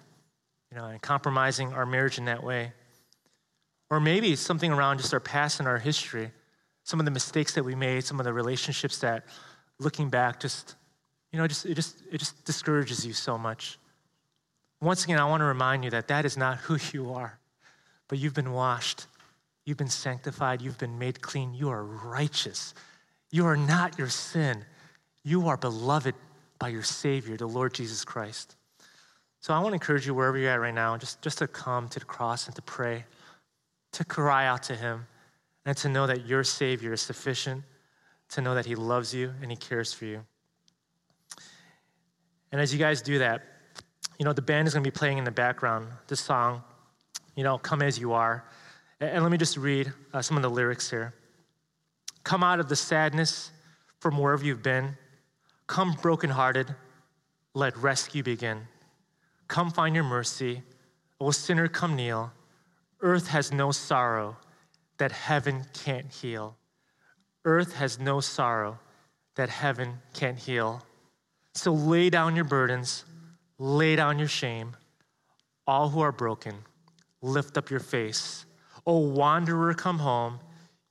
you 0.71 0.79
know, 0.79 0.85
and 0.85 1.03
compromising 1.03 1.73
our 1.73 1.85
marriage 1.85 2.19
in 2.19 2.27
that 2.27 2.43
way. 2.43 2.73
Or 3.91 3.99
maybe 3.99 4.33
it's 4.33 4.41
something 4.41 4.73
around 4.73 4.99
just 4.99 5.13
our 5.13 5.21
past 5.21 5.59
and 5.59 5.69
our 5.69 5.79
history, 5.79 6.31
some 6.85 7.01
of 7.01 7.05
the 7.05 7.11
mistakes 7.11 7.55
that 7.55 7.65
we 7.65 7.75
made, 7.75 8.05
some 8.05 8.21
of 8.21 8.25
the 8.25 8.33
relationships 8.33 8.99
that 8.99 9.25
looking 9.81 10.11
back 10.11 10.39
just, 10.41 10.77
you 11.33 11.39
know, 11.39 11.47
just, 11.47 11.67
it, 11.67 11.75
just, 11.75 12.03
it 12.11 12.19
just 12.19 12.45
discourages 12.45 13.05
you 13.05 13.13
so 13.13 13.37
much. 13.37 13.79
Once 14.81 15.05
again, 15.05 15.19
I 15.19 15.25
want 15.25 15.41
to 15.41 15.45
remind 15.47 15.83
you 15.85 15.91
that 15.91 16.09
that 16.09 16.25
is 16.25 16.37
not 16.37 16.59
who 16.59 16.79
you 16.93 17.13
are, 17.13 17.39
but 18.09 18.19
you've 18.19 18.35
been 18.35 18.53
washed, 18.53 19.07
you've 19.65 19.79
been 19.79 19.89
sanctified, 19.89 20.63
you've 20.63 20.79
been 20.79 20.99
made 20.99 21.21
clean, 21.21 21.55
you 21.55 21.71
are 21.71 21.85
righteous. 21.85 22.75
You 23.31 23.47
are 23.47 23.57
not 23.57 23.99
your 23.99 24.09
sin. 24.09 24.65
You 25.25 25.49
are 25.49 25.57
beloved 25.57 26.15
by 26.61 26.69
your 26.69 26.85
Savior, 26.85 27.37
the 27.37 27.49
Lord 27.49 27.75
Jesus 27.75 28.05
Christ. 28.05 28.55
So 29.41 29.53
I 29.53 29.59
want 29.59 29.73
to 29.73 29.75
encourage 29.75 30.07
you 30.07 30.15
wherever 30.15 30.39
you're 30.39 30.51
at 30.51 30.61
right 30.61 30.73
now, 30.73 30.97
just, 30.97 31.21
just 31.21 31.39
to 31.39 31.49
come 31.49 31.89
to 31.89 31.99
the 31.99 32.05
cross 32.05 32.47
and 32.47 32.55
to 32.55 32.63
pray, 32.63 33.05
to 33.93 34.05
cry 34.05 34.47
out 34.47 34.63
to 34.65 34.77
Him, 34.77 35.07
and 35.67 35.77
to 35.79 35.89
know 35.89 36.07
that 36.07 36.27
your 36.27 36.45
Savior 36.45 36.93
is 36.93 37.03
sufficient, 37.03 37.65
to 38.31 38.41
know 38.41 38.55
that 38.55 38.67
He 38.67 38.75
loves 38.75 39.13
you 39.13 39.33
and 39.43 39.51
He 39.51 39.57
cares 39.57 39.93
for 39.93 40.05
you. 40.05 40.25
And 42.53 42.61
as 42.61 42.73
you 42.73 42.79
guys 42.79 43.03
do 43.03 43.19
that, 43.19 43.43
you 44.19 44.25
know, 44.25 44.33
the 44.33 44.43
band 44.43 44.69
is 44.69 44.75
going 44.75 44.85
to 44.85 44.89
be 44.89 44.97
playing 44.97 45.19
in 45.19 45.25
the 45.25 45.33
background 45.33 45.89
this 46.07 46.21
song, 46.21 46.63
you 47.37 47.45
know, 47.45 47.59
Come 47.59 47.83
As 47.83 47.99
You 47.99 48.13
Are. 48.13 48.45
And 49.01 49.23
let 49.23 49.33
me 49.33 49.39
just 49.39 49.57
read 49.57 49.93
uh, 50.13 50.23
some 50.23 50.37
of 50.37 50.43
the 50.43 50.51
lyrics 50.51 50.91
here. 50.91 51.15
Come 52.23 52.43
out 52.43 52.61
of 52.61 52.69
the 52.69 52.77
sadness 52.77 53.51
from 54.01 54.19
wherever 54.19 54.45
you've 54.45 54.63
been. 54.63 54.97
Come 55.67 55.97
brokenhearted, 56.01 56.75
let 57.55 57.77
rescue 57.77 58.23
begin. 58.23 58.61
Come 59.49 59.71
find 59.71 59.95
your 59.95 60.05
mercy. 60.05 60.63
O 61.21 61.31
sinner, 61.31 61.69
come 61.69 61.97
kneel. 61.97 62.33
Earth 63.01 63.29
has 63.29 63.53
no 63.53 63.71
sorrow 63.71 64.37
that 64.99 65.13
heaven 65.13 65.65
can't 65.73 66.11
heal. 66.11 66.57
Earth 67.45 67.75
has 67.75 67.99
no 67.99 68.21
sorrow 68.21 68.79
that 69.37 69.51
heaven 69.51 69.99
can't 70.13 70.39
heal. 70.39 70.83
So 71.55 71.73
lay 71.73 72.11
down 72.11 72.35
your 72.35 72.45
burdens, 72.45 73.05
lay 73.59 73.97
down 73.97 74.19
your 74.19 74.29
shame. 74.29 74.77
All 75.67 75.89
who 75.89 76.01
are 76.01 76.13
broken, 76.13 76.55
lift 77.25 77.57
up 77.57 77.71
your 77.71 77.81
face. 77.81 78.45
O 78.87 78.99
wanderer, 78.99 79.75
come 79.75 79.99
home. 79.99 80.39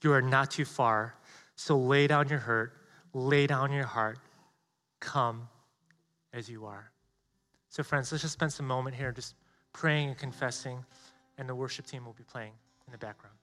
You 0.02 0.12
are 0.14 0.22
not 0.22 0.52
too 0.52 0.66
far. 0.66 1.16
So 1.56 1.78
lay 1.78 2.08
down 2.08 2.28
your 2.28 2.40
hurt, 2.40 2.74
lay 3.14 3.48
down 3.48 3.72
your 3.72 3.86
heart, 3.86 4.18
come 5.00 5.48
as 6.34 6.50
you 6.50 6.66
are. 6.66 6.92
So, 7.70 7.84
friends, 7.84 8.12
let's 8.12 8.24
just 8.24 8.34
spend 8.34 8.52
some 8.52 8.68
moment 8.68 8.96
here 8.96 9.12
just 9.12 9.36
praying 9.72 10.10
and 10.10 10.18
confessing, 10.18 10.84
and 11.38 11.48
the 11.48 11.56
worship 11.56 11.86
team 11.86 12.06
will 12.06 12.14
be 12.14 12.24
playing 12.24 12.54
in 12.88 12.92
the 12.92 12.98
background. 12.98 13.36